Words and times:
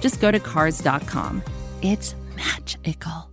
just 0.00 0.20
go 0.20 0.30
to 0.30 0.38
Cars.com. 0.38 1.42
It's 1.82 2.14
magical. 2.36 3.30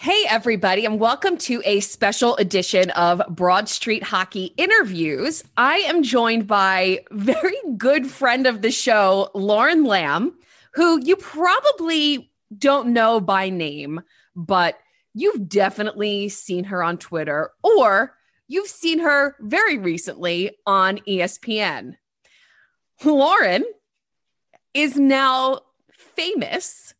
Hey, 0.00 0.24
everybody, 0.28 0.84
and 0.84 1.00
welcome 1.00 1.36
to 1.38 1.60
a 1.64 1.80
special 1.80 2.36
edition 2.36 2.90
of 2.90 3.20
Broad 3.28 3.68
Street 3.68 4.04
Hockey 4.04 4.54
Interviews. 4.56 5.42
I 5.56 5.78
am 5.78 6.04
joined 6.04 6.46
by 6.46 7.00
very 7.10 7.56
good 7.76 8.06
friend 8.06 8.46
of 8.46 8.62
the 8.62 8.70
show, 8.70 9.28
Lauren 9.34 9.82
Lam, 9.82 10.38
who 10.74 11.04
you 11.04 11.16
probably 11.16 12.30
don't 12.56 12.92
know 12.92 13.20
by 13.20 13.50
name, 13.50 14.00
but 14.36 14.78
you've 15.14 15.48
definitely 15.48 16.28
seen 16.28 16.62
her 16.62 16.80
on 16.80 16.98
Twitter 16.98 17.50
or 17.64 18.14
you've 18.46 18.68
seen 18.68 19.00
her 19.00 19.34
very 19.40 19.78
recently 19.78 20.56
on 20.64 20.98
ESPN. 21.08 21.96
Lauren 23.04 23.64
is 24.74 24.96
now 24.96 25.60
famous 25.92 26.94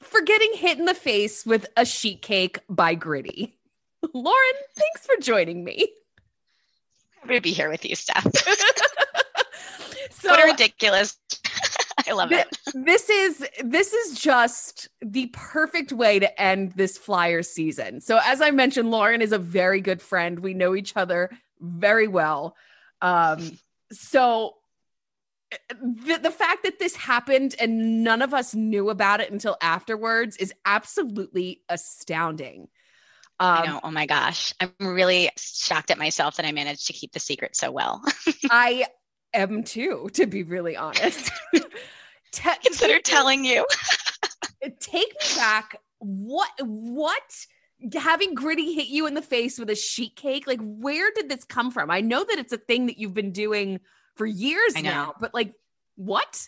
for 0.00 0.20
getting 0.22 0.52
hit 0.54 0.78
in 0.78 0.84
the 0.86 0.94
face 0.94 1.44
with 1.44 1.66
a 1.76 1.84
sheet 1.84 2.22
cake 2.22 2.60
by 2.68 2.94
Gritty. 2.94 3.58
Lauren, 4.14 4.54
thanks 4.76 5.06
for 5.06 5.20
joining 5.20 5.64
me. 5.64 5.88
Happy 7.20 7.34
to 7.34 7.40
be 7.40 7.52
here 7.52 7.68
with 7.68 7.84
you, 7.84 7.94
Steph. 7.94 8.26
so 10.10 10.30
what 10.30 10.42
a 10.42 10.46
ridiculous. 10.46 11.18
I 12.08 12.12
love 12.12 12.30
th- 12.30 12.46
it. 12.46 12.84
This 12.86 13.10
is 13.10 13.46
this 13.62 13.92
is 13.92 14.18
just 14.18 14.88
the 15.02 15.26
perfect 15.32 15.92
way 15.92 16.18
to 16.18 16.40
end 16.40 16.72
this 16.72 16.96
flyer 16.96 17.42
season. 17.42 18.00
So 18.00 18.18
as 18.24 18.40
I 18.40 18.50
mentioned, 18.50 18.90
Lauren 18.90 19.20
is 19.20 19.32
a 19.32 19.38
very 19.38 19.80
good 19.80 20.00
friend. 20.00 20.40
We 20.40 20.54
know 20.54 20.74
each 20.74 20.96
other 20.96 21.30
very 21.60 22.08
well. 22.08 22.56
Um, 23.02 23.58
so 23.92 24.54
the, 25.70 26.18
the 26.22 26.30
fact 26.30 26.62
that 26.64 26.78
this 26.78 26.94
happened 26.96 27.54
and 27.60 28.04
none 28.04 28.22
of 28.22 28.34
us 28.34 28.54
knew 28.54 28.90
about 28.90 29.20
it 29.20 29.30
until 29.30 29.56
afterwards 29.60 30.36
is 30.36 30.52
absolutely 30.64 31.62
astounding. 31.68 32.68
Um, 33.40 33.48
I 33.48 33.66
know. 33.66 33.80
Oh 33.84 33.90
my 33.90 34.06
gosh. 34.06 34.54
I'm 34.60 34.72
really 34.80 35.30
shocked 35.36 35.90
at 35.90 35.98
myself 35.98 36.36
that 36.36 36.46
I 36.46 36.52
managed 36.52 36.86
to 36.88 36.92
keep 36.92 37.12
the 37.12 37.20
secret 37.20 37.56
so 37.56 37.70
well. 37.70 38.02
I 38.50 38.86
am 39.32 39.64
too, 39.64 40.10
to 40.14 40.26
be 40.26 40.42
really 40.42 40.76
honest. 40.76 41.32
Te- 42.32 42.50
Consider 42.62 43.00
telling 43.00 43.44
you. 43.44 43.66
take 44.80 45.08
me 45.08 45.36
back. 45.36 45.80
What, 45.98 46.50
what? 46.60 47.46
Having 47.94 48.34
Gritty 48.34 48.74
hit 48.74 48.88
you 48.88 49.06
in 49.06 49.14
the 49.14 49.22
face 49.22 49.58
with 49.58 49.70
a 49.70 49.74
sheet 49.74 50.16
cake, 50.16 50.46
like 50.46 50.60
where 50.60 51.10
did 51.14 51.30
this 51.30 51.44
come 51.44 51.70
from? 51.70 51.90
I 51.90 52.02
know 52.02 52.22
that 52.22 52.38
it's 52.38 52.52
a 52.52 52.58
thing 52.58 52.86
that 52.86 52.98
you've 52.98 53.14
been 53.14 53.32
doing 53.32 53.80
for 54.20 54.26
years 54.26 54.74
now. 54.82 55.14
But 55.18 55.32
like, 55.32 55.54
what? 55.96 56.46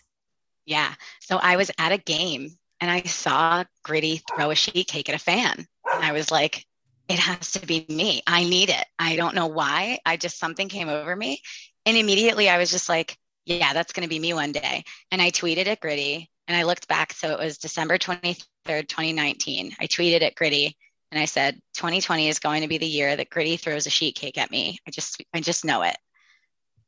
Yeah. 0.67 0.93
So 1.21 1.37
I 1.37 1.55
was 1.55 1.71
at 1.79 1.91
a 1.91 1.97
game 1.97 2.51
and 2.79 2.91
I 2.91 3.01
saw 3.01 3.63
Gritty 3.83 4.21
throw 4.29 4.51
a 4.51 4.55
sheet 4.55 4.87
cake 4.87 5.09
at 5.09 5.15
a 5.15 5.19
fan. 5.19 5.65
And 5.91 6.05
I 6.05 6.11
was 6.11 6.29
like, 6.29 6.67
it 7.09 7.17
has 7.17 7.53
to 7.53 7.65
be 7.65 7.83
me. 7.89 8.21
I 8.27 8.43
need 8.43 8.69
it. 8.69 8.85
I 8.99 9.15
don't 9.15 9.33
know 9.33 9.47
why. 9.47 9.97
I 10.05 10.17
just, 10.17 10.37
something 10.37 10.69
came 10.69 10.87
over 10.87 11.15
me. 11.15 11.41
And 11.87 11.97
immediately 11.97 12.47
I 12.47 12.59
was 12.59 12.69
just 12.69 12.89
like, 12.89 13.17
yeah, 13.47 13.73
that's 13.73 13.91
going 13.91 14.03
to 14.03 14.09
be 14.09 14.19
me 14.19 14.35
one 14.35 14.51
day. 14.51 14.83
And 15.09 15.19
I 15.19 15.31
tweeted 15.31 15.65
at 15.65 15.79
Gritty 15.79 16.29
and 16.47 16.55
I 16.55 16.61
looked 16.61 16.87
back. 16.87 17.11
So 17.11 17.31
it 17.31 17.39
was 17.39 17.57
December 17.57 17.97
23rd, 17.97 18.87
2019. 18.87 19.71
I 19.79 19.87
tweeted 19.87 20.21
at 20.21 20.35
Gritty 20.35 20.77
and 21.11 21.19
I 21.19 21.25
said, 21.25 21.55
2020 21.73 22.29
is 22.29 22.37
going 22.37 22.61
to 22.61 22.67
be 22.67 22.77
the 22.77 22.85
year 22.85 23.15
that 23.15 23.31
Gritty 23.31 23.57
throws 23.57 23.87
a 23.87 23.89
sheet 23.89 24.13
cake 24.13 24.37
at 24.37 24.51
me. 24.51 24.77
I 24.87 24.91
just, 24.91 25.23
I 25.33 25.39
just 25.39 25.65
know 25.65 25.81
it 25.81 25.97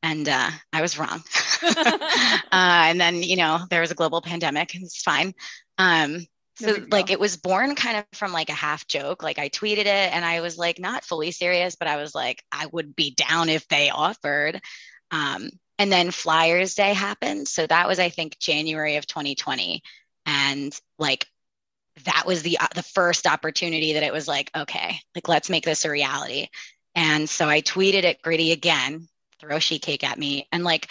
and 0.05 0.29
uh, 0.29 0.51
I 0.71 0.81
was 0.81 0.99
wrong. 0.99 1.23
uh, 1.63 2.41
and 2.51 3.01
then 3.01 3.23
you 3.23 3.35
know 3.35 3.61
there 3.69 3.81
was 3.81 3.91
a 3.91 3.95
global 3.95 4.21
pandemic, 4.21 4.75
and 4.75 4.83
it's 4.83 5.01
fine. 5.01 5.33
Um, 5.77 6.25
so 6.57 6.77
like 6.89 7.09
it 7.09 7.19
was 7.19 7.35
born 7.35 7.75
kind 7.75 7.97
of 7.97 8.05
from 8.13 8.31
like 8.31 8.49
a 8.49 8.53
half 8.53 8.87
joke. 8.87 9.23
Like 9.23 9.39
I 9.39 9.49
tweeted 9.49 9.79
it, 9.81 9.87
and 9.87 10.23
I 10.23 10.41
was 10.41 10.57
like 10.57 10.79
not 10.79 11.03
fully 11.03 11.31
serious, 11.31 11.75
but 11.75 11.87
I 11.87 11.97
was 11.97 12.13
like 12.13 12.43
I 12.51 12.67
would 12.71 12.95
be 12.95 13.15
down 13.15 13.49
if 13.49 13.67
they 13.67 13.89
offered. 13.89 14.61
Um, 15.11 15.49
and 15.77 15.91
then 15.91 16.11
Flyers 16.11 16.75
Day 16.75 16.93
happened, 16.93 17.47
so 17.47 17.65
that 17.67 17.87
was 17.87 17.99
I 17.99 18.09
think 18.09 18.37
January 18.39 18.97
of 18.97 19.07
2020, 19.07 19.81
and 20.25 20.77
like 20.99 21.25
that 22.03 22.25
was 22.27 22.43
the 22.43 22.59
uh, 22.59 22.67
the 22.75 22.83
first 22.83 23.25
opportunity 23.25 23.93
that 23.93 24.03
it 24.03 24.13
was 24.13 24.27
like 24.27 24.51
okay, 24.55 24.99
like 25.15 25.27
let's 25.27 25.49
make 25.49 25.65
this 25.65 25.83
a 25.83 25.89
reality. 25.89 26.47
And 26.93 27.29
so 27.29 27.49
I 27.49 27.61
tweeted 27.61 28.05
at 28.05 28.21
Gritty 28.21 28.53
again 28.53 29.09
sheet 29.59 29.81
cake 29.81 30.03
at 30.03 30.19
me. 30.19 30.47
And 30.51 30.63
like 30.63 30.89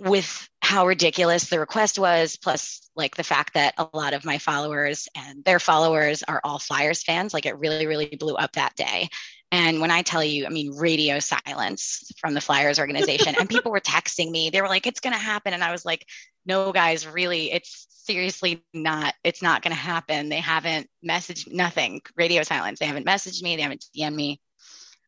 with 0.00 0.48
how 0.60 0.86
ridiculous 0.86 1.48
the 1.48 1.60
request 1.60 1.98
was 1.98 2.36
plus 2.36 2.90
like 2.96 3.14
the 3.14 3.24
fact 3.24 3.54
that 3.54 3.74
a 3.78 3.88
lot 3.94 4.12
of 4.12 4.24
my 4.24 4.36
followers 4.36 5.08
and 5.16 5.44
their 5.44 5.58
followers 5.58 6.22
are 6.24 6.40
all 6.44 6.58
flyers 6.58 7.02
fans 7.02 7.32
like 7.32 7.46
it 7.46 7.58
really 7.58 7.86
really 7.86 8.16
blew 8.18 8.34
up 8.34 8.52
that 8.52 8.74
day. 8.74 9.08
And 9.52 9.80
when 9.80 9.90
i 9.90 10.02
tell 10.02 10.24
you 10.24 10.44
i 10.44 10.50
mean 10.50 10.76
radio 10.76 11.18
silence 11.18 12.10
from 12.18 12.34
the 12.34 12.40
flyers 12.40 12.78
organization. 12.78 13.36
And 13.38 13.48
people 13.48 13.72
were 13.72 13.80
texting 13.80 14.30
me. 14.30 14.50
They 14.50 14.60
were 14.60 14.68
like 14.68 14.86
it's 14.86 15.00
going 15.00 15.14
to 15.14 15.18
happen. 15.18 15.54
And 15.54 15.64
i 15.64 15.72
was 15.72 15.84
like 15.84 16.04
no 16.44 16.72
guys 16.72 17.06
really 17.06 17.52
it's 17.52 17.86
seriously 17.88 18.64
not 18.74 19.14
it's 19.24 19.42
not 19.42 19.62
going 19.62 19.74
to 19.74 19.80
happen. 19.80 20.28
They 20.28 20.40
haven't 20.40 20.88
messaged 21.06 21.52
nothing. 21.52 22.02
Radio 22.16 22.42
silence. 22.42 22.80
They 22.80 22.86
haven't 22.86 23.06
messaged 23.06 23.42
me. 23.42 23.56
They 23.56 23.62
haven't 23.62 23.84
dm 23.96 24.14
me. 24.14 24.40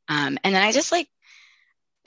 Um, 0.08 0.38
and 0.44 0.54
then 0.54 0.62
i 0.62 0.72
just 0.72 0.92
like 0.92 1.08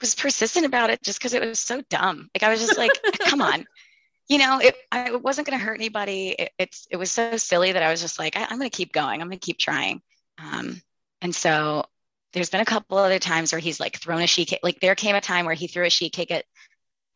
was 0.02 0.14
persistent 0.14 0.66
about 0.66 0.90
it 0.90 1.02
just 1.02 1.18
because 1.18 1.32
it 1.32 1.40
was 1.40 1.58
so 1.58 1.80
dumb. 1.88 2.28
Like 2.34 2.42
I 2.42 2.50
was 2.50 2.60
just 2.60 2.76
like, 2.76 2.90
come 3.20 3.40
on, 3.40 3.64
you 4.28 4.38
know, 4.38 4.58
it, 4.58 4.76
I, 4.90 5.06
it 5.10 5.22
wasn't 5.22 5.46
going 5.46 5.58
to 5.58 5.64
hurt 5.64 5.74
anybody. 5.74 6.30
It, 6.38 6.50
it's 6.58 6.86
it 6.90 6.96
was 6.96 7.10
so 7.10 7.36
silly 7.38 7.72
that 7.72 7.82
I 7.82 7.90
was 7.90 8.02
just 8.02 8.18
like, 8.18 8.36
I, 8.36 8.42
am 8.42 8.58
going 8.58 8.70
to 8.70 8.76
keep 8.76 8.92
going. 8.92 9.20
I'm 9.20 9.28
going 9.28 9.38
to 9.38 9.44
keep 9.44 9.58
trying. 9.58 10.02
Um, 10.38 10.82
and 11.20 11.34
so 11.34 11.84
there's 12.32 12.50
been 12.50 12.60
a 12.60 12.66
couple 12.66 12.98
other 12.98 13.18
times 13.18 13.52
where 13.52 13.58
he's 13.58 13.80
like 13.80 13.96
thrown 13.96 14.22
a 14.22 14.26
sheet 14.26 14.48
cake. 14.48 14.60
Like 14.62 14.80
there 14.80 14.94
came 14.94 15.16
a 15.16 15.20
time 15.20 15.46
where 15.46 15.54
he 15.54 15.66
threw 15.66 15.84
a 15.84 15.90
sheet 15.90 16.12
cake 16.12 16.30
at, 16.30 16.44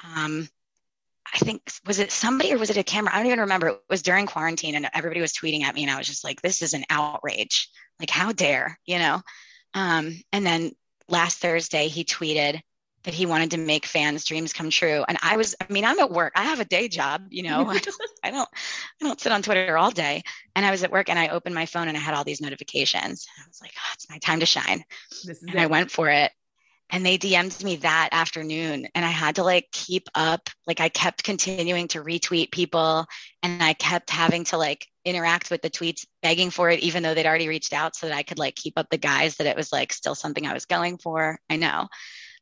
um, 0.05 0.49
I 1.35 1.39
think 1.39 1.63
was 1.87 1.99
it 1.99 2.13
somebody 2.13 2.53
or 2.53 2.59
was 2.59 2.71
it 2.71 2.77
a 2.77 2.85
camera? 2.85 3.13
I 3.13 3.19
don't 3.19 3.27
even 3.27 3.41
remember. 3.41 3.69
It 3.69 3.81
was 3.91 4.03
during 4.03 4.27
quarantine 4.27 4.77
and 4.77 4.89
everybody 4.95 5.21
was 5.21 5.33
tweeting 5.33 5.63
at 5.63 5.75
me, 5.75 5.83
and 5.83 5.91
I 5.91 5.99
was 5.99 6.07
just 6.07 6.23
like, 6.23 6.41
this 6.41 6.63
is 6.63 6.73
an 6.73 6.85
outrage. 6.89 7.69
Like 7.99 8.11
how 8.11 8.33
dare 8.33 8.79
you 8.87 8.99
know? 8.99 9.23
Um, 9.75 10.21
and 10.33 10.47
then 10.47 10.73
last 11.09 11.39
Thursday 11.39 11.89
he 11.89 12.05
tweeted 12.05 12.61
that 13.07 13.15
he 13.15 13.25
wanted 13.25 13.53
to 13.53 13.57
make 13.57 13.87
fans 13.87 14.25
dreams 14.25 14.53
come 14.53 14.69
true. 14.69 15.05
And 15.09 15.17
i 15.23 15.37
was 15.37 15.55
i 15.61 15.73
mean 15.73 15.85
i'm 15.85 15.99
at 15.99 16.11
work. 16.11 16.33
I 16.37 16.43
have 16.45 16.61
a 16.61 16.65
day 16.65 16.89
job 16.89 17.29
you 17.31 17.43
know 17.45 17.67
I, 17.71 17.79
don't, 17.79 17.97
I 18.23 18.31
don't 18.31 18.49
i 19.01 19.05
don't 19.07 19.21
sit 19.21 19.33
on 19.33 19.43
twitter 19.43 19.79
all 19.79 19.91
day. 19.91 20.23
And 20.55 20.67
i 20.67 20.71
was 20.71 20.83
at 20.83 20.93
work 20.93 21.09
and 21.09 21.19
i 21.19 21.29
opened 21.29 21.55
my 21.55 21.67
phone 21.67 21.89
and 21.89 21.97
i 21.97 22.01
had 22.01 22.15
all 22.15 22.25
these 22.25 22.43
notifications. 22.43 23.27
I 23.39 23.49
was 23.49 23.61
like 23.63 23.73
oh, 23.77 23.91
it's 23.95 24.11
my 24.11 24.19
time 24.19 24.41
to 24.41 24.47
shine. 24.47 24.85
And 25.27 25.55
it. 25.55 25.57
i 25.57 25.67
went 25.67 25.91
for 25.91 26.11
it. 26.11 26.33
And 26.91 27.05
they 27.05 27.19
DM'd 27.19 27.65
me 27.65 27.77
that 27.77 28.11
afternoon. 28.13 28.87
And 28.95 29.05
I 29.05 29.11
had 29.11 29.37
to 29.37 29.43
like 29.43 29.69
keep 29.73 30.09
up. 30.15 30.49
Like 30.69 30.81
I 30.81 30.89
kept 30.89 31.25
continuing 31.25 31.89
to 31.89 32.03
retweet 32.03 32.53
people. 32.53 33.07
And 33.43 33.61
I 33.61 33.73
kept 33.73 34.09
having 34.09 34.45
to 34.45 34.57
like 34.57 34.87
interact 35.05 35.51
with 35.51 35.63
the 35.63 35.71
tweets, 35.71 36.07
begging 36.23 36.51
for 36.51 36.71
it, 36.71 36.81
even 36.81 37.03
though 37.03 37.15
they'd 37.15 37.27
already 37.27 37.49
reached 37.49 37.73
out 37.73 37.97
so 37.97 38.07
that 38.07 38.17
I 38.17 38.23
could 38.23 38.39
like 38.39 38.55
keep 38.55 38.75
up 38.77 38.89
the 38.89 38.99
guys 38.99 39.37
that 39.37 39.49
it 39.49 39.57
was 39.57 39.73
like 39.73 39.93
still 39.93 40.15
something 40.15 40.47
I 40.47 40.55
was 40.55 40.67
going 40.67 40.99
for. 40.99 41.41
I 41.51 41.57
know 41.57 41.89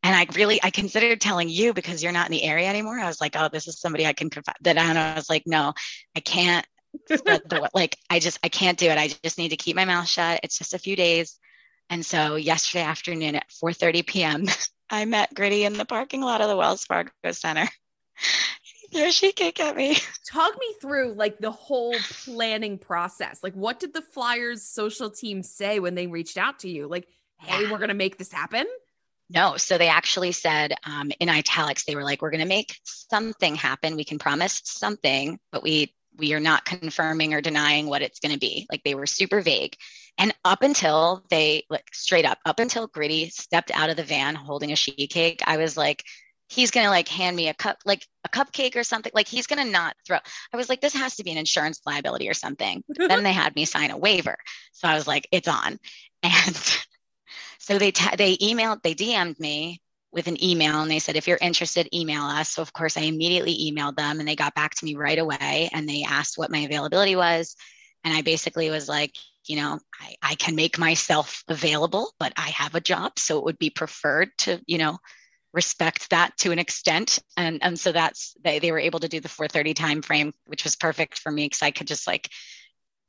and 0.04 0.14
I 0.14 0.26
really 0.36 0.62
I 0.62 0.70
considered 0.70 1.20
telling 1.20 1.48
you 1.48 1.72
because 1.72 2.02
you're 2.02 2.12
not 2.12 2.26
in 2.26 2.32
the 2.32 2.44
area 2.44 2.68
anymore. 2.68 3.00
I 3.00 3.06
was 3.06 3.22
like, 3.22 3.34
oh, 3.36 3.48
this 3.50 3.66
is 3.66 3.80
somebody 3.80 4.06
I 4.06 4.12
can 4.12 4.28
confide. 4.28 4.56
That 4.60 4.76
I 4.76 5.14
was 5.14 5.30
like, 5.30 5.44
no, 5.46 5.72
I 6.14 6.20
can't. 6.20 6.64
the, 7.08 7.70
like 7.74 7.96
I 8.10 8.20
just 8.20 8.38
I 8.44 8.48
can't 8.50 8.78
do 8.78 8.86
it. 8.86 8.98
I 8.98 9.08
just 9.24 9.38
need 9.38 9.48
to 9.48 9.56
keep 9.56 9.74
my 9.74 9.86
mouth 9.86 10.06
shut. 10.06 10.40
It's 10.42 10.58
just 10.58 10.74
a 10.74 10.78
few 10.78 10.94
days. 10.94 11.40
And 11.88 12.04
so 12.04 12.36
yesterday 12.36 12.84
afternoon 12.84 13.34
at 13.34 13.48
4:30 13.48 14.06
p.m., 14.06 14.46
I 14.90 15.06
met 15.06 15.34
Gritty 15.34 15.64
in 15.64 15.72
the 15.72 15.86
parking 15.86 16.20
lot 16.20 16.42
of 16.42 16.48
the 16.48 16.56
Wells 16.56 16.84
Fargo 16.84 17.10
Center. 17.32 17.68
Yeah, 18.90 19.10
she 19.10 19.32
cake 19.32 19.58
at 19.58 19.74
me. 19.74 19.96
Talk 20.30 20.54
me 20.56 20.74
through 20.80 21.14
like 21.14 21.38
the 21.38 21.50
whole 21.50 21.96
planning 22.24 22.78
process. 22.78 23.40
Like, 23.42 23.54
what 23.54 23.80
did 23.80 23.92
the 23.92 24.02
Flyers 24.02 24.62
social 24.62 25.10
team 25.10 25.42
say 25.42 25.80
when 25.80 25.96
they 25.96 26.06
reached 26.06 26.38
out 26.38 26.60
to 26.60 26.70
you? 26.70 26.86
Like, 26.86 27.08
hey, 27.40 27.62
yeah. 27.62 27.72
we're 27.72 27.78
gonna 27.78 27.94
make 27.94 28.18
this 28.18 28.30
happen. 28.30 28.66
No, 29.30 29.56
so 29.56 29.78
they 29.78 29.88
actually 29.88 30.32
said 30.32 30.74
um, 30.84 31.10
in 31.18 31.28
italics, 31.28 31.84
they 31.84 31.96
were 31.96 32.04
like, 32.04 32.20
"We're 32.20 32.30
going 32.30 32.42
to 32.42 32.46
make 32.46 32.78
something 32.84 33.54
happen. 33.54 33.96
We 33.96 34.04
can 34.04 34.18
promise 34.18 34.60
something, 34.64 35.38
but 35.50 35.62
we 35.62 35.94
we 36.16 36.32
are 36.34 36.40
not 36.40 36.64
confirming 36.64 37.34
or 37.34 37.40
denying 37.40 37.86
what 37.86 38.02
it's 38.02 38.20
going 38.20 38.32
to 38.32 38.38
be." 38.38 38.66
Like 38.70 38.82
they 38.84 38.94
were 38.94 39.06
super 39.06 39.40
vague. 39.40 39.76
And 40.18 40.34
up 40.44 40.62
until 40.62 41.24
they 41.30 41.64
like 41.70 41.86
straight 41.92 42.26
up, 42.26 42.38
up 42.44 42.60
until 42.60 42.86
Gritty 42.86 43.30
stepped 43.30 43.70
out 43.72 43.90
of 43.90 43.96
the 43.96 44.04
van 44.04 44.34
holding 44.34 44.72
a 44.72 44.76
sheet 44.76 45.10
cake, 45.10 45.40
I 45.46 45.56
was 45.56 45.76
like, 45.76 46.04
he's 46.48 46.70
gonna 46.70 46.90
like 46.90 47.08
hand 47.08 47.34
me 47.36 47.48
a 47.48 47.54
cup 47.54 47.78
like 47.84 48.06
a 48.24 48.28
cupcake 48.28 48.76
or 48.76 48.84
something 48.84 49.12
like 49.14 49.28
he's 49.28 49.46
gonna 49.46 49.64
not 49.64 49.96
throw 50.06 50.18
i 50.52 50.56
was 50.56 50.68
like 50.68 50.80
this 50.80 50.94
has 50.94 51.16
to 51.16 51.24
be 51.24 51.30
an 51.30 51.38
insurance 51.38 51.80
liability 51.86 52.28
or 52.28 52.34
something 52.34 52.82
then 52.96 53.22
they 53.22 53.32
had 53.32 53.54
me 53.56 53.64
sign 53.64 53.90
a 53.90 53.96
waiver 53.96 54.36
so 54.72 54.86
i 54.86 54.94
was 54.94 55.06
like 55.06 55.26
it's 55.32 55.48
on 55.48 55.78
and 56.22 56.84
so 57.64 57.78
they 57.78 57.92
t- 57.92 58.16
they 58.16 58.36
emailed 58.36 58.82
they 58.82 58.94
dm'd 58.94 59.40
me 59.40 59.80
with 60.12 60.28
an 60.28 60.42
email 60.44 60.82
and 60.82 60.90
they 60.90 60.98
said 60.98 61.16
if 61.16 61.26
you're 61.26 61.38
interested 61.40 61.88
email 61.92 62.22
us. 62.22 62.50
So 62.50 62.62
of 62.62 62.72
course 62.74 62.98
i 62.98 63.00
immediately 63.00 63.70
emailed 63.70 63.96
them 63.96 64.20
and 64.20 64.28
they 64.28 64.36
got 64.36 64.54
back 64.54 64.74
to 64.74 64.84
me 64.84 64.96
right 64.96 65.18
away 65.18 65.70
and 65.72 65.88
they 65.88 66.04
asked 66.06 66.36
what 66.36 66.50
my 66.50 66.58
availability 66.58 67.16
was. 67.16 67.56
And 68.04 68.14
i 68.14 68.20
basically 68.20 68.68
was 68.68 68.86
like 68.88 69.12
you 69.46 69.56
know 69.56 69.78
I, 69.98 70.14
I 70.22 70.34
can 70.34 70.54
make 70.54 70.78
myself 70.78 71.42
available 71.48 72.12
but 72.18 72.32
i 72.36 72.48
have 72.50 72.74
a 72.74 72.80
job 72.80 73.18
so 73.18 73.38
it 73.38 73.44
would 73.44 73.58
be 73.58 73.70
preferred 73.70 74.28
to 74.38 74.60
you 74.66 74.78
know 74.78 74.98
respect 75.54 76.10
that 76.10 76.36
to 76.38 76.50
an 76.50 76.58
extent. 76.58 77.20
And 77.36 77.60
and 77.62 77.78
so 77.78 77.92
that's 77.92 78.34
they, 78.42 78.58
they 78.58 78.72
were 78.72 78.78
able 78.78 79.00
to 79.00 79.08
do 79.08 79.20
the 79.20 79.28
430 79.28 79.72
time 79.72 80.02
frame 80.02 80.32
which 80.46 80.64
was 80.64 80.76
perfect 80.76 81.18
for 81.18 81.32
me 81.32 81.46
because 81.46 81.62
i 81.62 81.70
could 81.70 81.86
just 81.86 82.06
like 82.06 82.28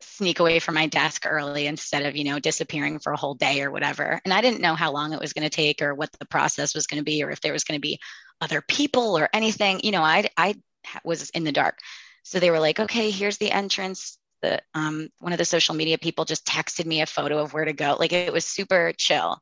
sneak 0.01 0.39
away 0.39 0.59
from 0.59 0.75
my 0.75 0.87
desk 0.87 1.25
early 1.25 1.67
instead 1.67 2.05
of 2.05 2.15
you 2.15 2.23
know 2.23 2.39
disappearing 2.39 2.99
for 2.99 3.13
a 3.13 3.17
whole 3.17 3.35
day 3.35 3.61
or 3.61 3.71
whatever. 3.71 4.19
And 4.23 4.33
i 4.33 4.41
didn't 4.41 4.61
know 4.61 4.75
how 4.75 4.91
long 4.91 5.13
it 5.13 5.19
was 5.19 5.33
going 5.33 5.43
to 5.43 5.55
take 5.55 5.81
or 5.81 5.93
what 5.93 6.11
the 6.19 6.25
process 6.25 6.75
was 6.75 6.87
going 6.87 6.99
to 6.99 7.05
be 7.05 7.23
or 7.23 7.31
if 7.31 7.41
there 7.41 7.53
was 7.53 7.63
going 7.63 7.77
to 7.77 7.81
be 7.81 7.99
other 8.41 8.61
people 8.61 9.17
or 9.17 9.29
anything. 9.33 9.81
You 9.83 9.91
know 9.91 10.03
i 10.03 10.27
i 10.37 10.55
was 11.03 11.29
in 11.31 11.43
the 11.43 11.51
dark. 11.51 11.79
So 12.23 12.39
they 12.39 12.51
were 12.51 12.59
like 12.59 12.79
okay 12.79 13.09
here's 13.11 13.37
the 13.37 13.51
entrance. 13.51 14.17
The 14.41 14.61
um, 14.73 15.09
one 15.19 15.31
of 15.31 15.39
the 15.39 15.45
social 15.45 15.75
media 15.75 15.97
people 15.97 16.25
just 16.25 16.45
texted 16.45 16.85
me 16.85 17.01
a 17.01 17.05
photo 17.05 17.39
of 17.39 17.53
where 17.53 17.65
to 17.65 17.73
go. 17.73 17.95
Like 17.99 18.13
it 18.13 18.33
was 18.33 18.45
super 18.45 18.93
chill. 18.97 19.39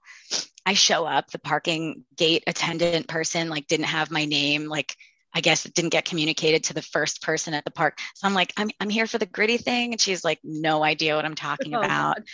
I 0.66 0.76
show 0.76 1.06
up, 1.06 1.30
the 1.32 1.40
parking 1.40 2.06
gate 2.16 2.44
attendant 2.48 3.08
person 3.08 3.50
like 3.50 3.68
didn't 3.68 3.88
have 3.88 4.12
my 4.12 4.26
name, 4.26 4.70
like 4.70 4.96
I 5.34 5.42
guess 5.42 5.66
it 5.66 5.74
didn't 5.74 5.92
get 5.92 6.06
communicated 6.06 6.66
to 6.66 6.74
the 6.74 6.82
first 6.82 7.22
person 7.22 7.54
at 7.54 7.66
the 7.66 7.72
park. 7.72 8.00
So 8.16 8.28
I'm 8.28 8.34
like, 8.34 8.54
I'm 8.58 8.70
I'm 8.80 8.90
here 8.90 9.08
for 9.08 9.18
the 9.18 9.26
gritty 9.26 9.58
thing. 9.58 9.92
And 9.92 10.02
she's 10.02 10.24
like, 10.24 10.40
no 10.44 10.84
idea 10.84 11.16
what 11.16 11.26
I'm 11.26 11.36
talking 11.36 11.76
oh, 11.76 11.80
about. 11.80 12.18
God. 12.18 12.26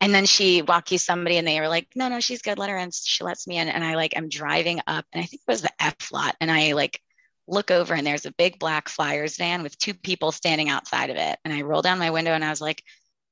And 0.00 0.14
then 0.14 0.26
she 0.26 0.62
you 0.90 0.98
somebody 0.98 1.36
and 1.38 1.46
they 1.46 1.60
were 1.60 1.68
like, 1.68 1.88
no, 1.96 2.08
no, 2.08 2.20
she's 2.20 2.42
good. 2.42 2.58
Let 2.58 2.70
her 2.70 2.76
in. 2.76 2.90
She 2.92 3.24
lets 3.24 3.46
me 3.46 3.58
in. 3.58 3.68
And 3.68 3.82
I 3.82 3.96
like 3.96 4.14
I'm 4.16 4.28
driving 4.28 4.80
up 4.86 5.04
and 5.12 5.22
I 5.22 5.26
think 5.26 5.42
it 5.42 5.50
was 5.50 5.62
the 5.62 5.72
F 5.80 6.12
lot. 6.12 6.36
And 6.40 6.50
I 6.50 6.72
like 6.72 7.00
look 7.46 7.70
over 7.70 7.94
and 7.94 8.06
there's 8.06 8.26
a 8.26 8.32
big 8.32 8.58
black 8.58 8.88
flyers 8.88 9.36
van 9.36 9.62
with 9.62 9.78
two 9.78 9.94
people 9.94 10.32
standing 10.32 10.68
outside 10.68 11.10
of 11.10 11.16
it. 11.16 11.38
And 11.44 11.52
I 11.52 11.62
roll 11.62 11.82
down 11.82 11.98
my 11.98 12.10
window 12.10 12.32
and 12.32 12.44
I 12.44 12.50
was 12.50 12.60
like, 12.60 12.82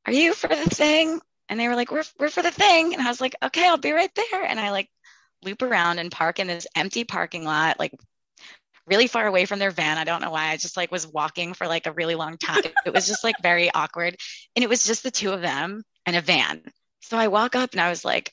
Are 0.07 0.13
you 0.13 0.35
for 0.35 0.49
the 0.49 0.57
thing? 0.57 1.21
And 1.49 1.61
they 1.61 1.69
were 1.69 1.77
like, 1.77 1.91
we're, 1.91 2.05
we're 2.19 2.29
for 2.29 2.43
the 2.43 2.51
thing. 2.51 2.93
And 2.93 3.03
I 3.03 3.09
was 3.09 3.21
like, 3.21 3.37
okay, 3.43 3.67
I'll 3.67 3.77
be 3.77 3.93
right 3.93 4.11
there. 4.15 4.45
And 4.45 4.59
I 4.59 4.71
like 4.71 4.91
loop 5.45 5.63
around 5.63 5.99
and 5.99 6.11
park 6.11 6.39
in 6.39 6.47
this 6.47 6.67
empty 6.75 7.05
parking 7.05 7.45
lot, 7.45 7.79
like 7.79 7.93
really 8.87 9.07
far 9.07 9.27
away 9.27 9.45
from 9.45 9.59
their 9.59 9.71
van. 9.71 9.99
I 9.99 10.05
don't 10.05 10.23
know 10.23 10.31
why. 10.31 10.51
I 10.51 10.57
just 10.57 10.77
like 10.77 10.93
was 10.93 11.07
walking 11.07 11.55
for 11.55 11.67
like 11.67 11.87
a 11.87 11.93
really 11.93 12.15
long 12.15 12.39
time. 12.39 12.63
It 12.85 12.93
was 12.93 13.07
just 13.07 13.25
like 13.25 13.37
very 13.43 13.71
awkward. 13.73 14.17
And 14.55 14.63
it 14.63 14.69
was 14.69 14.85
just 14.85 15.03
the 15.03 15.11
two 15.11 15.33
of 15.33 15.41
them 15.43 15.83
and 16.07 16.17
a 16.17 16.21
van. 16.21 16.63
So 17.03 17.17
I 17.17 17.29
walk 17.29 17.57
up 17.57 17.73
and 17.73 17.81
I 17.81 17.91
was 17.91 18.05
like, 18.05 18.33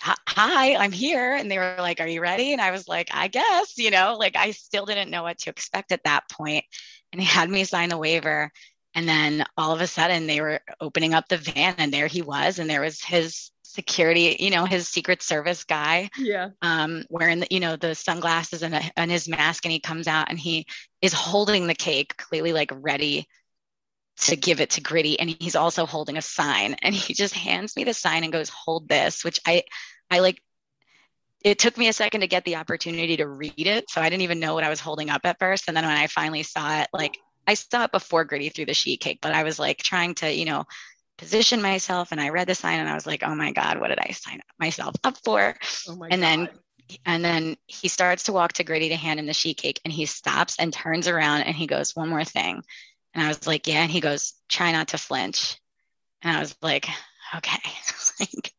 hi, 0.00 0.76
I'm 0.76 0.92
here. 0.92 1.34
And 1.34 1.50
they 1.50 1.58
were 1.58 1.76
like, 1.78 2.00
are 2.00 2.08
you 2.08 2.20
ready? 2.20 2.52
And 2.52 2.60
I 2.60 2.70
was 2.70 2.88
like, 2.88 3.10
I 3.12 3.28
guess, 3.28 3.76
you 3.76 3.90
know, 3.90 4.16
like 4.18 4.36
I 4.36 4.52
still 4.52 4.86
didn't 4.86 5.10
know 5.10 5.22
what 5.22 5.38
to 5.38 5.50
expect 5.50 5.92
at 5.92 6.04
that 6.04 6.28
point. 6.30 6.64
And 7.12 7.20
he 7.20 7.26
had 7.26 7.50
me 7.50 7.64
sign 7.64 7.88
the 7.88 7.98
waiver. 7.98 8.50
And 8.94 9.08
then 9.08 9.44
all 9.56 9.72
of 9.72 9.80
a 9.80 9.86
sudden 9.86 10.26
they 10.26 10.40
were 10.40 10.60
opening 10.80 11.14
up 11.14 11.28
the 11.28 11.36
van 11.36 11.74
and 11.78 11.92
there 11.92 12.06
he 12.06 12.22
was. 12.22 12.58
And 12.58 12.70
there 12.70 12.80
was 12.80 13.02
his 13.02 13.50
security, 13.68 14.36
you 14.40 14.50
know, 14.50 14.64
his 14.64 14.88
secret 14.88 15.22
service 15.22 15.64
guy. 15.64 16.10
Yeah. 16.18 16.50
Um, 16.62 17.04
wearing 17.10 17.40
the, 17.40 17.46
you 17.50 17.60
know, 17.60 17.76
the 17.76 17.94
sunglasses 17.94 18.62
and, 18.62 18.74
a, 18.74 18.82
and 18.96 19.10
his 19.10 19.28
mask. 19.28 19.64
And 19.64 19.72
he 19.72 19.80
comes 19.80 20.08
out 20.08 20.30
and 20.30 20.38
he 20.38 20.66
is 21.02 21.12
holding 21.12 21.66
the 21.66 21.74
cake, 21.74 22.16
clearly 22.16 22.52
like 22.52 22.72
ready 22.74 23.26
to 24.22 24.36
give 24.36 24.60
it 24.60 24.70
to 24.70 24.80
Gritty. 24.80 25.20
And 25.20 25.30
he's 25.30 25.54
also 25.54 25.86
holding 25.86 26.16
a 26.16 26.22
sign. 26.22 26.74
And 26.82 26.94
he 26.94 27.14
just 27.14 27.34
hands 27.34 27.76
me 27.76 27.84
the 27.84 27.94
sign 27.94 28.24
and 28.24 28.32
goes, 28.32 28.48
hold 28.48 28.88
this, 28.88 29.24
which 29.24 29.40
I 29.46 29.64
I 30.10 30.20
like 30.20 30.42
it 31.44 31.58
took 31.58 31.78
me 31.78 31.88
a 31.88 31.92
second 31.92 32.22
to 32.22 32.26
get 32.26 32.44
the 32.44 32.56
opportunity 32.56 33.16
to 33.18 33.28
read 33.28 33.52
it. 33.56 33.88
So 33.90 34.00
I 34.00 34.08
didn't 34.08 34.22
even 34.22 34.40
know 34.40 34.54
what 34.54 34.64
I 34.64 34.70
was 34.70 34.80
holding 34.80 35.08
up 35.08 35.20
at 35.24 35.38
first. 35.38 35.68
And 35.68 35.76
then 35.76 35.84
when 35.84 35.96
I 35.96 36.08
finally 36.08 36.42
saw 36.42 36.80
it, 36.80 36.88
like 36.92 37.16
I 37.46 37.54
saw 37.54 37.84
it 37.84 37.92
before 37.92 38.24
Gritty 38.24 38.48
threw 38.48 38.66
the 38.66 38.74
sheet 38.74 39.00
cake, 39.00 39.20
but 39.22 39.32
I 39.32 39.44
was 39.44 39.58
like 39.58 39.78
trying 39.78 40.14
to, 40.16 40.32
you 40.32 40.46
know, 40.46 40.64
position 41.18 41.60
myself 41.60 42.12
and 42.12 42.20
I 42.20 42.30
read 42.30 42.48
the 42.48 42.54
sign 42.54 42.80
and 42.80 42.88
I 42.88 42.94
was 42.94 43.06
like, 43.06 43.22
oh 43.22 43.34
my 43.34 43.52
God, 43.52 43.80
what 43.80 43.88
did 43.88 43.98
I 43.98 44.12
sign 44.12 44.40
myself 44.58 44.94
up 45.04 45.18
for? 45.24 45.54
Oh 45.88 45.92
and 46.10 46.10
God. 46.10 46.20
then 46.20 46.48
and 47.04 47.22
then 47.22 47.56
he 47.66 47.88
starts 47.88 48.24
to 48.24 48.32
walk 48.32 48.54
to 48.54 48.64
Gritty 48.64 48.88
to 48.88 48.96
hand 48.96 49.20
him 49.20 49.26
the 49.26 49.34
sheet 49.34 49.58
cake 49.58 49.80
and 49.84 49.92
he 49.92 50.06
stops 50.06 50.56
and 50.58 50.72
turns 50.72 51.06
around 51.06 51.42
and 51.42 51.54
he 51.54 51.66
goes, 51.66 51.94
one 51.94 52.08
more 52.08 52.24
thing. 52.24 52.62
And 53.12 53.24
I 53.24 53.28
was 53.28 53.46
like, 53.46 53.66
yeah. 53.66 53.82
And 53.82 53.90
he 53.90 54.00
goes, 54.00 54.34
try 54.48 54.72
not 54.72 54.88
to 54.88 54.98
flinch. 54.98 55.58
And 56.22 56.34
I 56.34 56.40
was 56.40 56.56
like, 56.62 56.88
okay. 57.36 57.58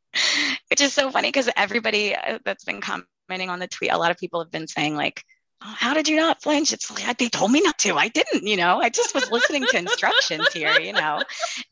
Which 0.70 0.82
is 0.82 0.94
so 0.94 1.10
funny 1.12 1.30
because 1.30 1.50
everybody 1.56 2.16
uh, 2.16 2.40
that's 2.46 2.66
been 2.66 2.82
commenting 2.82 3.50
on 3.50 3.60
the 3.60 3.68
tweet, 3.68 3.92
a 3.92 3.98
lot 3.98 4.12
of 4.12 4.18
people 4.18 4.42
have 4.42 4.52
been 4.52 4.68
saying 4.68 4.96
like, 4.96 5.24
how 5.62 5.94
did 5.94 6.08
you 6.08 6.16
not 6.16 6.42
flinch? 6.42 6.72
It's 6.72 6.90
like, 6.90 7.18
they 7.18 7.28
told 7.28 7.52
me 7.52 7.62
not 7.62 7.78
to. 7.80 7.96
I 7.96 8.08
didn't, 8.08 8.48
you 8.48 8.56
know, 8.56 8.80
I 8.80 8.90
just 8.90 9.14
was 9.14 9.30
listening 9.30 9.66
to 9.66 9.78
instructions 9.78 10.48
here, 10.54 10.80
you 10.80 10.94
know. 10.94 11.22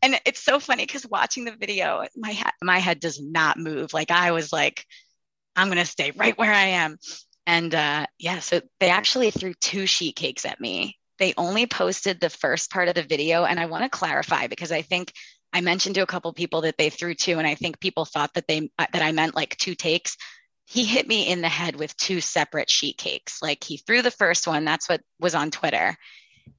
And 0.01 0.19
it's 0.25 0.43
so 0.43 0.59
funny 0.59 0.85
because 0.85 1.07
watching 1.07 1.45
the 1.45 1.55
video, 1.55 2.05
my, 2.15 2.31
head, 2.31 2.51
my 2.61 2.79
head 2.79 2.99
does 2.99 3.21
not 3.21 3.57
move. 3.57 3.93
Like 3.93 4.11
I 4.11 4.31
was 4.31 4.51
like, 4.51 4.85
I'm 5.55 5.67
going 5.67 5.77
to 5.77 5.85
stay 5.85 6.11
right 6.15 6.37
where 6.37 6.53
I 6.53 6.65
am. 6.65 6.97
And 7.45 7.73
uh, 7.73 8.07
yeah, 8.19 8.39
so 8.39 8.61
they 8.79 8.89
actually 8.89 9.31
threw 9.31 9.53
two 9.53 9.85
sheet 9.85 10.17
cakes 10.17 10.45
at 10.45 10.59
me. 10.59 10.97
They 11.17 11.33
only 11.37 11.65
posted 11.65 12.19
the 12.19 12.29
first 12.29 12.69
part 12.69 12.89
of 12.89 12.95
the 12.95 13.03
video. 13.03 13.45
And 13.45 13.59
I 13.59 13.67
want 13.67 13.83
to 13.83 13.89
clarify 13.89 14.47
because 14.47 14.71
I 14.71 14.81
think 14.81 15.13
I 15.53 15.61
mentioned 15.61 15.95
to 15.95 16.01
a 16.01 16.07
couple 16.07 16.31
people 16.33 16.61
that 16.61 16.77
they 16.77 16.89
threw 16.89 17.15
two, 17.15 17.37
and 17.39 17.47
I 17.47 17.55
think 17.55 17.79
people 17.79 18.03
thought 18.03 18.33
that 18.33 18.47
they 18.47 18.69
that 18.77 19.01
I 19.01 19.13
meant 19.13 19.33
like 19.33 19.55
two 19.57 19.75
takes 19.75 20.17
he 20.69 20.83
hit 20.83 21.07
me 21.07 21.29
in 21.29 21.39
the 21.39 21.47
head 21.47 21.77
with 21.77 21.95
two 21.95 22.19
separate 22.19 22.69
sheet 22.69 22.97
cakes. 22.97 23.41
Like 23.41 23.63
he 23.63 23.77
threw 23.77 24.01
the 24.01 24.11
first 24.11 24.47
one, 24.47 24.65
that's 24.65 24.89
what 24.89 25.01
was 25.17 25.33
on 25.33 25.49
Twitter. 25.49 25.95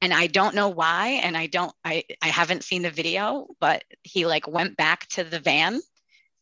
And 0.01 0.15
I 0.15 0.29
don't 0.29 0.55
know 0.55 0.71
why. 0.71 1.21
And 1.23 1.37
I 1.37 1.47
don't, 1.47 1.73
I, 1.85 2.05
I 2.23 2.29
haven't 2.29 2.65
seen 2.65 2.81
the 2.81 2.91
video, 2.91 3.49
but 3.61 3.85
he 4.03 4.25
like 4.25 4.49
went 4.49 4.79
back 4.79 5.07
to 5.09 5.25
the 5.25 5.41
van 5.41 5.79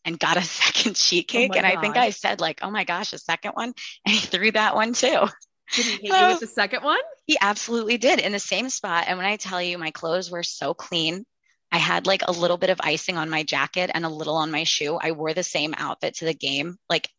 and 0.04 0.16
got 0.16 0.36
a 0.36 0.42
second 0.44 0.96
sheet 0.96 1.26
oh 1.28 1.32
cake. 1.32 1.50
Oh 1.54 1.56
and 1.58 1.66
I 1.66 1.80
think 1.80 1.96
I 1.96 2.10
said, 2.10 2.40
like, 2.40 2.60
oh 2.62 2.70
my 2.70 2.84
gosh, 2.84 3.12
a 3.12 3.18
second 3.18 3.52
one. 3.52 3.74
And 4.06 4.14
he 4.14 4.20
threw 4.20 4.52
that 4.52 4.76
one 4.76 4.92
too. 4.92 5.26
Did 5.74 5.86
he 5.86 5.90
hit 5.90 6.02
you 6.04 6.12
with 6.28 6.40
the 6.40 6.46
second 6.46 6.84
one? 6.84 7.00
He 7.26 7.36
absolutely 7.40 7.98
did 7.98 8.20
in 8.20 8.30
the 8.30 8.38
same 8.38 8.70
spot. 8.70 9.06
And 9.08 9.18
when 9.18 9.26
I 9.26 9.36
tell 9.36 9.60
you 9.60 9.76
my 9.76 9.90
clothes 9.90 10.30
were 10.30 10.44
so 10.44 10.72
clean, 10.72 11.26
I 11.72 11.78
had 11.78 12.06
like 12.06 12.22
a 12.24 12.32
little 12.32 12.58
bit 12.58 12.70
of 12.70 12.80
icing 12.80 13.16
on 13.16 13.28
my 13.28 13.42
jacket 13.42 13.90
and 13.92 14.04
a 14.04 14.08
little 14.08 14.36
on 14.36 14.52
my 14.52 14.62
shoe. 14.62 14.96
I 15.00 15.10
wore 15.10 15.34
the 15.34 15.42
same 15.42 15.74
outfit 15.76 16.14
to 16.18 16.26
the 16.26 16.34
game. 16.34 16.76
Like 16.88 17.10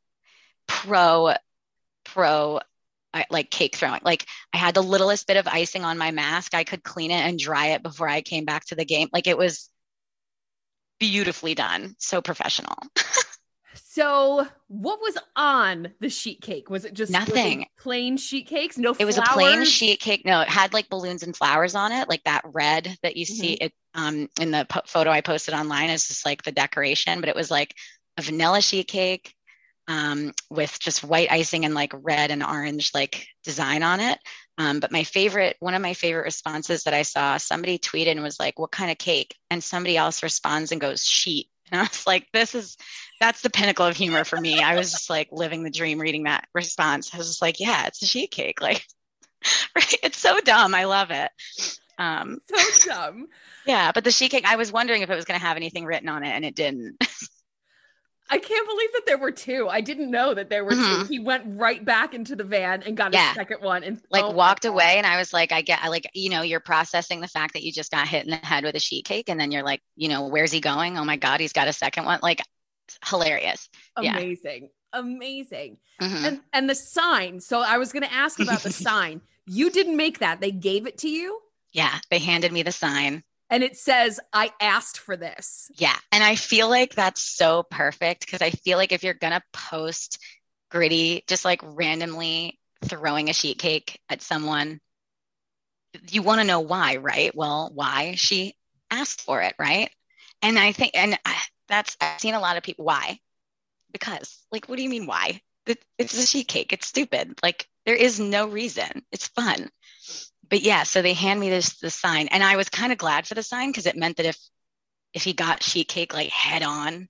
pro 0.67 1.33
pro 2.05 2.59
like 3.31 3.49
cake 3.49 3.75
throwing. 3.75 4.01
Like 4.03 4.25
I 4.53 4.57
had 4.57 4.75
the 4.75 4.83
littlest 4.83 5.27
bit 5.27 5.37
of 5.37 5.47
icing 5.47 5.83
on 5.83 5.97
my 5.97 6.11
mask. 6.11 6.53
I 6.53 6.63
could 6.63 6.83
clean 6.83 7.11
it 7.11 7.21
and 7.21 7.39
dry 7.39 7.67
it 7.67 7.83
before 7.83 8.07
I 8.07 8.21
came 8.21 8.45
back 8.45 8.65
to 8.65 8.75
the 8.75 8.85
game. 8.85 9.09
Like 9.11 9.27
it 9.27 9.37
was 9.37 9.69
beautifully 10.99 11.55
done. 11.55 11.95
So 11.99 12.21
professional. 12.21 12.75
so 13.75 14.47
what 14.67 14.99
was 14.99 15.17
on 15.35 15.93
the 15.99 16.09
sheet 16.09 16.41
cake? 16.41 16.69
Was 16.69 16.85
it 16.85 16.93
just 16.93 17.11
nothing 17.11 17.65
plain 17.79 18.17
sheet 18.17 18.47
cakes? 18.47 18.77
No, 18.77 18.95
it 18.99 19.05
was 19.05 19.17
a 19.17 19.23
plain 19.23 19.65
sheet 19.65 19.99
cake. 19.99 20.23
No, 20.25 20.41
it 20.41 20.49
had 20.49 20.73
like 20.73 20.89
balloons 20.89 21.23
and 21.23 21.35
flowers 21.35 21.75
on 21.75 21.91
it, 21.91 22.09
like 22.09 22.23
that 22.25 22.43
red 22.45 22.97
that 23.03 23.17
you 23.17 23.25
mm-hmm. 23.25 23.41
see 23.41 23.53
it 23.53 23.73
um, 23.93 24.29
in 24.39 24.51
the 24.51 24.65
po- 24.69 24.81
photo 24.85 25.09
I 25.09 25.21
posted 25.21 25.53
online. 25.53 25.89
Is 25.89 26.07
just 26.07 26.25
like 26.25 26.43
the 26.43 26.51
decoration, 26.51 27.19
but 27.19 27.29
it 27.29 27.35
was 27.35 27.49
like 27.49 27.73
a 28.17 28.21
vanilla 28.21 28.61
sheet 28.61 28.87
cake 28.87 29.33
um, 29.87 30.33
with 30.49 30.79
just 30.79 31.03
white 31.03 31.31
icing 31.31 31.65
and 31.65 31.73
like 31.73 31.93
red 31.93 32.31
and 32.31 32.43
orange 32.43 32.91
like 32.93 33.27
design 33.43 33.83
on 33.83 33.99
it. 33.99 34.19
Um, 34.57 34.79
but 34.79 34.91
my 34.91 35.03
favorite, 35.03 35.55
one 35.59 35.75
of 35.75 35.81
my 35.81 35.93
favorite 35.93 36.23
responses 36.23 36.83
that 36.83 36.93
I 36.93 37.03
saw, 37.03 37.37
somebody 37.37 37.77
tweeted 37.77 38.11
and 38.11 38.23
was 38.23 38.39
like, 38.39 38.57
"What 38.59 38.71
kind 38.71 38.91
of 38.91 38.97
cake?" 38.97 39.35
And 39.49 39.63
somebody 39.63 39.97
else 39.97 40.23
responds 40.23 40.71
and 40.71 40.81
goes, 40.81 41.05
"Sheet." 41.05 41.47
And 41.71 41.79
I 41.79 41.83
was 41.83 42.07
like, 42.07 42.27
"This 42.33 42.55
is, 42.55 42.75
that's 43.19 43.41
the 43.41 43.49
pinnacle 43.49 43.85
of 43.85 43.95
humor 43.95 44.23
for 44.23 44.39
me." 44.39 44.61
I 44.61 44.75
was 44.75 44.91
just 44.91 45.09
like 45.09 45.29
living 45.31 45.63
the 45.63 45.69
dream 45.69 45.99
reading 45.99 46.23
that 46.23 46.47
response. 46.53 47.13
I 47.13 47.17
was 47.17 47.27
just 47.27 47.41
like, 47.41 47.59
"Yeah, 47.59 47.85
it's 47.87 48.01
a 48.01 48.07
sheet 48.07 48.31
cake." 48.31 48.59
Like, 49.75 49.99
it's 50.03 50.17
so 50.17 50.39
dumb. 50.41 50.73
I 50.73 50.85
love 50.85 51.11
it. 51.11 51.31
Um, 51.97 52.39
so 52.53 52.89
dumb. 52.89 53.27
Yeah, 53.67 53.91
but 53.91 54.05
the 54.05 54.11
sheet 54.11 54.31
cake, 54.31 54.45
I 54.45 54.55
was 54.55 54.71
wondering 54.71 55.01
if 55.01 55.09
it 55.09 55.15
was 55.15 55.25
going 55.25 55.37
to 55.37 55.45
have 55.45 55.57
anything 55.57 55.85
written 55.85 56.07
on 56.07 56.23
it, 56.23 56.29
and 56.29 56.45
it 56.45 56.55
didn't. 56.55 56.95
I 58.29 58.37
can't 58.39 58.67
believe 58.67 58.89
that 58.93 59.03
there 59.05 59.17
were 59.17 59.31
two. 59.31 59.67
I 59.69 59.79
didn't 59.81 60.11
know 60.11 60.33
that 60.33 60.49
there 60.49 60.65
were 60.65 60.71
Mhm. 60.71 61.01
two. 61.01 61.05
He 61.07 61.19
went 61.19 61.43
right 61.47 61.83
back 61.83 62.13
into 62.13 62.35
the 62.35 62.43
van 62.43 62.83
and 62.83 62.97
got 62.97 63.13
Yeah. 63.13 63.31
a 63.31 63.35
second 63.35 63.61
one 63.61 63.83
and 63.83 64.01
like 64.09 64.23
oh 64.23 64.31
walked 64.31 64.65
away 64.65 64.97
and 64.97 65.05
I 65.07 65.17
was 65.17 65.31
like, 65.33 65.51
I 65.51 65.61
get 65.61 65.79
I 65.81 65.87
like, 65.87 66.09
you 66.13 66.29
know, 66.29 66.41
you're 66.41 66.59
processing 66.59 67.21
the 67.21 67.27
fact 67.27 67.53
that 67.53 67.63
you 67.63 67.71
just 67.71 67.91
got 67.91 68.07
hit 68.07 68.25
in 68.25 68.31
the 68.31 68.37
head 68.37 68.63
with 68.65 68.75
a 68.75 68.79
sheet 68.79 69.05
cake 69.05 69.29
and 69.29 69.39
then 69.39 69.51
you're 69.51 69.63
like, 69.63 69.81
you 69.95 70.09
know, 70.09 70.27
where's 70.27 70.51
he 70.51 70.59
going? 70.59 70.97
Oh 70.97 71.05
my 71.05 71.15
God, 71.15 71.39
he's 71.39 71.53
got 71.53 71.67
a 71.69 71.73
second 71.73 72.05
one. 72.05 72.19
Like 72.21 72.41
hilarious. 73.07 73.69
yeah. 74.01 74.17
Amazing. 74.17 74.69
Amazing. 74.93 75.77
Mhm. 76.01 76.23
And 76.27 76.41
and 76.53 76.69
the 76.69 76.75
sign. 76.75 77.39
So 77.39 77.61
I 77.61 77.77
was 77.77 77.91
gonna 77.91 78.09
ask 78.11 78.39
about 78.39 78.61
the 78.61 78.71
sign. 78.71 79.21
You 79.45 79.69
didn't 79.69 79.95
make 79.97 80.19
that. 80.19 80.41
They 80.41 80.51
gave 80.51 80.85
it 80.87 80.97
to 80.99 81.09
you. 81.09 81.41
yeah, 81.73 81.99
they 82.09 82.17
handed 82.19 82.51
me 82.51 82.63
the 82.63 82.71
sign. 82.71 83.23
And 83.49 83.63
it 83.63 83.77
says, 83.77 84.19
I 84.33 84.51
asked 84.59 84.99
for 84.99 85.15
this. 85.15 85.71
Yeah. 85.75 85.95
And 86.11 86.23
I 86.23 86.35
feel 86.35 86.69
like 86.69 86.95
that's 86.95 87.21
so 87.21 87.63
perfect 87.63 88.25
because 88.25 88.41
I 88.41 88.51
feel 88.51 88.77
like 88.77 88.91
if 88.91 89.03
you're 89.03 89.13
to 89.13 89.41
post 89.53 90.19
gritty, 90.69 91.23
just 91.27 91.45
like 91.45 91.61
randomly 91.63 92.59
throwing 92.83 93.29
a 93.29 93.33
sheet 93.33 93.57
cake 93.57 94.01
at 94.09 94.21
someone, 94.21 94.81
you 96.09 96.21
want 96.21 96.41
to 96.41 96.47
know 96.47 96.59
why, 96.59 96.97
right? 96.97 97.33
Well, 97.33 97.71
why 97.73 98.15
she 98.15 98.55
asked 98.91 99.21
for 99.21 99.41
it, 99.41 99.55
right? 99.57 99.89
And 100.41 100.59
I 100.59 100.73
think, 100.73 100.91
and 100.93 101.17
I, 101.25 101.35
that's, 101.69 101.95
I've 102.01 102.19
seen 102.19 102.33
a 102.33 102.39
lot 102.39 102.57
of 102.57 102.63
people, 102.63 102.85
why? 102.85 103.19
Because, 103.91 104.45
like, 104.51 104.67
what 104.67 104.75
do 104.75 104.83
you 104.83 104.89
mean, 104.89 105.05
why? 105.05 105.41
It's 105.97 106.17
a 106.17 106.25
sheet 106.25 106.47
cake. 106.47 106.71
It's 106.73 106.87
stupid. 106.87 107.39
Like, 107.41 107.67
there 107.85 107.95
is 107.95 108.19
no 108.19 108.47
reason. 108.47 109.03
It's 109.11 109.27
fun. 109.29 109.69
But 110.49 110.61
yeah, 110.61 110.83
so 110.83 111.01
they 111.01 111.13
hand 111.13 111.39
me 111.39 111.49
this 111.49 111.79
the 111.79 111.89
sign, 111.89 112.27
and 112.29 112.43
I 112.43 112.55
was 112.55 112.69
kind 112.69 112.91
of 112.91 112.97
glad 112.97 113.27
for 113.27 113.35
the 113.35 113.43
sign 113.43 113.69
because 113.69 113.85
it 113.85 113.97
meant 113.97 114.17
that 114.17 114.25
if 114.25 114.37
if 115.13 115.23
he 115.23 115.33
got 115.33 115.63
sheet 115.63 115.87
cake 115.87 116.13
like 116.13 116.29
head 116.29 116.63
on, 116.63 117.09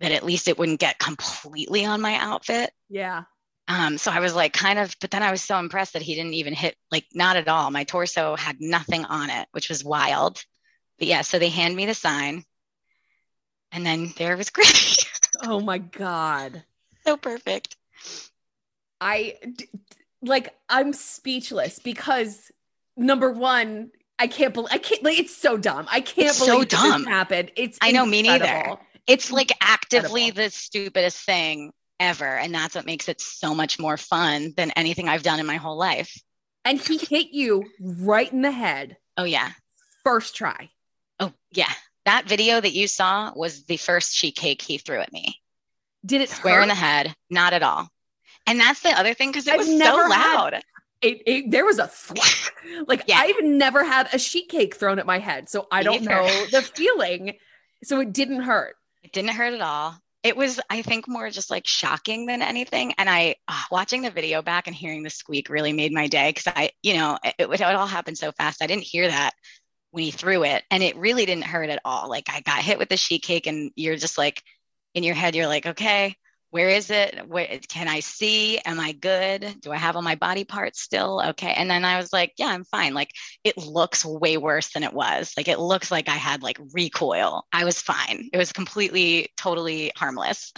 that 0.00 0.12
at 0.12 0.24
least 0.24 0.48
it 0.48 0.58
wouldn't 0.58 0.80
get 0.80 0.98
completely 0.98 1.84
on 1.84 2.00
my 2.00 2.14
outfit. 2.16 2.70
Yeah. 2.88 3.24
Um, 3.66 3.98
so 3.98 4.10
I 4.10 4.20
was 4.20 4.34
like 4.34 4.54
kind 4.54 4.78
of, 4.78 4.94
but 5.00 5.10
then 5.10 5.22
I 5.22 5.30
was 5.30 5.42
so 5.42 5.58
impressed 5.58 5.92
that 5.92 6.02
he 6.02 6.14
didn't 6.14 6.34
even 6.34 6.54
hit 6.54 6.74
like 6.90 7.04
not 7.12 7.36
at 7.36 7.48
all. 7.48 7.70
My 7.70 7.84
torso 7.84 8.34
had 8.34 8.56
nothing 8.60 9.04
on 9.04 9.28
it, 9.28 9.46
which 9.52 9.68
was 9.68 9.84
wild. 9.84 10.42
But 10.98 11.08
yeah, 11.08 11.20
so 11.20 11.38
they 11.38 11.50
hand 11.50 11.76
me 11.76 11.84
the 11.86 11.94
sign, 11.94 12.44
and 13.70 13.84
then 13.84 14.12
there 14.16 14.36
was 14.36 14.50
Gritty. 14.50 15.02
Oh 15.42 15.60
my 15.60 15.78
God. 15.78 16.64
so 17.04 17.16
perfect. 17.16 17.76
I 19.00 19.36
like 20.22 20.54
I'm 20.68 20.92
speechless 20.92 21.78
because 21.78 22.50
number 22.96 23.30
one, 23.30 23.90
I 24.18 24.26
can't 24.26 24.52
believe 24.54 24.72
I 24.72 24.78
can't 24.78 25.02
like 25.02 25.18
it's 25.18 25.36
so 25.36 25.56
dumb. 25.56 25.86
I 25.90 26.00
can't 26.00 26.28
It's 26.28 26.38
so 26.38 26.46
believe 26.54 26.68
this 26.70 26.80
dumb. 26.80 27.04
happened. 27.04 27.52
It's 27.56 27.78
I 27.80 27.92
know, 27.92 28.04
me 28.06 28.22
neither. 28.22 28.44
incredible. 28.44 28.80
It's 29.06 29.30
like 29.32 29.52
actively 29.60 30.28
Incredible. 30.28 30.44
the 30.44 30.50
stupidest 30.50 31.18
thing 31.24 31.72
ever, 32.00 32.26
and 32.26 32.54
that's 32.54 32.74
what 32.74 32.84
makes 32.86 33.08
it 33.08 33.20
so 33.20 33.54
much 33.54 33.78
more 33.78 33.96
fun 33.96 34.52
than 34.56 34.70
anything 34.72 35.08
I've 35.08 35.22
done 35.22 35.40
in 35.40 35.46
my 35.46 35.56
whole 35.56 35.76
life. 35.76 36.14
And 36.64 36.78
he 36.78 36.98
hit 36.98 37.28
you 37.32 37.64
right 37.80 38.30
in 38.30 38.42
the 38.42 38.50
head 38.50 38.96
Oh 39.16 39.24
yeah. 39.24 39.50
first 40.04 40.36
try. 40.36 40.68
Oh, 41.20 41.32
yeah. 41.52 41.70
That 42.04 42.26
video 42.28 42.60
that 42.60 42.72
you 42.74 42.86
saw 42.86 43.32
was 43.34 43.64
the 43.64 43.76
first 43.78 44.14
sheet 44.14 44.36
cake 44.36 44.60
he 44.62 44.78
threw 44.78 45.00
at 45.00 45.12
me. 45.12 45.40
Did 46.04 46.20
it 46.20 46.28
Square 46.30 46.56
hurt? 46.56 46.62
in 46.62 46.68
the 46.68 46.74
head, 46.74 47.14
not 47.30 47.52
at 47.54 47.62
all. 47.62 47.88
And 48.46 48.58
that's 48.60 48.80
the 48.80 48.90
other 48.90 49.14
thing 49.14 49.30
because 49.30 49.46
it 49.46 49.52
I've 49.54 49.58
was 49.58 49.66
so 49.68 49.74
had- 49.74 50.08
loud. 50.08 50.62
It, 51.00 51.22
it- 51.26 51.50
there 51.50 51.64
was 51.64 51.78
a 51.78 51.86
thwack. 51.86 52.54
like 52.88 53.04
Yeah. 53.06 53.18
I've 53.18 53.44
never 53.44 53.84
had 53.84 54.08
a 54.12 54.18
sheet 54.18 54.48
cake 54.48 54.74
thrown 54.76 54.98
at 54.98 55.06
my 55.06 55.18
head, 55.18 55.48
so 55.48 55.66
I 55.70 55.82
don't 55.82 56.02
either. 56.02 56.08
know 56.10 56.46
the 56.50 56.62
feeling. 56.74 57.34
So 57.84 58.00
it 58.00 58.12
didn't 58.12 58.40
hurt. 58.40 58.74
It 59.02 59.12
didn't 59.12 59.30
hurt 59.30 59.54
at 59.54 59.60
all. 59.60 59.96
It 60.24 60.36
was, 60.36 60.58
I 60.68 60.82
think, 60.82 61.06
more 61.06 61.30
just 61.30 61.48
like 61.48 61.64
shocking 61.68 62.26
than 62.26 62.42
anything. 62.42 62.92
And 62.98 63.08
I, 63.08 63.36
ah, 63.46 63.66
watching 63.70 64.02
the 64.02 64.10
video 64.10 64.42
back 64.42 64.66
and 64.66 64.74
hearing 64.74 65.04
the 65.04 65.10
squeak 65.10 65.48
really 65.48 65.72
made 65.72 65.92
my 65.92 66.08
day 66.08 66.30
because 66.30 66.52
I, 66.56 66.70
you 66.82 66.94
know, 66.94 67.16
it, 67.22 67.34
it, 67.38 67.48
it 67.48 67.62
all 67.62 67.86
happened 67.86 68.18
so 68.18 68.32
fast. 68.32 68.60
I 68.60 68.66
didn't 68.66 68.82
hear 68.82 69.06
that 69.06 69.30
when 69.92 70.02
he 70.02 70.10
threw 70.10 70.42
it, 70.42 70.64
and 70.72 70.82
it 70.82 70.96
really 70.96 71.24
didn't 71.24 71.44
hurt 71.44 71.70
at 71.70 71.80
all. 71.84 72.10
Like 72.10 72.28
I 72.28 72.40
got 72.40 72.58
hit 72.62 72.78
with 72.78 72.88
the 72.88 72.96
sheet 72.96 73.22
cake, 73.22 73.46
and 73.46 73.70
you're 73.76 73.96
just 73.96 74.18
like, 74.18 74.42
in 74.94 75.04
your 75.04 75.14
head, 75.14 75.36
you're 75.36 75.46
like, 75.46 75.66
okay, 75.66 76.16
where 76.50 76.68
is 76.70 76.90
it? 76.90 77.28
Where 77.28 77.46
can 77.68 77.88
I 77.88 78.00
see? 78.00 78.58
Am 78.58 78.80
I 78.80 78.92
good? 78.92 79.56
Do 79.60 79.70
I 79.70 79.76
have 79.76 79.96
all 79.96 80.02
my 80.02 80.14
body 80.14 80.44
parts 80.44 80.80
still? 80.80 81.22
Okay. 81.28 81.52
And 81.52 81.70
then 81.70 81.84
I 81.84 81.98
was 81.98 82.12
like, 82.12 82.32
yeah, 82.38 82.46
I'm 82.46 82.64
fine. 82.64 82.94
Like 82.94 83.10
it 83.44 83.56
looks 83.56 84.04
way 84.04 84.36
worse 84.36 84.72
than 84.72 84.82
it 84.82 84.92
was. 84.92 85.32
Like 85.36 85.48
it 85.48 85.58
looks 85.58 85.90
like 85.90 86.08
I 86.08 86.14
had 86.14 86.42
like 86.42 86.58
recoil. 86.72 87.44
I 87.52 87.64
was 87.64 87.80
fine. 87.80 88.30
It 88.32 88.38
was 88.38 88.52
completely, 88.52 89.28
totally 89.36 89.92
harmless. 89.96 90.52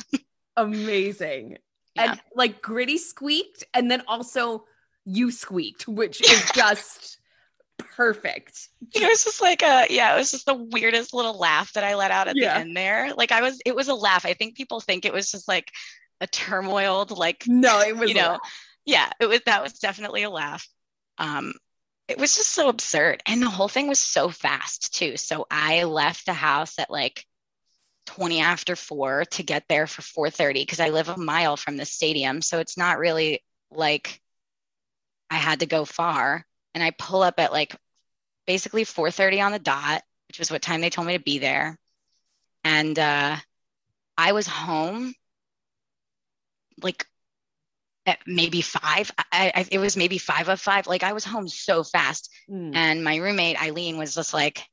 Amazing. 0.57 1.59
Yeah. 1.95 2.13
And 2.13 2.21
like 2.35 2.63
gritty 2.63 2.99
squeaked, 2.99 3.65
and 3.75 3.91
then 3.91 4.03
also 4.07 4.65
you 5.05 5.31
squeaked, 5.31 5.89
which 5.89 6.21
is 6.21 6.51
just 6.55 7.19
perfect. 7.83 8.69
It 8.95 9.07
was 9.09 9.25
just 9.25 9.41
like 9.41 9.63
a, 9.63 9.87
yeah, 9.91 10.15
it 10.15 10.19
was 10.19 10.31
just 10.31 10.47
the 10.47 10.55
weirdest 10.55 11.15
little 11.15 11.39
laugh 11.39 11.73
that 11.75 11.85
I 11.85 11.95
let 11.95 12.11
out 12.11 12.29
at 12.29 12.37
Yeah. 12.37 12.55
the 12.55 12.61
end 12.61 12.77
there. 12.77 13.13
Like 13.15 13.33
I 13.33 13.43
was, 13.43 13.61
it 13.65 13.75
was 13.75 13.89
a 13.89 13.95
laugh. 13.95 14.27
I 14.27 14.35
think 14.35 14.57
people 14.57 14.81
think 14.81 15.05
it 15.05 15.13
was 15.13 15.31
just 15.31 15.49
like 15.49 15.71
a 16.21 16.27
turmoiled, 16.27 17.11
like, 17.11 17.45
No, 17.47 17.81
it 17.81 17.97
was 17.97 18.09
you 18.11 18.15
know, 18.17 18.39
yeah, 18.85 19.11
it 19.21 19.27
was, 19.27 19.41
that 19.47 19.63
was 19.63 19.75
definitely 19.75 20.23
a 20.23 20.31
laugh. 20.31 20.67
Um, 21.19 21.55
it 22.09 22.19
was 22.19 22.35
just 22.35 22.51
so 22.51 22.69
absurd. 22.69 23.23
And 23.27 23.41
the 23.43 23.51
whole 23.51 23.69
thing 23.69 23.87
was 23.87 24.01
so 24.01 24.29
fast 24.31 24.95
too. 24.95 25.17
So 25.17 25.47
I 25.51 25.85
left 25.85 26.27
the 26.27 26.33
house 26.33 26.79
at 26.79 26.91
like 26.91 27.25
20 28.07 28.41
after 28.41 28.75
four 28.75 29.25
to 29.27 29.43
get 29.43 29.65
there 29.69 29.87
for 29.87 30.03
4.30 30.03 30.55
because 30.55 30.81
I 30.81 30.89
live 30.89 31.09
a 31.09 31.17
mile 31.17 31.57
from 31.57 31.77
the 31.77 31.85
stadium. 31.85 32.43
So 32.43 32.59
it's 32.59 32.77
not 32.77 32.99
really 32.99 33.45
like 33.71 34.21
I 35.31 35.37
had 35.37 35.61
to 35.61 35.67
go 35.67 35.85
far. 35.85 36.45
And 36.75 36.83
I 36.83 36.91
pull 36.93 37.23
up 37.23 37.39
at 37.39 37.53
like 37.53 37.75
basically 38.47 38.85
4.30 38.85 39.45
on 39.45 39.53
the 39.53 39.59
dot, 39.59 40.03
which 40.29 40.39
was 40.39 40.50
what 40.50 40.62
time 40.62 40.81
they 40.81 40.91
told 40.91 41.07
me 41.07 41.17
to 41.17 41.23
be 41.23 41.39
there. 41.39 41.79
And 42.65 42.99
uh, 42.99 43.37
I 44.17 44.33
was 44.33 44.47
home 44.47 45.15
like 46.83 47.07
at 48.07 48.19
maybe 48.27 48.61
five. 48.61 49.11
I, 49.33 49.53
I, 49.55 49.67
it 49.71 49.79
was 49.79 49.97
maybe 49.97 50.19
five 50.19 50.49
of 50.49 50.61
five. 50.61 50.87
Like 50.87 51.03
I 51.03 51.12
was 51.12 51.25
home 51.25 51.49
so 51.49 51.83
fast. 51.83 52.31
Mm. 52.50 52.75
And 52.75 53.05
my 53.05 53.17
roommate 53.17 53.61
Eileen 53.61 53.99
was 53.99 54.15
just 54.15 54.35
like, 54.35 54.65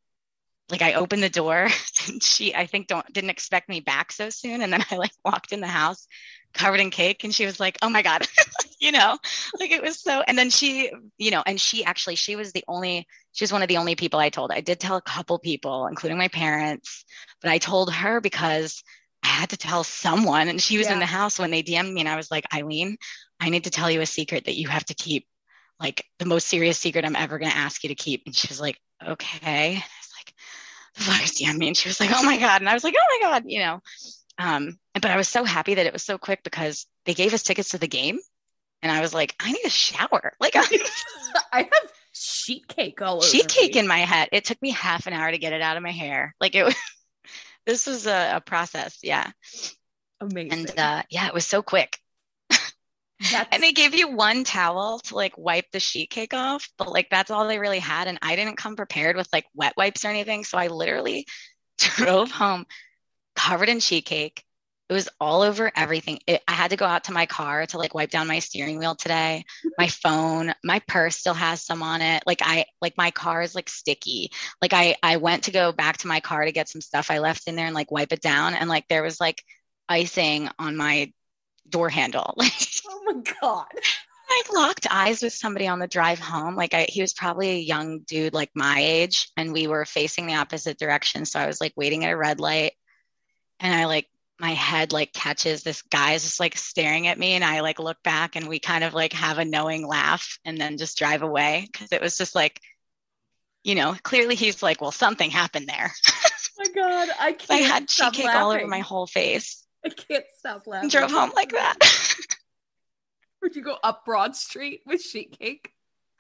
like 0.69 0.81
I 0.81 0.93
opened 0.93 1.23
the 1.23 1.29
door 1.29 1.67
and 2.07 2.21
she 2.21 2.53
I 2.53 2.65
think 2.65 2.87
don't 2.87 3.11
didn't 3.13 3.29
expect 3.29 3.69
me 3.69 3.79
back 3.79 4.11
so 4.11 4.29
soon. 4.29 4.61
And 4.61 4.73
then 4.73 4.83
I 4.91 4.97
like 4.97 5.11
walked 5.23 5.51
in 5.51 5.61
the 5.61 5.67
house 5.67 6.07
covered 6.53 6.79
in 6.79 6.89
cake 6.89 7.23
and 7.23 7.33
she 7.33 7.45
was 7.45 7.59
like, 7.59 7.77
Oh 7.81 7.89
my 7.89 8.01
God, 8.01 8.27
you 8.79 8.91
know, 8.91 9.17
like 9.59 9.71
it 9.71 9.81
was 9.81 9.99
so 9.99 10.23
and 10.27 10.37
then 10.37 10.49
she, 10.49 10.91
you 11.17 11.31
know, 11.31 11.43
and 11.45 11.59
she 11.59 11.83
actually 11.83 12.15
she 12.15 12.35
was 12.35 12.51
the 12.51 12.63
only 12.67 13.07
she 13.33 13.43
was 13.43 13.53
one 13.53 13.61
of 13.61 13.67
the 13.67 13.77
only 13.77 13.95
people 13.95 14.19
I 14.19 14.29
told. 14.29 14.51
I 14.51 14.61
did 14.61 14.79
tell 14.79 14.97
a 14.97 15.01
couple 15.01 15.39
people, 15.39 15.87
including 15.87 16.17
my 16.17 16.27
parents, 16.29 17.05
but 17.41 17.51
I 17.51 17.57
told 17.57 17.93
her 17.93 18.19
because 18.19 18.83
I 19.23 19.27
had 19.27 19.49
to 19.49 19.57
tell 19.57 19.83
someone 19.83 20.47
and 20.47 20.61
she 20.61 20.77
was 20.77 20.89
in 20.89 20.99
the 20.99 21.05
house 21.05 21.39
when 21.39 21.51
they 21.51 21.63
DM'd 21.63 21.93
me 21.93 22.01
and 22.01 22.09
I 22.09 22.15
was 22.15 22.31
like, 22.31 22.45
Eileen, 22.53 22.97
I 23.39 23.49
need 23.49 23.65
to 23.65 23.69
tell 23.69 23.91
you 23.91 24.01
a 24.01 24.05
secret 24.05 24.45
that 24.45 24.57
you 24.57 24.67
have 24.67 24.85
to 24.85 24.93
keep 24.93 25.27
like 25.79 26.03
the 26.19 26.25
most 26.25 26.47
serious 26.47 26.77
secret 26.79 27.05
I'm 27.05 27.15
ever 27.15 27.37
going 27.37 27.51
to 27.51 27.57
ask 27.57 27.83
you 27.83 27.89
to 27.89 27.95
keep. 27.95 28.23
And 28.25 28.35
she 28.35 28.47
was 28.47 28.59
like, 28.59 28.79
okay. 29.05 29.69
And 29.73 29.77
I 29.77 29.99
was 29.99 30.13
like, 30.17 30.33
the 30.86 30.86
fuck 30.97 31.23
is 31.23 31.31
DM'd? 31.31 31.63
And 31.63 31.77
she 31.77 31.89
was 31.89 31.99
like, 31.99 32.11
oh 32.13 32.23
my 32.23 32.37
God. 32.37 32.61
And 32.61 32.69
I 32.69 32.73
was 32.73 32.83
like, 32.83 32.95
oh 32.97 33.19
my 33.21 33.29
God, 33.29 33.43
you 33.45 33.59
know. 33.59 33.81
Um, 34.37 34.77
but 34.93 35.05
I 35.05 35.17
was 35.17 35.27
so 35.27 35.43
happy 35.43 35.75
that 35.75 35.85
it 35.85 35.93
was 35.93 36.03
so 36.03 36.17
quick 36.17 36.43
because 36.43 36.85
they 37.05 37.13
gave 37.13 37.33
us 37.33 37.43
tickets 37.43 37.69
to 37.69 37.77
the 37.77 37.87
game. 37.87 38.19
And 38.81 38.91
I 38.91 39.01
was 39.01 39.13
like, 39.13 39.35
I 39.39 39.51
need 39.51 39.65
a 39.65 39.69
shower. 39.69 40.33
Like 40.39 40.55
I 41.51 41.59
have 41.63 41.91
sheet 42.11 42.67
cake 42.67 43.01
all 43.01 43.17
over. 43.17 43.25
sheet 43.25 43.47
cake 43.47 43.73
me. 43.73 43.79
in 43.79 43.87
my 43.87 43.99
head. 43.99 44.29
It 44.31 44.45
took 44.45 44.61
me 44.61 44.71
half 44.71 45.07
an 45.07 45.13
hour 45.13 45.31
to 45.31 45.37
get 45.37 45.53
it 45.53 45.61
out 45.61 45.77
of 45.77 45.83
my 45.83 45.91
hair. 45.91 46.35
Like 46.39 46.55
it 46.55 46.63
was, 46.63 46.75
this 47.65 47.87
was 47.87 48.05
a, 48.07 48.35
a 48.35 48.41
process. 48.41 48.99
Yeah. 49.01 49.31
Amazing. 50.19 50.51
And 50.51 50.79
uh, 50.79 51.03
yeah, 51.09 51.27
it 51.27 51.33
was 51.33 51.45
so 51.45 51.61
quick. 51.61 51.97
That's, 53.19 53.49
And 53.51 53.63
they 53.63 53.71
gave 53.71 53.95
you 53.95 54.09
one 54.09 54.43
towel 54.43 54.99
to 54.99 55.15
like 55.15 55.37
wipe 55.37 55.71
the 55.71 55.79
sheet 55.79 56.09
cake 56.09 56.33
off, 56.33 56.69
but 56.77 56.91
like 56.91 57.09
that's 57.09 57.31
all 57.31 57.47
they 57.47 57.59
really 57.59 57.79
had. 57.79 58.07
And 58.07 58.19
I 58.21 58.35
didn't 58.35 58.57
come 58.57 58.75
prepared 58.75 59.15
with 59.15 59.27
like 59.33 59.45
wet 59.55 59.73
wipes 59.75 60.05
or 60.05 60.09
anything. 60.09 60.43
So 60.43 60.57
I 60.57 60.67
literally 60.67 61.25
drove 61.77 62.31
home 62.31 62.65
covered 63.35 63.69
in 63.69 63.79
sheet 63.79 64.05
cake. 64.05 64.43
It 64.89 64.93
was 64.93 65.09
all 65.19 65.41
over 65.41 65.69
everything. 65.75 66.19
It, 66.27 66.41
I 66.47 66.53
had 66.53 66.69
to 66.71 66.77
go 66.77 66.85
out 66.85 67.05
to 67.05 67.11
my 67.11 67.25
car 67.25 67.65
to 67.65 67.77
like 67.77 67.93
wipe 67.93 68.09
down 68.09 68.27
my 68.27 68.39
steering 68.39 68.79
wheel 68.79 68.95
today. 68.95 69.43
My 69.77 69.87
phone, 70.03 70.53
my 70.63 70.79
purse 70.87 71.17
still 71.17 71.33
has 71.33 71.61
some 71.61 71.83
on 71.83 72.01
it. 72.01 72.23
Like 72.25 72.41
I 72.41 72.65
like 72.81 72.97
my 72.97 73.11
car 73.11 73.41
is 73.41 73.55
like 73.55 73.69
sticky. 73.69 74.31
Like 74.61 74.73
I 74.73 74.95
I 75.03 75.17
went 75.17 75.43
to 75.45 75.51
go 75.51 75.71
back 75.73 75.97
to 75.97 76.07
my 76.07 76.19
car 76.21 76.45
to 76.45 76.51
get 76.53 76.69
some 76.69 76.81
stuff 76.81 77.11
I 77.11 77.19
left 77.19 77.47
in 77.47 77.55
there 77.55 77.65
and 77.65 77.75
like 77.75 77.91
wipe 77.91 78.13
it 78.13 78.21
down 78.21 78.53
and 78.53 78.69
like 78.69 78.87
there 78.87 79.03
was 79.03 79.19
like 79.19 79.43
icing 79.89 80.49
on 80.59 80.77
my 80.77 81.11
door 81.69 81.89
handle. 81.89 82.33
Like 82.37 82.53
oh 82.89 83.01
my 83.05 83.21
god. 83.41 83.67
I 84.29 84.43
locked 84.53 84.87
eyes 84.91 85.21
with 85.21 85.31
somebody 85.31 85.67
on 85.67 85.79
the 85.79 85.87
drive 85.87 86.19
home. 86.19 86.55
Like 86.55 86.73
I, 86.73 86.85
he 86.89 87.01
was 87.01 87.13
probably 87.13 87.49
a 87.51 87.59
young 87.59 87.99
dude 87.99 88.33
like 88.33 88.51
my 88.55 88.79
age, 88.79 89.29
and 89.37 89.53
we 89.53 89.67
were 89.67 89.85
facing 89.85 90.27
the 90.27 90.35
opposite 90.35 90.77
direction. 90.77 91.25
So 91.25 91.39
I 91.39 91.47
was 91.47 91.61
like 91.61 91.73
waiting 91.77 92.03
at 92.03 92.11
a 92.11 92.17
red 92.17 92.39
light, 92.39 92.73
and 93.59 93.73
I 93.73 93.85
like 93.85 94.07
my 94.39 94.51
head 94.51 94.93
like 94.93 95.13
catches 95.13 95.63
this 95.63 95.81
guy 95.81 96.13
is 96.13 96.23
just 96.23 96.39
like 96.39 96.55
staring 96.57 97.07
at 97.07 97.17
me 97.17 97.33
and 97.33 97.43
I 97.43 97.61
like 97.61 97.79
look 97.79 98.01
back 98.03 98.35
and 98.35 98.47
we 98.47 98.59
kind 98.59 98.83
of 98.83 98.93
like 98.93 99.13
have 99.13 99.39
a 99.39 99.45
knowing 99.45 99.87
laugh 99.87 100.37
and 100.45 100.59
then 100.59 100.77
just 100.77 100.97
drive 100.97 101.23
away 101.23 101.67
because 101.71 101.91
it 101.91 102.01
was 102.01 102.17
just 102.17 102.35
like 102.35 102.61
you 103.63 103.73
know 103.73 103.95
clearly 104.03 104.35
he's 104.35 104.61
like 104.61 104.79
well 104.79 104.91
something 104.91 105.31
happened 105.31 105.67
there 105.67 105.91
oh 106.09 106.45
my 106.59 106.65
god 106.75 107.09
I 107.19 107.31
can't 107.33 107.51
I 107.51 107.63
had 107.65 107.89
sheet 107.89 108.13
cake 108.13 108.25
laughing. 108.25 108.41
all 108.41 108.51
over 108.51 108.67
my 108.67 108.79
whole 108.79 109.07
face 109.07 109.63
I 109.87 109.89
can't 109.89 110.25
stop 110.37 110.67
laughing 110.67 110.89
drove 110.89 111.11
home 111.11 111.31
like 111.35 111.51
that 111.51 111.77
would 113.41 113.55
you 113.55 113.61
go 113.61 113.77
up 113.83 114.05
Broad 114.05 114.35
Street 114.35 114.81
with 114.85 115.01
sheet 115.01 115.37
cake 115.39 115.71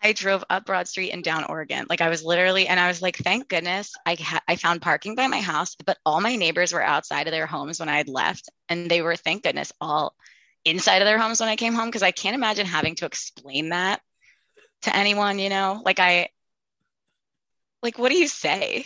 I 0.01 0.13
drove 0.13 0.43
up 0.49 0.65
Broad 0.65 0.87
Street 0.87 1.11
and 1.11 1.23
down 1.23 1.43
Oregon. 1.45 1.85
Like 1.89 2.01
I 2.01 2.09
was 2.09 2.23
literally, 2.23 2.67
and 2.67 2.79
I 2.79 2.87
was 2.87 3.01
like, 3.01 3.17
thank 3.17 3.47
goodness 3.47 3.93
I 4.05 4.15
ha- 4.15 4.43
I 4.47 4.55
found 4.55 4.81
parking 4.81 5.15
by 5.15 5.27
my 5.27 5.41
house, 5.41 5.75
but 5.85 5.97
all 6.05 6.21
my 6.21 6.35
neighbors 6.35 6.71
were 6.71 6.83
outside 6.83 7.27
of 7.27 7.31
their 7.31 7.47
homes 7.47 7.79
when 7.79 7.89
I 7.89 7.97
had 7.97 8.07
left, 8.07 8.49
and 8.69 8.91
they 8.91 9.01
were, 9.01 9.15
thank 9.15 9.43
goodness, 9.43 9.71
all 9.81 10.15
inside 10.65 11.01
of 11.01 11.07
their 11.07 11.17
homes 11.17 11.39
when 11.39 11.49
I 11.49 11.55
came 11.55 11.73
home 11.73 11.87
because 11.87 12.03
I 12.03 12.11
can't 12.11 12.35
imagine 12.35 12.65
having 12.65 12.95
to 12.95 13.05
explain 13.05 13.69
that 13.69 14.01
to 14.83 14.95
anyone. 14.95 15.39
You 15.39 15.49
know, 15.49 15.81
like 15.83 15.99
I, 15.99 16.29
like 17.81 17.97
what 17.97 18.11
do 18.11 18.17
you 18.17 18.27
say? 18.27 18.85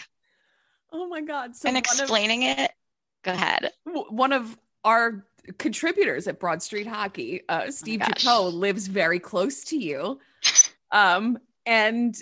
Oh 0.93 1.07
my 1.07 1.21
god! 1.21 1.55
So 1.55 1.67
and 1.67 1.77
explaining 1.77 2.49
of, 2.49 2.59
it. 2.59 2.71
Go 3.23 3.33
ahead. 3.33 3.71
One 3.85 4.31
of 4.31 4.57
our 4.83 5.25
contributors 5.57 6.27
at 6.27 6.39
Broad 6.39 6.61
Street 6.61 6.87
Hockey, 6.87 7.41
uh, 7.49 7.71
Steve 7.71 8.01
oh 8.03 8.11
Jaco, 8.11 8.53
lives 8.53 8.87
very 8.87 9.19
close 9.19 9.63
to 9.65 9.77
you 9.77 10.19
um, 10.91 11.37
and 11.65 12.15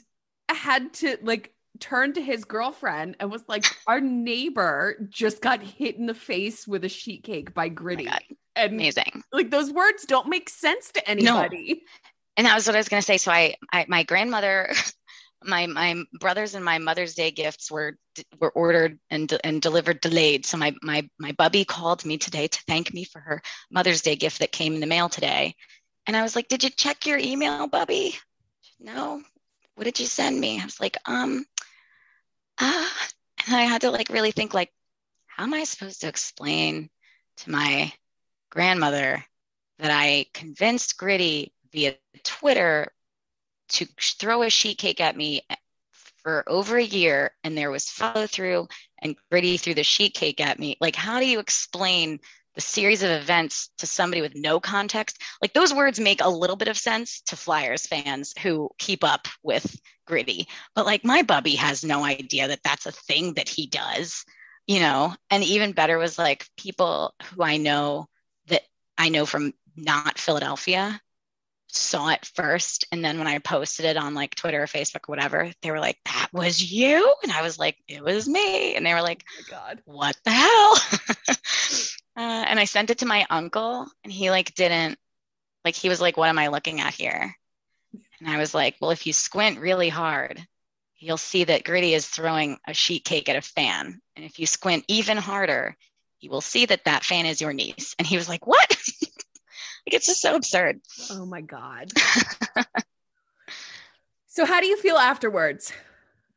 had 0.49 0.93
to 0.95 1.17
like 1.21 1.53
turn 1.79 2.13
to 2.13 2.21
his 2.21 2.43
girlfriend 2.45 3.15
and 3.19 3.31
was 3.31 3.43
like, 3.47 3.65
"Our 3.87 3.99
neighbor 3.99 4.95
just 5.09 5.41
got 5.41 5.61
hit 5.61 5.97
in 5.97 6.05
the 6.05 6.13
face 6.13 6.67
with 6.67 6.83
a 6.83 6.89
sheet 6.89 7.23
cake 7.23 7.53
by 7.53 7.69
Gritty." 7.69 8.07
Oh 8.09 8.35
and 8.55 8.73
amazing. 8.73 9.23
Like 9.31 9.51
those 9.51 9.71
words 9.71 10.05
don't 10.05 10.27
make 10.27 10.49
sense 10.49 10.91
to 10.93 11.09
anybody. 11.09 11.73
No. 11.73 11.79
And 12.37 12.47
that 12.47 12.55
was 12.55 12.67
what 12.67 12.75
I 12.75 12.79
was 12.79 12.89
going 12.89 13.01
to 13.01 13.05
say. 13.05 13.17
So 13.17 13.31
I, 13.31 13.55
I, 13.71 13.85
my 13.89 14.03
grandmother, 14.03 14.71
my 15.43 15.67
my 15.67 16.03
brothers 16.19 16.55
and 16.55 16.65
my 16.65 16.77
Mother's 16.79 17.15
Day 17.15 17.31
gifts 17.31 17.71
were 17.71 17.97
were 18.39 18.51
ordered 18.51 18.99
and 19.09 19.31
and 19.43 19.61
delivered 19.61 20.01
delayed. 20.01 20.45
So 20.45 20.57
my 20.57 20.75
my 20.81 21.09
my 21.19 21.31
bubby 21.33 21.65
called 21.65 22.05
me 22.05 22.17
today 22.17 22.47
to 22.47 22.63
thank 22.67 22.93
me 22.93 23.03
for 23.05 23.19
her 23.19 23.41
Mother's 23.71 24.01
Day 24.01 24.15
gift 24.15 24.39
that 24.39 24.51
came 24.51 24.73
in 24.73 24.81
the 24.81 24.87
mail 24.87 25.09
today. 25.09 25.55
And 26.07 26.15
I 26.17 26.23
was 26.23 26.35
like, 26.35 26.47
"Did 26.47 26.63
you 26.63 26.69
check 26.69 27.05
your 27.05 27.17
email, 27.17 27.67
Bubby?" 27.67 28.15
no, 28.79 29.21
what 29.75 29.83
did 29.83 29.99
you 29.99 30.05
send 30.05 30.39
me? 30.39 30.59
I 30.59 30.65
was 30.65 30.79
like, 30.79 30.97
um, 31.05 31.45
ah, 32.59 33.07
and 33.45 33.55
I 33.55 33.63
had 33.63 33.81
to 33.81 33.91
like 33.91 34.09
really 34.09 34.31
think 34.31 34.53
like, 34.53 34.71
how 35.27 35.43
am 35.43 35.53
I 35.53 35.63
supposed 35.65 36.01
to 36.01 36.07
explain 36.07 36.89
to 37.37 37.51
my 37.51 37.91
grandmother 38.49 39.23
that 39.79 39.91
I 39.91 40.25
convinced 40.33 40.97
Gritty 40.97 41.53
via 41.71 41.95
Twitter 42.23 42.91
to 43.69 43.87
throw 43.99 44.43
a 44.43 44.49
sheet 44.49 44.77
cake 44.77 45.01
at 45.01 45.15
me 45.15 45.41
for 46.23 46.43
over 46.47 46.77
a 46.77 46.83
year 46.83 47.31
and 47.43 47.57
there 47.57 47.71
was 47.71 47.89
follow 47.89 48.27
through 48.27 48.67
and 49.01 49.15
Gritty 49.31 49.57
threw 49.57 49.73
the 49.73 49.83
sheet 49.83 50.13
cake 50.13 50.41
at 50.41 50.59
me. 50.59 50.77
Like, 50.81 50.95
how 50.95 51.19
do 51.19 51.27
you 51.27 51.39
explain 51.39 52.19
the 52.55 52.61
series 52.61 53.03
of 53.03 53.11
events 53.11 53.69
to 53.77 53.87
somebody 53.87 54.21
with 54.21 54.35
no 54.35 54.59
context 54.59 55.21
like 55.41 55.53
those 55.53 55.73
words 55.73 55.99
make 55.99 56.21
a 56.21 56.29
little 56.29 56.55
bit 56.55 56.67
of 56.67 56.77
sense 56.77 57.21
to 57.21 57.37
flyers 57.37 57.87
fans 57.87 58.33
who 58.41 58.69
keep 58.77 59.03
up 59.03 59.27
with 59.43 59.79
gritty 60.05 60.47
but 60.75 60.85
like 60.85 61.05
my 61.05 61.21
bubby 61.21 61.55
has 61.55 61.85
no 61.85 62.03
idea 62.03 62.47
that 62.47 62.59
that's 62.63 62.85
a 62.85 62.91
thing 62.91 63.33
that 63.35 63.47
he 63.47 63.67
does 63.67 64.25
you 64.67 64.79
know 64.79 65.13
and 65.29 65.43
even 65.43 65.71
better 65.71 65.97
was 65.97 66.17
like 66.17 66.47
people 66.57 67.13
who 67.23 67.43
i 67.43 67.55
know 67.57 68.07
that 68.47 68.63
i 68.97 69.09
know 69.09 69.25
from 69.25 69.53
not 69.77 70.17
philadelphia 70.17 70.99
saw 71.71 72.09
it 72.09 72.25
first 72.25 72.85
and 72.91 73.05
then 73.05 73.17
when 73.17 73.27
i 73.27 73.37
posted 73.37 73.85
it 73.85 73.97
on 73.97 74.15
like 74.15 74.33
twitter 74.35 74.63
or 74.63 74.67
facebook 74.67 75.07
or 75.07 75.11
whatever 75.11 75.51
they 75.61 75.71
were 75.71 75.79
like 75.79 75.97
that 76.05 76.27
was 76.33 76.71
you 76.71 77.13
and 77.23 77.31
i 77.31 77.41
was 77.41 77.59
like 77.59 77.77
it 77.87 78.03
was 78.03 78.27
me 78.27 78.75
and 78.75 78.85
they 78.85 78.93
were 78.93 79.01
like 79.01 79.23
oh 79.39 79.43
god 79.49 79.81
what 79.85 80.17
the 80.25 80.31
hell 80.31 80.75
Uh, 82.19 82.43
and 82.47 82.59
I 82.59 82.65
sent 82.65 82.89
it 82.89 82.97
to 82.97 83.05
my 83.05 83.25
uncle, 83.29 83.87
and 84.03 84.11
he 84.11 84.29
like 84.29 84.53
didn't 84.53 84.99
like 85.63 85.73
he 85.73 85.87
was 85.87 86.01
like, 86.01 86.17
"What 86.17 86.27
am 86.27 86.37
I 86.37 86.49
looking 86.49 86.81
at 86.81 86.93
here?" 86.93 87.33
And 88.19 88.29
I 88.29 88.37
was 88.37 88.53
like, 88.53 88.75
"Well, 88.81 88.91
if 88.91 89.07
you 89.07 89.13
squint 89.13 89.57
really 89.57 89.87
hard, 89.87 90.45
you'll 90.97 91.15
see 91.15 91.45
that 91.45 91.63
Gritty 91.63 91.93
is 91.93 92.05
throwing 92.05 92.57
a 92.67 92.73
sheet 92.73 93.05
cake 93.05 93.29
at 93.29 93.37
a 93.37 93.41
fan, 93.41 94.01
and 94.17 94.25
if 94.25 94.37
you 94.37 94.47
squint 94.47 94.83
even 94.89 95.15
harder, 95.15 95.77
you 96.19 96.29
will 96.29 96.41
see 96.41 96.65
that 96.65 96.83
that 96.83 97.05
fan 97.05 97.25
is 97.25 97.39
your 97.39 97.53
niece." 97.53 97.95
And 97.97 98.05
he 98.05 98.17
was 98.17 98.27
like, 98.27 98.45
"What?" 98.45 98.77
like 99.89 99.95
it's 99.95 100.05
just 100.05 100.21
so 100.21 100.35
absurd. 100.35 100.81
Oh 101.09 101.25
my 101.25 101.41
god. 101.41 101.91
so 104.27 104.45
how 104.45 104.61
do 104.61 104.67
you 104.67 104.77
feel 104.77 104.97
afterwards? 104.97 105.73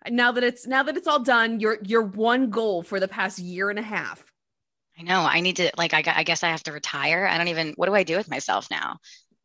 Now 0.08 0.32
that 0.32 0.42
it's 0.42 0.66
now 0.66 0.82
that 0.84 0.96
it's 0.96 1.06
all 1.06 1.22
done, 1.22 1.60
your 1.60 1.76
your 1.82 2.02
one 2.02 2.48
goal 2.48 2.82
for 2.82 2.98
the 2.98 3.08
past 3.08 3.38
year 3.38 3.68
and 3.68 3.78
a 3.78 3.82
half 3.82 4.24
I 4.98 5.02
know 5.02 5.20
I 5.20 5.40
need 5.40 5.56
to 5.56 5.70
like 5.76 5.92
I, 5.92 6.02
I 6.06 6.22
guess 6.22 6.42
I 6.42 6.48
have 6.48 6.62
to 6.64 6.72
retire. 6.72 7.26
I 7.26 7.36
don't 7.36 7.48
even 7.48 7.74
what 7.76 7.86
do 7.86 7.94
I 7.94 8.04
do 8.04 8.16
with 8.16 8.30
myself 8.30 8.70
now? 8.70 8.96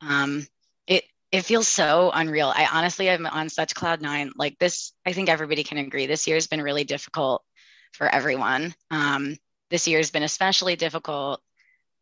Um 0.01 0.47
it 0.87 1.03
it 1.33 1.41
feels 1.41 1.67
so 1.67 2.09
unreal. 2.13 2.53
I 2.55 2.67
honestly 2.71 3.09
I'm 3.09 3.25
on 3.25 3.49
such 3.49 3.75
cloud 3.75 4.01
nine. 4.01 4.31
Like 4.37 4.57
this, 4.57 4.93
I 5.05 5.11
think 5.11 5.27
everybody 5.27 5.65
can 5.65 5.79
agree. 5.79 6.07
This 6.07 6.27
year 6.27 6.37
has 6.37 6.47
been 6.47 6.61
really 6.61 6.85
difficult 6.85 7.43
for 7.91 8.07
everyone. 8.07 8.73
Um, 8.89 9.35
this 9.69 9.85
year 9.85 9.97
has 9.97 10.11
been 10.11 10.23
especially 10.23 10.77
difficult 10.77 11.41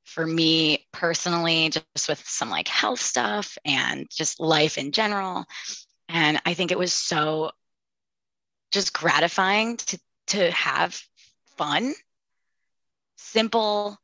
for 0.05 0.25
me 0.25 0.87
personally, 0.93 1.69
just 1.69 2.07
with 2.07 2.23
some 2.25 2.49
like 2.49 2.67
health 2.67 3.01
stuff 3.01 3.57
and 3.65 4.07
just 4.09 4.39
life 4.39 4.77
in 4.77 4.91
general. 4.91 5.45
And 6.07 6.41
I 6.45 6.53
think 6.53 6.71
it 6.71 6.79
was 6.79 6.93
so 6.93 7.51
just 8.71 8.93
gratifying 8.93 9.77
to 9.77 9.99
to 10.27 10.51
have 10.51 10.99
fun 11.57 11.93
simple, 13.35 13.97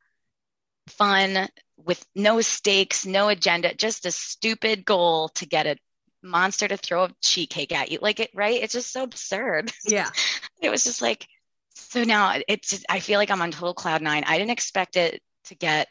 fun, 0.88 1.48
with 1.78 2.04
no 2.14 2.40
stakes, 2.42 3.06
no 3.06 3.28
agenda, 3.28 3.74
just 3.74 4.04
a 4.04 4.10
stupid 4.10 4.84
goal 4.84 5.28
to 5.30 5.46
get 5.46 5.66
a 5.66 5.76
monster 6.22 6.68
to 6.68 6.76
throw 6.76 7.04
a 7.04 7.10
sheet 7.22 7.48
cake 7.50 7.72
at 7.72 7.90
you. 7.90 7.98
Like 8.00 8.20
it, 8.20 8.30
right? 8.34 8.62
It's 8.62 8.74
just 8.74 8.92
so 8.92 9.02
absurd. 9.02 9.72
Yeah. 9.86 10.10
it 10.62 10.70
was 10.70 10.84
just 10.84 11.00
like, 11.00 11.26
so 11.74 12.04
now 12.04 12.38
it's, 12.46 12.70
just, 12.70 12.86
I 12.90 13.00
feel 13.00 13.18
like 13.18 13.30
I'm 13.30 13.40
on 13.40 13.50
total 13.50 13.74
cloud 13.74 14.02
nine. 14.02 14.24
I 14.26 14.36
didn't 14.38 14.50
expect 14.50 14.96
it 14.96 15.22
to 15.44 15.54
get 15.54 15.88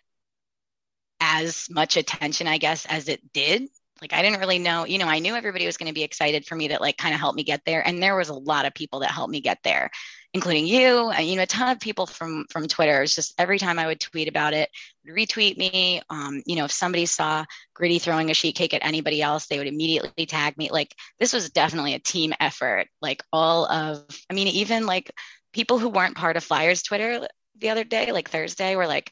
as 1.19 1.67
much 1.69 1.97
attention, 1.97 2.47
I 2.47 2.57
guess, 2.57 2.85
as 2.85 3.07
it 3.07 3.21
did. 3.33 3.67
Like 4.01 4.13
I 4.13 4.23
didn't 4.23 4.39
really 4.39 4.57
know, 4.57 4.85
you 4.85 4.97
know, 4.97 5.07
I 5.07 5.19
knew 5.19 5.35
everybody 5.35 5.65
was 5.65 5.77
going 5.77 5.89
to 5.89 5.93
be 5.93 6.03
excited 6.03 6.45
for 6.45 6.55
me 6.55 6.69
to 6.69 6.79
like 6.79 6.97
kind 6.97 7.13
of 7.13 7.19
help 7.19 7.35
me 7.35 7.43
get 7.43 7.61
there. 7.65 7.85
And 7.85 8.01
there 8.01 8.15
was 8.15 8.29
a 8.29 8.33
lot 8.33 8.65
of 8.65 8.73
people 8.73 9.01
that 9.01 9.11
helped 9.11 9.31
me 9.31 9.41
get 9.41 9.59
there 9.63 9.91
including 10.33 10.65
you 10.65 11.09
and 11.09 11.27
you 11.27 11.35
know 11.35 11.43
a 11.43 11.47
ton 11.47 11.69
of 11.69 11.79
people 11.79 12.05
from 12.05 12.45
from 12.49 12.67
twitter 12.67 13.03
it's 13.03 13.15
just 13.15 13.33
every 13.37 13.59
time 13.59 13.77
i 13.77 13.85
would 13.85 13.99
tweet 13.99 14.27
about 14.27 14.53
it 14.53 14.69
retweet 15.07 15.57
me 15.57 16.01
um, 16.09 16.41
you 16.45 16.55
know 16.55 16.65
if 16.65 16.71
somebody 16.71 17.05
saw 17.05 17.43
gritty 17.73 17.99
throwing 17.99 18.31
a 18.31 18.33
sheet 18.33 18.55
cake 18.55 18.73
at 18.73 18.85
anybody 18.85 19.21
else 19.21 19.47
they 19.47 19.57
would 19.57 19.67
immediately 19.67 20.25
tag 20.25 20.57
me 20.57 20.69
like 20.71 20.95
this 21.19 21.33
was 21.33 21.49
definitely 21.49 21.93
a 21.93 21.99
team 21.99 22.33
effort 22.39 22.87
like 23.01 23.21
all 23.33 23.65
of 23.65 24.05
i 24.29 24.33
mean 24.33 24.47
even 24.47 24.85
like 24.85 25.11
people 25.53 25.79
who 25.79 25.89
weren't 25.89 26.15
part 26.15 26.37
of 26.37 26.43
flyers 26.43 26.81
twitter 26.81 27.27
the 27.57 27.69
other 27.69 27.83
day 27.83 28.11
like 28.11 28.29
thursday 28.29 28.75
were 28.75 28.87
like 28.87 29.11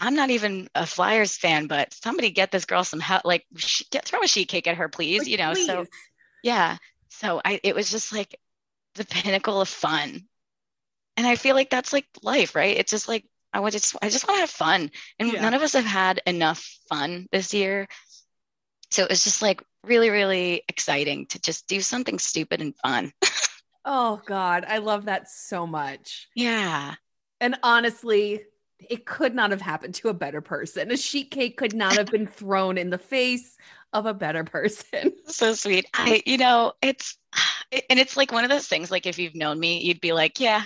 I'm 0.00 0.14
not 0.14 0.30
even 0.30 0.68
a 0.74 0.86
Flyers 0.86 1.36
fan, 1.36 1.66
but 1.66 1.92
somebody 1.92 2.30
get 2.30 2.50
this 2.50 2.64
girl 2.64 2.82
some 2.84 3.00
help. 3.00 3.24
Like, 3.24 3.44
get 3.90 4.06
throw 4.06 4.22
a 4.22 4.26
sheet 4.26 4.48
cake 4.48 4.66
at 4.66 4.78
her, 4.78 4.88
please. 4.88 5.20
Like, 5.20 5.28
you 5.28 5.36
know, 5.36 5.52
please. 5.52 5.66
so 5.66 5.86
yeah. 6.42 6.78
So 7.08 7.40
I, 7.44 7.60
it 7.62 7.74
was 7.74 7.90
just 7.90 8.12
like 8.12 8.38
the 8.94 9.04
pinnacle 9.04 9.60
of 9.60 9.68
fun. 9.68 10.22
And 11.16 11.26
I 11.26 11.36
feel 11.36 11.54
like 11.54 11.68
that's 11.68 11.92
like 11.92 12.06
life, 12.22 12.54
right? 12.54 12.76
It's 12.76 12.90
just 12.90 13.08
like 13.08 13.26
I 13.52 13.60
want 13.60 13.72
just 13.72 13.94
I 14.00 14.08
just 14.08 14.26
want 14.26 14.38
to 14.38 14.40
have 14.40 14.50
fun. 14.50 14.90
And 15.18 15.32
yeah. 15.32 15.42
none 15.42 15.54
of 15.54 15.62
us 15.62 15.74
have 15.74 15.84
had 15.84 16.22
enough 16.26 16.66
fun 16.88 17.28
this 17.30 17.52
year. 17.52 17.86
So 18.90 19.04
it 19.04 19.10
was 19.10 19.22
just 19.22 19.42
like 19.42 19.62
really, 19.84 20.10
really 20.10 20.62
exciting 20.68 21.26
to 21.26 21.40
just 21.40 21.66
do 21.68 21.80
something 21.80 22.18
stupid 22.18 22.60
and 22.60 22.74
fun. 22.76 23.12
oh 23.84 24.20
God. 24.24 24.64
I 24.66 24.78
love 24.78 25.06
that 25.06 25.28
so 25.28 25.66
much. 25.66 26.28
Yeah. 26.34 26.94
And 27.40 27.56
honestly, 27.62 28.42
it 28.88 29.04
could 29.06 29.34
not 29.34 29.50
have 29.50 29.60
happened 29.60 29.94
to 29.96 30.08
a 30.08 30.14
better 30.14 30.40
person. 30.40 30.90
A 30.90 30.96
sheet 30.96 31.30
cake 31.30 31.56
could 31.56 31.74
not 31.74 31.96
have 31.96 32.06
been 32.06 32.26
thrown 32.26 32.78
in 32.78 32.90
the 32.90 32.98
face 32.98 33.56
of 33.92 34.06
a 34.06 34.14
better 34.14 34.44
person. 34.44 35.12
So 35.26 35.54
sweet. 35.54 35.86
I, 35.94 36.22
you 36.26 36.38
know, 36.38 36.72
it's, 36.82 37.16
and 37.88 38.00
it's 38.00 38.16
like 38.16 38.32
one 38.32 38.42
of 38.42 38.50
those 38.50 38.66
things, 38.66 38.90
like 38.90 39.06
if 39.06 39.16
you've 39.18 39.36
known 39.36 39.60
me, 39.60 39.80
you'd 39.80 40.00
be 40.00 40.12
like, 40.12 40.40
yeah, 40.40 40.64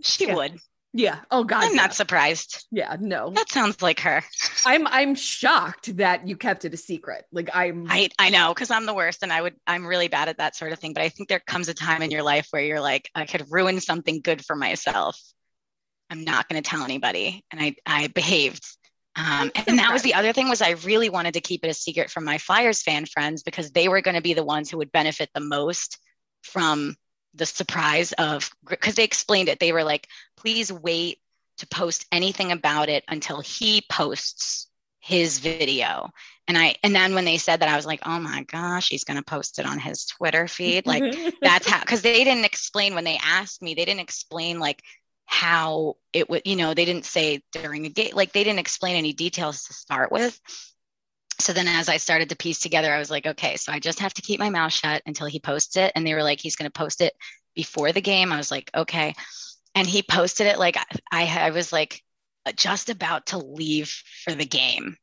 she 0.00 0.26
yeah. 0.26 0.34
would. 0.34 0.58
Yeah. 0.94 1.20
Oh 1.30 1.44
God. 1.44 1.64
I'm 1.64 1.74
yeah. 1.74 1.82
not 1.82 1.94
surprised. 1.94 2.66
Yeah. 2.70 2.96
No. 3.00 3.30
That 3.30 3.50
sounds 3.50 3.80
like 3.80 4.00
her. 4.00 4.22
I'm 4.66 4.86
I'm 4.86 5.14
shocked 5.14 5.96
that 5.96 6.26
you 6.28 6.36
kept 6.36 6.64
it 6.64 6.74
a 6.74 6.76
secret. 6.76 7.24
Like 7.32 7.50
I'm. 7.54 7.86
I 7.88 8.10
I 8.18 8.28
know 8.28 8.52
because 8.52 8.70
I'm 8.70 8.84
the 8.84 8.94
worst, 8.94 9.22
and 9.22 9.32
I 9.32 9.40
would 9.40 9.54
I'm 9.66 9.86
really 9.86 10.08
bad 10.08 10.28
at 10.28 10.38
that 10.38 10.54
sort 10.54 10.72
of 10.72 10.78
thing. 10.78 10.92
But 10.92 11.02
I 11.02 11.08
think 11.08 11.28
there 11.28 11.40
comes 11.40 11.68
a 11.68 11.74
time 11.74 12.02
in 12.02 12.10
your 12.10 12.22
life 12.22 12.48
where 12.50 12.62
you're 12.62 12.80
like, 12.80 13.10
I 13.14 13.24
could 13.24 13.46
ruin 13.50 13.80
something 13.80 14.20
good 14.20 14.44
for 14.44 14.54
myself, 14.54 15.18
I'm 16.12 16.24
not 16.24 16.48
going 16.48 16.62
to 16.62 16.68
tell 16.68 16.84
anybody. 16.84 17.42
And 17.50 17.60
I, 17.60 17.74
I 17.86 18.08
behaved. 18.08 18.64
Um, 19.16 19.50
and 19.66 19.78
that 19.78 19.92
was 19.92 20.02
the 20.02 20.14
other 20.14 20.32
thing 20.32 20.48
was 20.48 20.62
I 20.62 20.70
really 20.70 21.10
wanted 21.10 21.34
to 21.34 21.40
keep 21.40 21.64
it 21.64 21.70
a 21.70 21.74
secret 21.74 22.10
from 22.10 22.24
my 22.24 22.38
Flyers 22.38 22.82
fan 22.82 23.06
friends 23.06 23.42
because 23.42 23.70
they 23.70 23.88
were 23.88 24.02
going 24.02 24.14
to 24.14 24.22
be 24.22 24.34
the 24.34 24.44
ones 24.44 24.70
who 24.70 24.78
would 24.78 24.92
benefit 24.92 25.30
the 25.34 25.40
most 25.40 25.98
from 26.42 26.96
the 27.34 27.46
surprise 27.46 28.12
of 28.12 28.50
because 28.68 28.94
they 28.94 29.04
explained 29.04 29.48
it. 29.48 29.58
They 29.58 29.72
were 29.72 29.84
like, 29.84 30.06
please 30.36 30.72
wait 30.72 31.18
to 31.58 31.66
post 31.66 32.06
anything 32.12 32.52
about 32.52 32.88
it 32.88 33.04
until 33.08 33.40
he 33.40 33.82
posts 33.90 34.68
his 35.00 35.38
video. 35.38 36.10
And 36.48 36.58
I 36.58 36.76
and 36.82 36.94
then 36.94 37.14
when 37.14 37.24
they 37.24 37.38
said 37.38 37.60
that, 37.60 37.68
I 37.68 37.76
was 37.76 37.86
like, 37.86 38.00
oh 38.04 38.18
my 38.18 38.44
gosh, 38.44 38.88
he's 38.88 39.04
gonna 39.04 39.22
post 39.22 39.58
it 39.58 39.66
on 39.66 39.78
his 39.78 40.06
Twitter 40.06 40.46
feed. 40.46 40.86
Like 40.86 41.02
that's 41.42 41.68
how 41.68 41.80
because 41.80 42.02
they 42.02 42.24
didn't 42.24 42.44
explain 42.44 42.94
when 42.94 43.04
they 43.04 43.18
asked 43.22 43.62
me, 43.62 43.74
they 43.74 43.84
didn't 43.84 44.00
explain 44.00 44.58
like 44.58 44.82
how 45.32 45.96
it 46.12 46.28
would, 46.28 46.42
you 46.44 46.56
know, 46.56 46.74
they 46.74 46.84
didn't 46.84 47.06
say 47.06 47.40
during 47.52 47.86
a 47.86 47.88
gate, 47.88 48.14
like 48.14 48.32
they 48.32 48.44
didn't 48.44 48.58
explain 48.58 48.96
any 48.96 49.14
details 49.14 49.64
to 49.64 49.72
start 49.72 50.12
with. 50.12 50.38
So 51.40 51.54
then 51.54 51.66
as 51.66 51.88
I 51.88 51.96
started 51.96 52.28
to 52.28 52.36
piece 52.36 52.58
together, 52.58 52.92
I 52.92 52.98
was 52.98 53.10
like, 53.10 53.26
okay, 53.26 53.56
so 53.56 53.72
I 53.72 53.78
just 53.78 54.00
have 54.00 54.12
to 54.14 54.22
keep 54.22 54.38
my 54.38 54.50
mouth 54.50 54.74
shut 54.74 55.00
until 55.06 55.26
he 55.26 55.40
posts 55.40 55.78
it. 55.78 55.90
And 55.94 56.06
they 56.06 56.12
were 56.12 56.22
like, 56.22 56.38
he's 56.38 56.54
gonna 56.54 56.70
post 56.70 57.00
it 57.00 57.14
before 57.54 57.92
the 57.92 58.02
game. 58.02 58.30
I 58.30 58.36
was 58.36 58.50
like, 58.50 58.70
okay. 58.74 59.14
And 59.74 59.88
he 59.88 60.02
posted 60.02 60.48
it 60.48 60.58
like 60.58 60.76
I, 61.10 61.24
I 61.26 61.50
was 61.50 61.72
like 61.72 62.02
just 62.54 62.90
about 62.90 63.26
to 63.28 63.38
leave 63.38 63.88
for 64.24 64.34
the 64.34 64.44
game. 64.44 64.98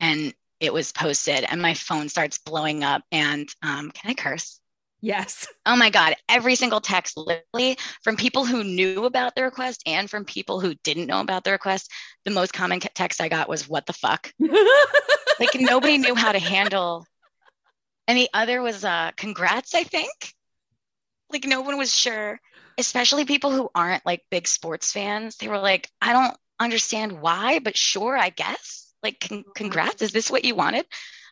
And 0.00 0.34
it 0.60 0.74
was 0.74 0.92
posted 0.92 1.44
and 1.44 1.62
my 1.62 1.72
phone 1.72 2.10
starts 2.10 2.36
blowing 2.36 2.84
up. 2.84 3.04
And 3.10 3.48
um, 3.62 3.90
can 3.90 4.10
I 4.10 4.14
curse? 4.14 4.60
Yes. 5.00 5.46
Oh 5.66 5.76
my 5.76 5.90
God. 5.90 6.16
Every 6.28 6.56
single 6.56 6.80
text, 6.80 7.16
literally 7.16 7.78
from 8.02 8.16
people 8.16 8.44
who 8.44 8.64
knew 8.64 9.04
about 9.04 9.34
the 9.36 9.42
request 9.44 9.82
and 9.86 10.10
from 10.10 10.24
people 10.24 10.58
who 10.58 10.74
didn't 10.82 11.06
know 11.06 11.20
about 11.20 11.44
the 11.44 11.52
request. 11.52 11.90
The 12.24 12.32
most 12.32 12.52
common 12.52 12.80
text 12.80 13.20
I 13.20 13.28
got 13.28 13.48
was, 13.48 13.68
What 13.68 13.86
the 13.86 13.92
fuck? 13.92 14.32
like 15.38 15.54
nobody 15.54 15.96
knew 15.98 16.14
how 16.14 16.32
to 16.32 16.38
handle. 16.40 17.06
And 18.08 18.18
the 18.18 18.28
other 18.34 18.62
was, 18.62 18.84
uh, 18.84 19.12
Congrats, 19.16 19.74
I 19.74 19.84
think. 19.84 20.10
Like 21.30 21.44
no 21.44 21.60
one 21.60 21.78
was 21.78 21.94
sure, 21.94 22.40
especially 22.78 23.24
people 23.24 23.52
who 23.52 23.70
aren't 23.74 24.04
like 24.04 24.22
big 24.30 24.48
sports 24.48 24.90
fans. 24.92 25.36
They 25.36 25.46
were 25.46 25.58
like, 25.58 25.88
I 26.02 26.12
don't 26.12 26.36
understand 26.58 27.20
why, 27.20 27.60
but 27.60 27.76
sure, 27.76 28.16
I 28.16 28.30
guess. 28.30 28.92
Like, 29.04 29.20
con- 29.20 29.44
congrats. 29.54 30.02
Is 30.02 30.10
this 30.12 30.30
what 30.30 30.44
you 30.44 30.54
wanted? 30.56 30.86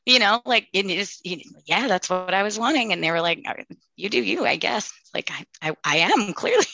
You 0.09 0.18
know, 0.18 0.40
like 0.47 0.68
it 0.73 0.87
is. 0.87 1.21
Yeah, 1.23 1.87
that's 1.87 2.09
what 2.09 2.33
I 2.33 2.42
was 2.42 2.59
wanting. 2.59 2.94
And 2.94 3.05
they 3.05 3.11
were 3.11 3.21
like, 3.21 3.44
uh, 3.47 3.62
"You 3.94 4.09
do 4.09 4.23
you, 4.23 4.47
I 4.47 4.57
guess." 4.57 4.90
Like 5.12 5.31
I, 5.31 5.44
I, 5.68 5.77
I 5.85 5.97
am 5.99 6.33
clearly 6.33 6.64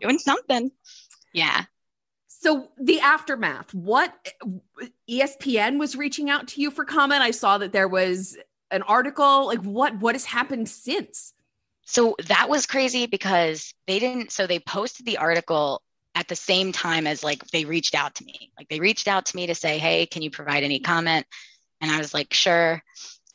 doing 0.00 0.18
something. 0.18 0.70
Yeah. 1.34 1.64
So 2.28 2.68
the 2.80 3.00
aftermath. 3.00 3.74
What 3.74 4.14
ESPN 5.06 5.78
was 5.78 5.94
reaching 5.94 6.30
out 6.30 6.48
to 6.48 6.62
you 6.62 6.70
for 6.70 6.86
comment? 6.86 7.20
I 7.20 7.32
saw 7.32 7.58
that 7.58 7.72
there 7.72 7.86
was 7.86 8.38
an 8.70 8.80
article. 8.80 9.48
Like 9.48 9.60
what? 9.60 9.98
What 9.98 10.14
has 10.14 10.24
happened 10.24 10.70
since? 10.70 11.34
So 11.84 12.16
that 12.28 12.48
was 12.48 12.64
crazy 12.64 13.04
because 13.04 13.74
they 13.86 13.98
didn't. 13.98 14.32
So 14.32 14.46
they 14.46 14.58
posted 14.58 15.04
the 15.04 15.18
article 15.18 15.82
at 16.14 16.28
the 16.28 16.36
same 16.36 16.72
time 16.72 17.06
as 17.06 17.22
like 17.22 17.46
they 17.48 17.66
reached 17.66 17.94
out 17.94 18.14
to 18.14 18.24
me. 18.24 18.52
Like 18.56 18.70
they 18.70 18.80
reached 18.80 19.06
out 19.06 19.26
to 19.26 19.36
me 19.36 19.48
to 19.48 19.54
say, 19.54 19.76
"Hey, 19.76 20.06
can 20.06 20.22
you 20.22 20.30
provide 20.30 20.64
any 20.64 20.80
comment?" 20.80 21.26
And 21.80 21.90
I 21.90 21.98
was 21.98 22.14
like, 22.14 22.32
"Sure." 22.32 22.82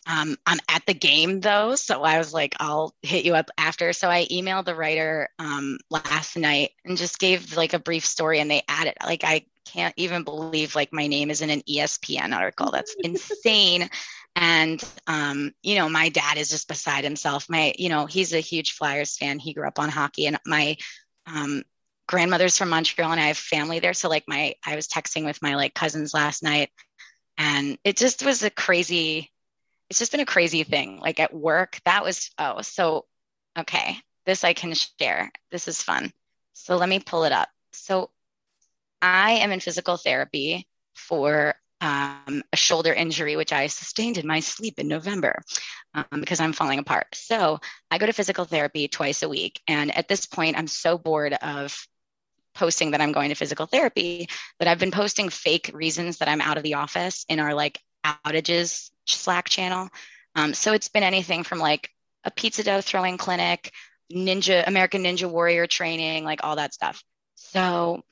Um, 0.08 0.36
I'm 0.48 0.60
at 0.68 0.84
the 0.88 0.96
game 0.96 1.42
though, 1.42 1.76
so 1.76 2.04
I 2.04 2.18
was 2.18 2.34
like, 2.34 2.56
"I'll 2.60 2.96
hit 3.02 3.26
you 3.26 3.36
up 3.36 3.50
after." 3.58 3.94
So 3.94 4.10
I 4.10 4.26
emailed 4.32 4.66
the 4.66 4.76
writer 4.76 5.30
um, 5.40 5.78
last 5.90 6.38
night 6.38 6.72
and 6.86 6.98
just 6.98 7.20
gave 7.20 7.56
like 7.56 7.74
a 7.74 7.80
brief 7.80 8.06
story, 8.06 8.40
and 8.40 8.50
they 8.50 8.64
added 8.68 8.96
like 9.06 9.24
I 9.24 9.46
can't 9.66 9.94
even 9.98 10.24
believe 10.24 10.76
like 10.76 10.92
my 10.92 11.08
name 11.08 11.30
is 11.30 11.42
in 11.42 11.50
an 11.50 11.62
ESPN 11.62 12.36
article. 12.36 12.72
That's 12.72 12.96
insane. 13.04 13.90
And 14.36 14.84
um, 15.08 15.52
you 15.62 15.76
know, 15.76 15.90
my 15.90 16.10
dad 16.10 16.38
is 16.38 16.50
just 16.50 16.68
beside 16.68 17.04
himself. 17.04 17.50
My, 17.50 17.74
you 17.78 17.90
know, 17.90 18.06
he's 18.06 18.34
a 18.34 18.40
huge 18.40 18.72
Flyers 18.72 19.18
fan. 19.18 19.40
He 19.40 19.54
grew 19.54 19.68
up 19.68 19.80
on 19.80 19.90
hockey, 19.90 20.26
and 20.26 20.40
my 20.46 20.78
um, 21.28 21.64
grandmother's 22.08 22.58
from 22.58 22.70
Montreal 22.70 23.12
and 23.12 23.22
I 23.22 23.28
have 23.28 23.38
family 23.38 23.80
there. 23.80 23.94
So 23.94 24.10
like 24.10 24.26
my 24.28 24.56
I 24.66 24.76
was 24.76 24.88
texting 24.88 25.26
with 25.26 25.42
my 25.42 25.56
like 25.56 25.74
cousins 25.74 26.14
last 26.14 26.44
night 26.44 26.70
and 27.38 27.78
it 27.84 27.98
just 27.98 28.24
was 28.24 28.44
a 28.44 28.50
crazy 28.50 29.32
it's 29.92 30.00
just 30.00 30.14
been 30.14 30.22
a 30.22 30.26
crazy 30.26 30.64
thing. 30.64 31.02
Like 31.02 31.20
at 31.20 31.34
work, 31.34 31.82
that 31.84 32.06
was 32.06 32.32
oh, 32.40 32.62
so 32.62 33.08
okay. 33.60 33.98
This 34.26 34.46
I 34.46 34.54
can 34.54 34.74
share. 34.74 35.30
This 35.52 35.68
is 35.68 35.84
fun. 35.84 36.14
So 36.54 36.78
let 36.78 36.88
me 36.88 37.00
pull 37.00 37.26
it 37.26 37.34
up. 37.34 37.50
So 37.74 38.10
I 39.02 39.32
am 39.32 39.52
in 39.52 39.60
physical 39.60 39.98
therapy 39.98 40.66
for 40.96 41.56
um, 41.82 42.42
a 42.54 42.56
shoulder 42.56 42.94
injury, 42.94 43.36
which 43.36 43.52
I 43.52 43.68
sustained 43.68 44.18
in 44.18 44.26
my 44.26 44.40
sleep 44.40 44.80
in 44.80 44.88
November 44.88 45.42
um, 45.94 46.06
because 46.22 46.40
I'm 46.40 46.54
falling 46.54 46.80
apart. 46.80 47.08
So 47.14 47.60
I 47.90 47.98
go 47.98 48.06
to 48.06 48.14
physical 48.14 48.46
therapy 48.46 48.88
twice 48.88 49.24
a 49.24 49.30
week. 49.30 49.60
And 49.68 49.94
at 49.98 50.08
this 50.08 50.26
point, 50.26 50.58
I'm 50.58 50.68
so 50.68 50.98
bored 50.98 51.34
of 51.34 51.86
posting 52.54 52.92
that 52.92 53.02
I'm 53.02 53.12
going 53.12 53.30
to 53.30 53.36
physical 53.36 53.66
therapy, 53.66 54.28
but 54.60 54.68
I've 54.68 54.80
been 54.80 54.92
posting 54.92 55.30
fake 55.30 55.72
reasons 55.74 56.18
that 56.18 56.28
I'm 56.28 56.42
out 56.42 56.58
of 56.58 56.64
the 56.64 56.76
office 56.76 57.26
in 57.30 57.40
our 57.40 57.54
like 57.54 57.80
outages 58.06 58.92
Slack 59.06 59.50
channel. 59.50 59.90
Um, 60.36 60.54
so 60.54 60.74
it's 60.74 60.90
been 60.90 61.04
anything 61.04 61.44
from 61.44 61.60
like 61.60 61.90
a 62.24 62.32
pizza 62.32 62.64
dough 62.64 62.82
throwing 62.82 63.18
clinic, 63.18 63.72
ninja, 64.14 64.66
American 64.68 65.04
Ninja 65.04 65.30
Warrior 65.30 65.68
training, 65.68 66.24
like 66.24 66.44
all 66.44 66.56
that 66.56 66.74
stuff. 66.74 67.04
So 67.36 68.04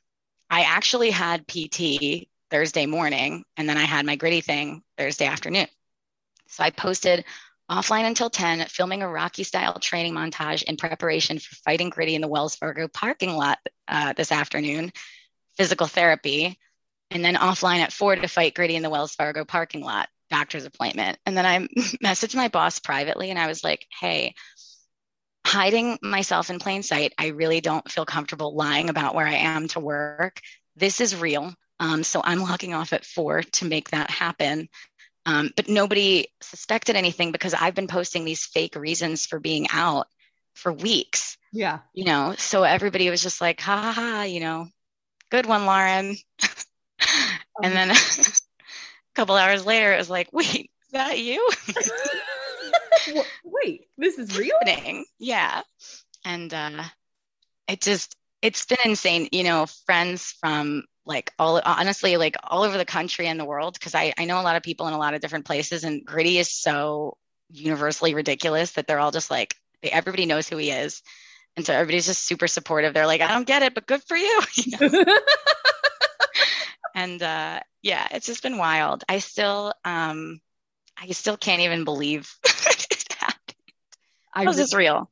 I 0.50 0.62
actually 0.62 1.12
had 1.12 1.48
PT 1.48 2.28
Thursday 2.50 2.86
morning, 2.86 3.44
and 3.58 3.70
then 3.70 3.78
I 3.78 3.84
had 3.84 4.06
my 4.06 4.16
gritty 4.16 4.42
thing 4.42 4.82
Thursday 4.98 5.28
afternoon. 5.28 5.68
So 6.48 6.64
I 6.64 6.72
posted 6.72 7.26
offline 7.70 8.06
until 8.06 8.30
10, 8.30 8.66
filming 8.68 9.04
a 9.04 9.10
Rocky 9.10 9.44
style 9.44 9.80
training 9.80 10.14
montage 10.14 10.64
in 10.64 10.78
preparation 10.78 11.40
for 11.40 11.56
fighting 11.56 11.90
gritty 11.90 12.16
in 12.16 12.22
the 12.22 12.28
Wells 12.28 12.56
Fargo 12.56 12.88
parking 12.88 13.36
lot 13.36 13.60
uh, 13.88 14.14
this 14.14 14.32
afternoon, 14.32 14.92
physical 15.58 15.88
therapy, 15.88 16.58
and 17.12 17.24
then 17.24 17.36
offline 17.36 17.80
at 17.80 17.94
4 17.94 18.18
to 18.18 18.28
fight 18.28 18.56
gritty 18.56 18.76
in 18.76 18.84
the 18.84 18.90
Wells 18.90 19.16
Fargo 19.16 19.46
parking 19.46 19.82
lot, 19.82 20.10
doctor's 20.30 20.66
appointment. 20.66 21.18
And 21.26 21.38
then 21.38 21.46
I 21.46 21.60
messaged 22.04 22.36
my 22.36 22.48
boss 22.48 22.80
privately 22.80 23.30
and 23.30 23.40
I 23.40 23.48
was 23.48 23.64
like, 23.64 23.86
hey, 24.00 24.34
hiding 25.46 25.98
myself 26.02 26.50
in 26.50 26.60
plain 26.60 26.84
sight, 26.84 27.14
I 27.18 27.28
really 27.28 27.62
don't 27.62 27.90
feel 27.90 28.06
comfortable 28.06 28.56
lying 28.56 28.90
about 28.90 29.16
where 29.16 29.28
I 29.28 29.36
am 29.36 29.68
to 29.70 29.80
work. 29.80 30.40
This 30.76 31.02
is 31.02 31.16
real. 31.16 31.54
Um, 31.80 32.04
so 32.04 32.22
I'm 32.24 32.42
logging 32.42 32.74
off 32.74 32.94
at 32.94 33.06
four 33.06 33.42
to 33.42 33.66
make 33.66 33.90
that 33.90 34.10
happen. 34.10 34.70
Um, 35.26 35.52
but 35.56 35.70
nobody 35.70 36.28
suspected 36.42 36.96
anything 36.96 37.32
because 37.32 37.54
I've 37.54 37.76
been 37.76 37.88
posting 37.88 38.26
these 38.26 38.46
fake 38.46 38.76
reasons 38.76 39.26
for 39.26 39.40
being 39.40 39.68
out 39.72 40.08
for 40.54 40.74
weeks. 40.74 41.38
Yeah. 41.52 41.80
You 41.94 42.06
know, 42.06 42.36
so 42.38 42.64
everybody 42.64 43.10
was 43.10 43.22
just 43.22 43.42
like, 43.42 43.60
ha 43.62 43.78
ha 43.78 43.92
ha, 43.92 44.24
you 44.24 44.40
know, 44.40 44.68
good 45.30 45.46
one, 45.46 45.66
Lauren. 45.66 46.16
and 47.64 47.74
then 47.74 47.92
a 47.92 47.96
couple 49.16 49.36
hours 49.36 49.66
later, 49.66 49.94
it 49.94 49.98
was 49.98 50.10
like, 50.10 50.30
wait, 50.32 50.72
is 50.86 50.92
that 50.92 51.20
you? 51.20 51.50
wait, 53.44 53.88
this 53.98 54.18
is 54.18 54.38
real? 54.38 54.56
Yeah. 55.18 55.62
And 56.26 56.54
uh, 56.54 56.84
it 57.68 57.82
just, 57.82 58.16
it's 58.42 58.66
been 58.66 58.78
insane. 58.86 59.30
You 59.32 59.44
know, 59.44 59.66
friends 59.86 60.36
from 60.40 60.84
like 61.10 61.34
all 61.40 61.60
honestly 61.66 62.18
like 62.18 62.36
all 62.44 62.64
over 62.64 62.78
the 62.78 62.86
country 62.86 63.28
and 63.28 63.40
the 63.40 63.46
world 63.46 63.74
because 63.74 63.96
I, 63.96 64.14
I 64.18 64.26
know 64.26 64.40
a 64.40 64.44
lot 64.44 64.56
of 64.56 64.64
people 64.64 64.88
in 64.88 64.94
a 64.94 64.98
lot 64.98 65.16
of 65.16 65.22
different 65.22 65.46
places 65.46 65.84
and 65.84 66.06
gritty 66.06 66.38
is 66.38 66.52
so 66.52 67.18
universally 67.50 68.14
ridiculous 68.14 68.74
that 68.74 68.86
they're 68.86 69.00
all 69.00 69.12
just 69.12 69.32
like 69.32 69.56
they, 69.82 69.90
everybody 69.90 70.28
knows 70.28 70.48
who 70.48 70.58
he 70.58 70.70
is 70.70 71.02
and 71.58 71.66
so 71.66 71.74
everybody's 71.74 72.06
just 72.06 72.28
super 72.28 72.48
supportive 72.48 72.94
they're 72.94 73.08
like 73.08 73.22
i 73.22 73.28
don't 73.28 73.48
get 73.48 73.64
it 73.64 73.74
but 73.74 73.88
good 73.88 74.04
for 74.08 74.16
you, 74.16 74.42
you 74.56 74.78
know? 74.80 75.06
and 76.96 77.24
uh, 77.24 77.60
yeah 77.82 78.08
it's 78.12 78.28
just 78.28 78.44
been 78.44 78.58
wild 78.58 79.04
i 79.10 79.18
still 79.18 79.74
um 79.84 80.40
i 80.96 81.08
still 81.08 81.38
can't 81.38 81.62
even 81.62 81.84
believe 81.86 82.32
it 82.46 83.14
happened 83.18 83.56
I 84.32 84.46
was 84.46 84.58
this 84.58 84.76
real 84.76 85.10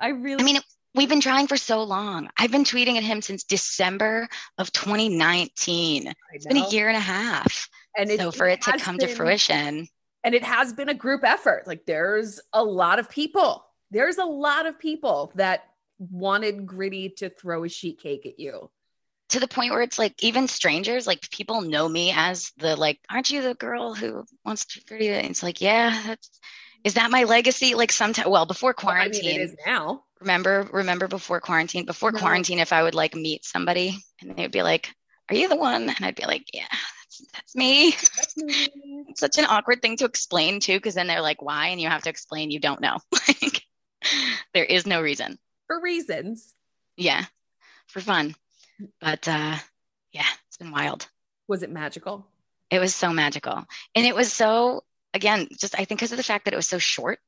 i 0.00 0.08
really 0.08 0.40
i 0.40 0.44
mean 0.44 0.56
it, 0.56 0.64
We've 0.96 1.10
been 1.10 1.20
trying 1.20 1.46
for 1.46 1.58
so 1.58 1.82
long. 1.82 2.30
I've 2.38 2.50
been 2.50 2.64
tweeting 2.64 2.96
at 2.96 3.02
him 3.02 3.20
since 3.20 3.44
December 3.44 4.28
of 4.56 4.72
2019. 4.72 6.10
It's 6.32 6.46
been 6.46 6.56
a 6.56 6.68
year 6.70 6.88
and 6.88 6.96
a 6.96 7.00
half. 7.00 7.68
And 7.98 8.10
so 8.10 8.30
for 8.30 8.48
it, 8.48 8.54
it 8.54 8.62
to 8.62 8.78
come 8.78 8.96
been, 8.96 9.08
to 9.08 9.14
fruition. 9.14 9.88
And 10.24 10.34
it 10.34 10.42
has 10.42 10.72
been 10.72 10.88
a 10.88 10.94
group 10.94 11.22
effort. 11.22 11.66
Like 11.66 11.84
there's 11.84 12.40
a 12.54 12.64
lot 12.64 12.98
of 12.98 13.10
people. 13.10 13.66
There's 13.90 14.16
a 14.16 14.24
lot 14.24 14.64
of 14.64 14.78
people 14.78 15.32
that 15.34 15.64
wanted 15.98 16.66
Gritty 16.66 17.10
to 17.18 17.28
throw 17.28 17.64
a 17.64 17.68
sheet 17.68 18.00
cake 18.00 18.24
at 18.24 18.40
you. 18.40 18.70
To 19.30 19.40
the 19.40 19.48
point 19.48 19.72
where 19.72 19.82
it's 19.82 19.98
like 19.98 20.14
even 20.22 20.48
strangers, 20.48 21.06
like 21.06 21.30
people 21.30 21.60
know 21.60 21.86
me 21.86 22.10
as 22.16 22.52
the 22.56 22.74
like, 22.74 23.00
aren't 23.10 23.30
you 23.30 23.42
the 23.42 23.54
girl 23.54 23.92
who 23.92 24.24
wants 24.46 24.64
to 24.66 24.84
Gritty? 24.86 25.10
And 25.10 25.28
it's 25.28 25.42
like, 25.42 25.60
yeah, 25.60 26.02
that's 26.06 26.40
is 26.86 26.94
that 26.94 27.10
my 27.10 27.24
legacy? 27.24 27.74
Like 27.74 27.90
sometimes, 27.90 28.28
well, 28.28 28.46
before 28.46 28.72
quarantine, 28.72 29.24
well, 29.24 29.34
I 29.34 29.38
mean, 29.38 29.40
it 29.40 29.44
is 29.44 29.56
now 29.66 30.04
Remember, 30.20 30.68
remember 30.72 31.08
before 31.08 31.40
quarantine, 31.40 31.84
before 31.84 32.12
No. 32.12 32.18
quarantine, 32.20 32.58
if 32.58 32.72
I 32.72 32.82
would 32.82 32.94
like 32.94 33.14
meet 33.14 33.44
somebody 33.44 33.98
and 34.20 34.36
they'd 34.36 34.50
be 34.52 34.62
like, 34.62 34.94
Are 35.28 35.34
you 35.34 35.48
the 35.48 35.56
one? 35.56 35.90
And 35.90 36.04
I'd 36.04 36.14
be 36.14 36.24
like, 36.24 36.46
Yeah, 36.54 36.68
that's, 36.70 37.22
that's 37.32 37.54
me. 37.56 37.88
It's 37.88 39.20
such 39.20 39.38
an 39.38 39.46
awkward 39.46 39.82
thing 39.82 39.96
to 39.98 40.04
explain 40.04 40.60
too, 40.60 40.76
because 40.78 40.94
then 40.94 41.06
they're 41.08 41.20
like, 41.20 41.42
Why? 41.42 41.68
And 41.68 41.80
you 41.80 41.88
have 41.88 42.04
to 42.04 42.08
explain 42.08 42.50
you 42.50 42.60
don't 42.60 42.80
know. 42.80 42.98
like, 43.28 43.62
there 44.54 44.64
is 44.64 44.86
no 44.86 45.02
reason. 45.02 45.38
For 45.66 45.80
reasons. 45.82 46.54
Yeah, 46.96 47.24
for 47.88 48.00
fun. 48.00 48.34
But 49.00 49.26
uh, 49.28 49.56
yeah, 50.12 50.30
it's 50.48 50.56
been 50.56 50.70
wild. 50.70 51.08
Was 51.48 51.62
it 51.62 51.70
magical? 51.70 52.26
It 52.70 52.78
was 52.78 52.94
so 52.94 53.12
magical. 53.12 53.66
And 53.94 54.06
it 54.06 54.14
was 54.14 54.32
so, 54.32 54.82
again, 55.14 55.48
just 55.58 55.74
I 55.74 55.84
think 55.84 56.00
because 56.00 56.12
of 56.12 56.18
the 56.18 56.22
fact 56.22 56.44
that 56.44 56.54
it 56.54 56.58
was 56.58 56.68
so 56.68 56.78
short. 56.78 57.18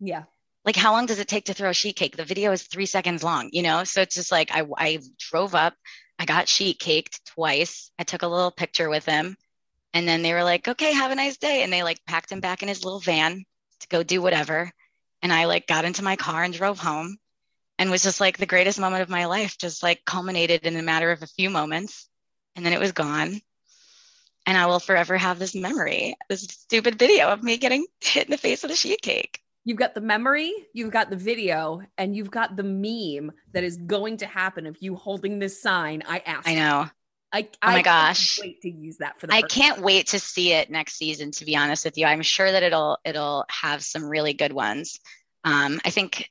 Yeah. 0.00 0.24
Like, 0.64 0.76
how 0.76 0.92
long 0.92 1.06
does 1.06 1.20
it 1.20 1.28
take 1.28 1.44
to 1.44 1.54
throw 1.54 1.70
a 1.70 1.74
sheet 1.74 1.96
cake? 1.96 2.16
The 2.16 2.24
video 2.24 2.50
is 2.50 2.64
three 2.64 2.86
seconds 2.86 3.22
long, 3.22 3.50
you 3.52 3.62
know? 3.62 3.84
So 3.84 4.02
it's 4.02 4.16
just 4.16 4.32
like 4.32 4.50
I, 4.52 4.66
I 4.76 4.98
drove 5.18 5.54
up, 5.54 5.74
I 6.18 6.24
got 6.24 6.48
sheet 6.48 6.78
caked 6.78 7.24
twice. 7.26 7.90
I 7.98 8.04
took 8.04 8.22
a 8.22 8.28
little 8.28 8.50
picture 8.50 8.88
with 8.88 9.04
him. 9.04 9.36
And 9.94 10.08
then 10.08 10.22
they 10.22 10.32
were 10.32 10.44
like, 10.44 10.66
okay, 10.66 10.92
have 10.92 11.10
a 11.10 11.14
nice 11.14 11.36
day. 11.36 11.62
And 11.62 11.72
they 11.72 11.82
like 11.82 12.04
packed 12.06 12.32
him 12.32 12.40
back 12.40 12.62
in 12.62 12.68
his 12.68 12.84
little 12.84 13.00
van 13.00 13.44
to 13.80 13.88
go 13.88 14.02
do 14.02 14.20
whatever. 14.20 14.70
And 15.22 15.32
I 15.32 15.44
like 15.44 15.66
got 15.66 15.84
into 15.84 16.04
my 16.04 16.16
car 16.16 16.42
and 16.42 16.52
drove 16.52 16.78
home 16.78 17.16
and 17.78 17.90
was 17.90 18.02
just 18.02 18.20
like 18.20 18.38
the 18.38 18.46
greatest 18.46 18.78
moment 18.78 19.02
of 19.02 19.08
my 19.08 19.26
life, 19.26 19.56
just 19.58 19.82
like 19.82 20.04
culminated 20.04 20.66
in 20.66 20.76
a 20.76 20.82
matter 20.82 21.10
of 21.12 21.22
a 21.22 21.26
few 21.26 21.50
moments. 21.50 22.08
And 22.54 22.64
then 22.64 22.72
it 22.72 22.80
was 22.80 22.92
gone. 22.92 23.40
And 24.46 24.56
I 24.56 24.66
will 24.66 24.78
forever 24.80 25.18
have 25.18 25.38
this 25.38 25.54
memory, 25.54 26.14
this 26.28 26.42
stupid 26.42 26.98
video 26.98 27.28
of 27.28 27.42
me 27.42 27.56
getting 27.56 27.86
hit 28.00 28.26
in 28.26 28.30
the 28.30 28.38
face 28.38 28.62
with 28.62 28.70
a 28.72 28.76
sheet 28.76 29.02
cake. 29.02 29.40
You've 29.64 29.78
got 29.78 29.94
the 29.94 30.00
memory, 30.00 30.52
you've 30.72 30.92
got 30.92 31.10
the 31.10 31.16
video, 31.16 31.82
and 31.98 32.14
you've 32.14 32.30
got 32.30 32.54
the 32.54 32.62
meme 32.62 33.32
that 33.52 33.64
is 33.64 33.76
going 33.76 34.18
to 34.18 34.26
happen 34.26 34.66
of 34.66 34.76
you 34.80 34.94
holding 34.94 35.40
this 35.40 35.60
sign. 35.60 36.04
I 36.08 36.18
asked. 36.24 36.46
I 36.46 36.54
know. 36.54 36.86
I, 37.32 37.48
Oh 37.60 37.72
my 37.72 37.78
I 37.78 37.82
gosh. 37.82 38.36
can't 38.36 38.46
Wait 38.46 38.60
to 38.62 38.70
use 38.70 38.98
that 38.98 39.18
for 39.20 39.26
the. 39.26 39.32
I 39.34 39.42
can't 39.42 39.74
time. 39.76 39.84
wait 39.84 40.06
to 40.08 40.20
see 40.20 40.52
it 40.52 40.70
next 40.70 40.94
season. 40.96 41.32
To 41.32 41.44
be 41.44 41.56
honest 41.56 41.84
with 41.84 41.98
you, 41.98 42.06
I'm 42.06 42.22
sure 42.22 42.50
that 42.52 42.62
it'll 42.62 42.98
it'll 43.04 43.44
have 43.50 43.82
some 43.82 44.04
really 44.04 44.32
good 44.32 44.52
ones. 44.52 45.00
Um, 45.42 45.80
I 45.84 45.90
think 45.90 46.30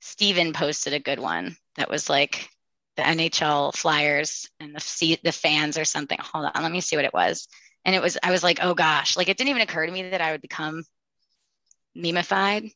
Steven 0.00 0.52
posted 0.52 0.92
a 0.92 1.00
good 1.00 1.18
one 1.18 1.56
that 1.76 1.88
was 1.90 2.10
like 2.10 2.50
the 2.96 3.02
NHL 3.02 3.74
Flyers 3.74 4.48
and 4.60 4.74
the 4.74 5.18
the 5.22 5.32
fans 5.32 5.78
or 5.78 5.84
something. 5.84 6.18
Hold 6.20 6.50
on, 6.54 6.62
let 6.62 6.72
me 6.72 6.80
see 6.80 6.96
what 6.96 7.04
it 7.04 7.14
was. 7.14 7.48
And 7.84 7.94
it 7.94 8.02
was 8.02 8.16
I 8.22 8.30
was 8.30 8.42
like, 8.42 8.58
oh 8.62 8.74
gosh, 8.74 9.16
like 9.16 9.28
it 9.28 9.36
didn't 9.36 9.50
even 9.50 9.62
occur 9.62 9.86
to 9.86 9.92
me 9.92 10.10
that 10.10 10.20
I 10.20 10.32
would 10.32 10.40
become 10.40 10.84
memeified. 11.96 12.72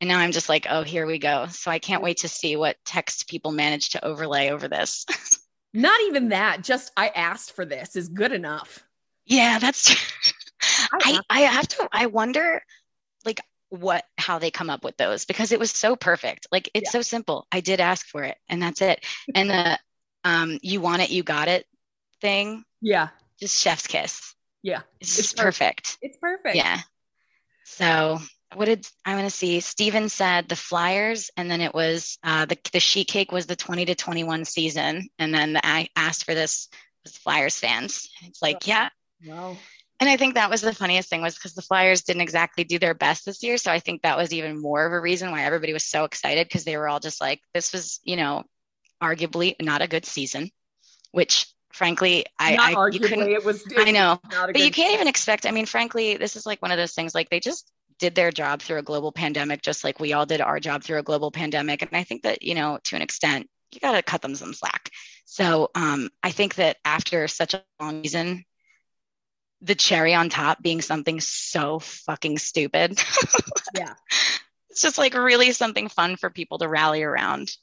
And 0.00 0.08
now 0.08 0.18
I'm 0.18 0.32
just 0.32 0.48
like, 0.48 0.66
oh, 0.68 0.82
here 0.82 1.06
we 1.06 1.18
go. 1.18 1.46
So 1.48 1.70
I 1.70 1.78
can't 1.78 2.02
wait 2.02 2.18
to 2.18 2.28
see 2.28 2.56
what 2.56 2.76
text 2.86 3.28
people 3.28 3.52
manage 3.52 3.90
to 3.90 4.04
overlay 4.04 4.48
over 4.50 4.66
this. 4.66 5.04
Not 5.74 6.00
even 6.02 6.30
that. 6.30 6.64
Just 6.64 6.90
I 6.96 7.08
asked 7.08 7.52
for 7.52 7.64
this 7.64 7.96
is 7.96 8.08
good 8.08 8.32
enough. 8.32 8.82
Yeah, 9.26 9.58
that's 9.58 9.90
I, 10.92 11.12
asked- 11.12 11.26
I 11.30 11.40
have 11.40 11.68
to 11.68 11.88
I 11.92 12.06
wonder 12.06 12.62
what 13.70 14.04
how 14.18 14.38
they 14.38 14.50
come 14.50 14.68
up 14.70 14.84
with 14.84 14.96
those 14.96 15.24
because 15.24 15.52
it 15.52 15.58
was 15.58 15.70
so 15.70 15.96
perfect. 15.96 16.46
Like 16.52 16.70
it's 16.74 16.88
Yeah. 16.88 17.00
so 17.00 17.02
simple. 17.02 17.46
I 17.50 17.60
did 17.60 17.80
ask 17.80 18.06
for 18.06 18.22
it 18.24 18.36
and 18.48 18.62
that's 18.62 18.82
it. 18.82 19.04
And 19.34 19.50
the 19.50 19.78
um 20.24 20.58
you 20.62 20.80
want 20.80 21.02
it, 21.02 21.10
you 21.10 21.22
got 21.22 21.48
it 21.48 21.66
thing, 22.20 22.64
yeah, 22.80 23.08
just 23.38 23.60
chef's 23.60 23.86
kiss. 23.86 24.34
yeah, 24.62 24.82
It's, 25.00 25.18
It's 25.18 25.28
just 25.28 25.36
perfect. 25.38 25.96
it's 26.02 26.18
perfect. 26.18 26.56
Yeah. 26.56 26.80
So 27.64 28.18
what 28.54 28.64
did 28.64 28.86
I 29.04 29.14
want 29.14 29.26
to 29.26 29.34
see? 29.34 29.60
Steven 29.60 30.08
said 30.08 30.48
the 30.48 30.56
Flyers, 30.56 31.30
and 31.36 31.48
then 31.50 31.60
it 31.60 31.72
was 31.72 32.18
uh, 32.24 32.46
the 32.46 32.58
the 32.72 32.80
sheet 32.80 33.06
cake 33.06 33.30
was 33.30 33.46
the 33.46 33.54
20 33.56 33.84
to 33.86 33.94
21 33.94 34.44
season, 34.44 35.08
and 35.18 35.32
then 35.32 35.52
the, 35.52 35.64
I 35.64 35.88
asked 35.94 36.24
for 36.24 36.34
this 36.34 36.68
was 37.04 37.16
Flyers 37.16 37.56
fans. 37.58 38.10
It's 38.22 38.42
like, 38.42 38.66
yeah, 38.66 38.88
Well, 39.24 39.56
and 40.00 40.08
I 40.08 40.16
think 40.16 40.34
that 40.34 40.50
was 40.50 40.62
the 40.62 40.74
funniest 40.74 41.10
thing 41.10 41.20
was 41.20 41.34
because 41.34 41.52
the 41.52 41.62
Flyers 41.62 42.02
didn't 42.02 42.22
exactly 42.22 42.64
do 42.64 42.78
their 42.78 42.94
best 42.94 43.26
this 43.26 43.42
year. 43.42 43.58
So 43.58 43.70
I 43.70 43.78
think 43.78 44.02
that 44.02 44.16
was 44.16 44.32
even 44.32 44.60
more 44.60 44.86
of 44.86 44.92
a 44.92 45.00
reason 45.00 45.30
why 45.30 45.44
everybody 45.44 45.74
was 45.74 45.84
so 45.84 46.04
excited 46.04 46.48
because 46.48 46.64
they 46.64 46.78
were 46.78 46.88
all 46.88 47.00
just 47.00 47.20
like, 47.20 47.40
this 47.52 47.72
was, 47.72 48.00
you 48.02 48.16
know, 48.16 48.44
arguably 49.02 49.54
not 49.60 49.82
a 49.82 49.88
good 49.88 50.06
season, 50.06 50.50
which 51.12 51.46
frankly, 51.72 52.24
I, 52.38 52.56
not 52.56 52.76
I 52.76 52.88
you 52.88 53.00
couldn't, 53.00 53.20
arguably, 53.20 53.34
it 53.34 53.44
was. 53.44 53.64
I 53.76 53.90
know, 53.90 54.18
not 54.32 54.50
a 54.50 54.52
but 54.52 54.62
you 54.62 54.70
can't 54.70 54.94
even 54.94 55.06
expect. 55.06 55.46
I 55.46 55.50
mean, 55.50 55.66
frankly, 55.66 56.16
this 56.16 56.34
is 56.34 56.46
like 56.46 56.62
one 56.62 56.72
of 56.72 56.78
those 56.78 56.94
things 56.94 57.14
like 57.14 57.28
they 57.28 57.40
just 57.40 57.70
did 57.98 58.14
their 58.14 58.30
job 58.30 58.62
through 58.62 58.78
a 58.78 58.82
global 58.82 59.12
pandemic, 59.12 59.60
just 59.60 59.84
like 59.84 60.00
we 60.00 60.14
all 60.14 60.26
did 60.26 60.40
our 60.40 60.58
job 60.58 60.82
through 60.82 60.98
a 60.98 61.02
global 61.02 61.30
pandemic. 61.30 61.82
And 61.82 61.90
I 61.92 62.04
think 62.04 62.22
that, 62.22 62.42
you 62.42 62.54
know, 62.54 62.78
to 62.84 62.96
an 62.96 63.02
extent, 63.02 63.48
you 63.72 63.80
got 63.80 63.92
to 63.92 64.02
cut 64.02 64.22
them 64.22 64.34
some 64.34 64.54
slack. 64.54 64.90
So 65.26 65.70
um, 65.74 66.08
I 66.22 66.30
think 66.30 66.56
that 66.56 66.78
after 66.84 67.28
such 67.28 67.54
a 67.54 67.62
long 67.78 68.02
season, 68.02 68.44
the 69.62 69.74
cherry 69.74 70.14
on 70.14 70.28
top 70.28 70.62
being 70.62 70.80
something 70.80 71.20
so 71.20 71.78
fucking 71.78 72.38
stupid. 72.38 72.98
Yeah. 73.76 73.94
It's 74.70 74.82
just 74.82 74.98
like 74.98 75.14
really 75.14 75.52
something 75.52 75.88
fun 75.88 76.16
for 76.16 76.28
people 76.28 76.58
to 76.58 76.68
rally 76.68 77.02
around. 77.04 77.54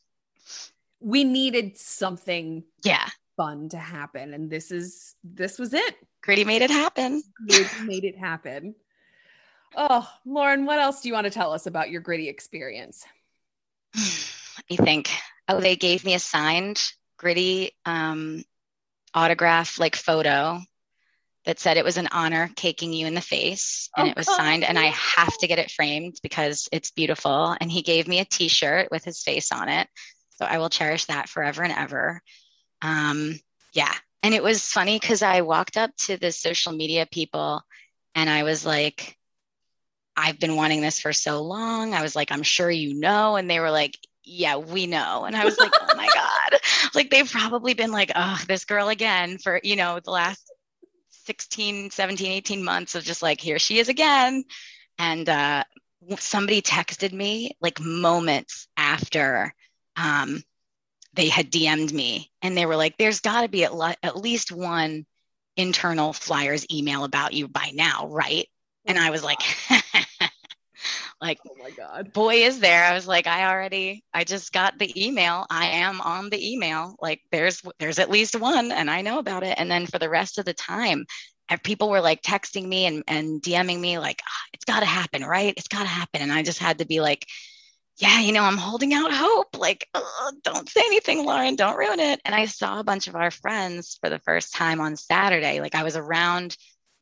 We 1.01 1.25
needed 1.25 1.77
something 1.77 2.63
Yeah. 2.83 3.07
fun 3.35 3.69
to 3.69 3.77
happen, 3.77 4.33
and 4.33 4.49
this 4.49 4.71
is 4.71 5.15
this 5.23 5.59
was 5.59 5.73
it. 5.73 5.95
Gritty 6.23 6.45
made 6.45 6.61
it 6.61 6.71
happen. 6.71 7.21
You 7.45 7.65
made 7.83 8.05
it 8.05 8.17
happen. 8.17 8.75
Oh, 9.75 10.09
Lauren, 10.25 10.65
what 10.65 10.79
else 10.79 11.01
do 11.01 11.09
you 11.09 11.13
want 11.13 11.25
to 11.25 11.31
tell 11.31 11.51
us 11.53 11.67
about 11.67 11.89
your 11.89 12.01
gritty 12.01 12.29
experience? 12.29 13.05
you 14.69 14.77
think 14.77 15.09
oh 15.49 15.59
they 15.59 15.75
gave 15.75 16.05
me 16.05 16.13
a 16.13 16.19
signed 16.19 16.81
gritty 17.17 17.71
um, 17.85 18.43
autograph 19.13 19.79
like 19.79 19.95
photo 19.95 20.59
that 21.47 21.59
said 21.59 21.77
it 21.77 21.85
was 21.85 21.95
an 21.95 22.09
honor 22.11 22.51
caking 22.57 22.91
you 22.91 23.07
in 23.07 23.15
the 23.15 23.21
face 23.21 23.89
and 23.95 24.09
Oh, 24.09 24.11
it 24.11 24.17
was 24.17 24.27
signed 24.27 24.65
and 24.65 24.77
i 24.77 24.87
have 24.87 25.35
to 25.39 25.47
get 25.47 25.59
it 25.59 25.71
framed 25.71 26.19
because 26.21 26.67
it's 26.71 26.91
beautiful 26.91 27.55
and 27.59 27.71
he 27.71 27.81
gave 27.81 28.07
me 28.07 28.19
a 28.19 28.25
t-shirt 28.25 28.89
with 28.91 29.03
his 29.05 29.23
face 29.23 29.51
on 29.51 29.69
it 29.69 29.87
so 30.35 30.45
i 30.45 30.57
will 30.59 30.69
cherish 30.69 31.05
that 31.05 31.29
forever 31.29 31.63
and 31.63 31.73
ever 31.73 32.21
um, 32.81 33.39
yeah 33.73 33.93
and 34.21 34.35
it 34.35 34.43
was 34.43 34.69
funny 34.69 34.99
because 34.99 35.23
i 35.23 35.41
walked 35.41 35.77
up 35.77 35.95
to 35.95 36.17
the 36.17 36.31
social 36.31 36.73
media 36.73 37.07
people 37.09 37.61
and 38.13 38.29
i 38.29 38.43
was 38.43 38.65
like 38.65 39.17
I've 40.19 40.39
been 40.39 40.55
wanting 40.55 40.81
this 40.81 40.99
for 40.99 41.13
so 41.13 41.43
long. 41.43 41.93
I 41.93 42.01
was 42.01 42.15
like, 42.15 42.31
I'm 42.31 42.41
sure 42.41 42.71
you 42.71 42.99
know. 42.99 43.35
And 43.35 43.47
they 43.47 43.59
were 43.59 43.69
like, 43.69 43.99
yeah, 44.23 44.57
we 44.57 44.87
know. 44.87 45.25
And 45.25 45.35
I 45.35 45.45
was 45.45 45.59
like, 45.59 45.71
oh 45.79 45.95
my 45.95 46.07
God. 46.13 46.59
Like 46.95 47.11
they've 47.11 47.31
probably 47.31 47.75
been 47.75 47.91
like, 47.91 48.11
oh, 48.15 48.41
this 48.47 48.65
girl 48.65 48.89
again 48.89 49.37
for, 49.37 49.61
you 49.63 49.75
know, 49.75 49.99
the 50.03 50.09
last 50.09 50.51
16, 51.27 51.91
17, 51.91 52.31
18 52.31 52.63
months 52.63 52.95
of 52.95 53.03
just 53.03 53.21
like, 53.21 53.41
here 53.41 53.59
she 53.59 53.79
is 53.79 53.89
again. 53.89 54.45
And 54.97 55.27
uh, 55.27 55.65
somebody 56.19 56.61
texted 56.61 57.11
me 57.11 57.51
like 57.61 57.81
moments 57.81 58.67
after 58.77 59.53
um, 59.97 60.41
they 61.13 61.27
had 61.27 61.51
DM'd 61.51 61.93
me 61.93 62.31
and 62.41 62.55
they 62.55 62.65
were 62.65 62.77
like, 62.77 62.97
there's 62.97 63.19
got 63.19 63.41
to 63.41 63.49
be 63.49 63.65
at, 63.65 63.75
le- 63.75 63.97
at 64.01 64.15
least 64.15 64.53
one 64.53 65.05
internal 65.57 66.13
Flyers 66.13 66.65
email 66.71 67.03
about 67.03 67.33
you 67.33 67.49
by 67.49 67.71
now, 67.73 68.07
right? 68.07 68.47
And 68.85 68.97
I 68.97 69.09
was 69.09 69.23
like, 69.23 69.39
like, 71.21 71.39
Oh 71.47 71.55
my 71.59 71.71
god. 71.71 72.13
boy, 72.13 72.35
is 72.45 72.59
there. 72.59 72.83
I 72.83 72.93
was 72.93 73.07
like, 73.07 73.27
I 73.27 73.49
already, 73.51 74.03
I 74.13 74.23
just 74.23 74.51
got 74.53 74.77
the 74.77 75.05
email. 75.07 75.45
I 75.49 75.67
am 75.67 76.01
on 76.01 76.29
the 76.29 76.53
email. 76.53 76.95
Like, 77.01 77.21
there's, 77.31 77.61
there's 77.79 77.99
at 77.99 78.09
least 78.09 78.35
one, 78.39 78.71
and 78.71 78.89
I 78.89 79.01
know 79.01 79.19
about 79.19 79.43
it. 79.43 79.55
And 79.57 79.69
then 79.69 79.85
for 79.87 79.99
the 79.99 80.09
rest 80.09 80.37
of 80.37 80.45
the 80.45 80.53
time, 80.53 81.05
people 81.63 81.89
were 81.89 82.01
like 82.01 82.21
texting 82.21 82.67
me 82.67 82.85
and, 82.85 83.03
and 83.07 83.41
DMing 83.41 83.79
me, 83.79 83.99
like, 83.99 84.21
"Ah, 84.27 84.45
it's 84.53 84.65
got 84.65 84.81
to 84.81 84.85
happen, 84.85 85.23
right? 85.23 85.53
It's 85.57 85.67
got 85.69 85.81
to 85.83 85.87
happen. 85.87 86.21
And 86.21 86.31
I 86.31 86.43
just 86.43 86.59
had 86.59 86.79
to 86.79 86.85
be 86.85 86.99
like, 87.01 87.25
yeah, 87.97 88.19
you 88.19 88.31
know, 88.31 88.43
I'm 88.43 88.57
holding 88.57 88.93
out 88.93 89.11
hope. 89.11 89.57
Like, 89.57 89.87
"Ugh, 89.93 90.33
don't 90.43 90.69
say 90.69 90.81
anything, 90.85 91.25
Lauren, 91.25 91.55
don't 91.55 91.77
ruin 91.77 91.99
it. 91.99 92.21
And 92.25 92.35
I 92.35 92.45
saw 92.45 92.79
a 92.79 92.83
bunch 92.83 93.07
of 93.07 93.15
our 93.15 93.31
friends 93.31 93.97
for 94.01 94.09
the 94.09 94.19
first 94.19 94.53
time 94.53 94.81
on 94.81 94.95
Saturday. 94.95 95.61
Like, 95.61 95.75
I 95.75 95.83
was 95.83 95.95
around 95.97 96.57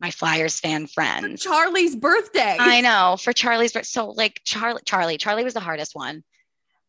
my 0.05 0.11
Flyers 0.11 0.59
fan 0.59 0.85
friends. 0.85 1.41
Charlie's 1.41 1.95
birthday. 1.95 2.57
I 2.59 2.81
know 2.81 3.17
for 3.19 3.33
Charlie's 3.33 3.73
birth. 3.73 3.87
So 3.87 4.11
like 4.11 4.39
Charlie, 4.45 4.83
Charlie, 4.85 5.17
Charlie 5.17 5.43
was 5.43 5.55
the 5.55 5.59
hardest 5.59 5.95
one. 5.95 6.23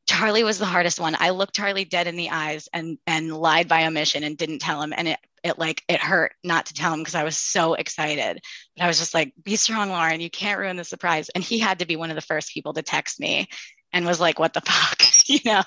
Charlie 0.06 0.42
was 0.42 0.58
the 0.58 0.66
hardest 0.66 1.00
one. 1.00 1.16
I 1.18 1.30
looked 1.30 1.54
Charlie 1.54 1.86
dead 1.86 2.08
in 2.08 2.16
the 2.16 2.28
eyes 2.28 2.68
and 2.74 2.98
and 3.06 3.34
lied 3.34 3.68
by 3.68 3.86
omission 3.86 4.22
and 4.22 4.36
didn't 4.36 4.58
tell 4.58 4.82
him. 4.82 4.92
And 4.94 5.08
it 5.08 5.18
it 5.42 5.58
like 5.58 5.82
it 5.88 5.98
hurt 5.98 6.34
not 6.44 6.66
to 6.66 6.74
tell 6.74 6.92
him 6.92 7.00
because 7.00 7.14
I 7.14 7.24
was 7.24 7.38
so 7.38 7.72
excited. 7.72 8.38
But 8.76 8.84
I 8.84 8.86
was 8.86 8.98
just 8.98 9.14
like, 9.14 9.32
be 9.42 9.56
strong, 9.56 9.88
Lauren. 9.88 10.20
You 10.20 10.28
can't 10.28 10.60
ruin 10.60 10.76
the 10.76 10.84
surprise. 10.84 11.30
And 11.30 11.42
he 11.42 11.58
had 11.58 11.78
to 11.78 11.86
be 11.86 11.96
one 11.96 12.10
of 12.10 12.16
the 12.16 12.20
first 12.20 12.52
people 12.52 12.74
to 12.74 12.82
text 12.82 13.18
me 13.18 13.48
and 13.94 14.04
was 14.04 14.20
like, 14.20 14.38
what 14.38 14.52
the 14.52 14.60
fuck? 14.60 15.00
you 15.26 15.40
know? 15.46 15.62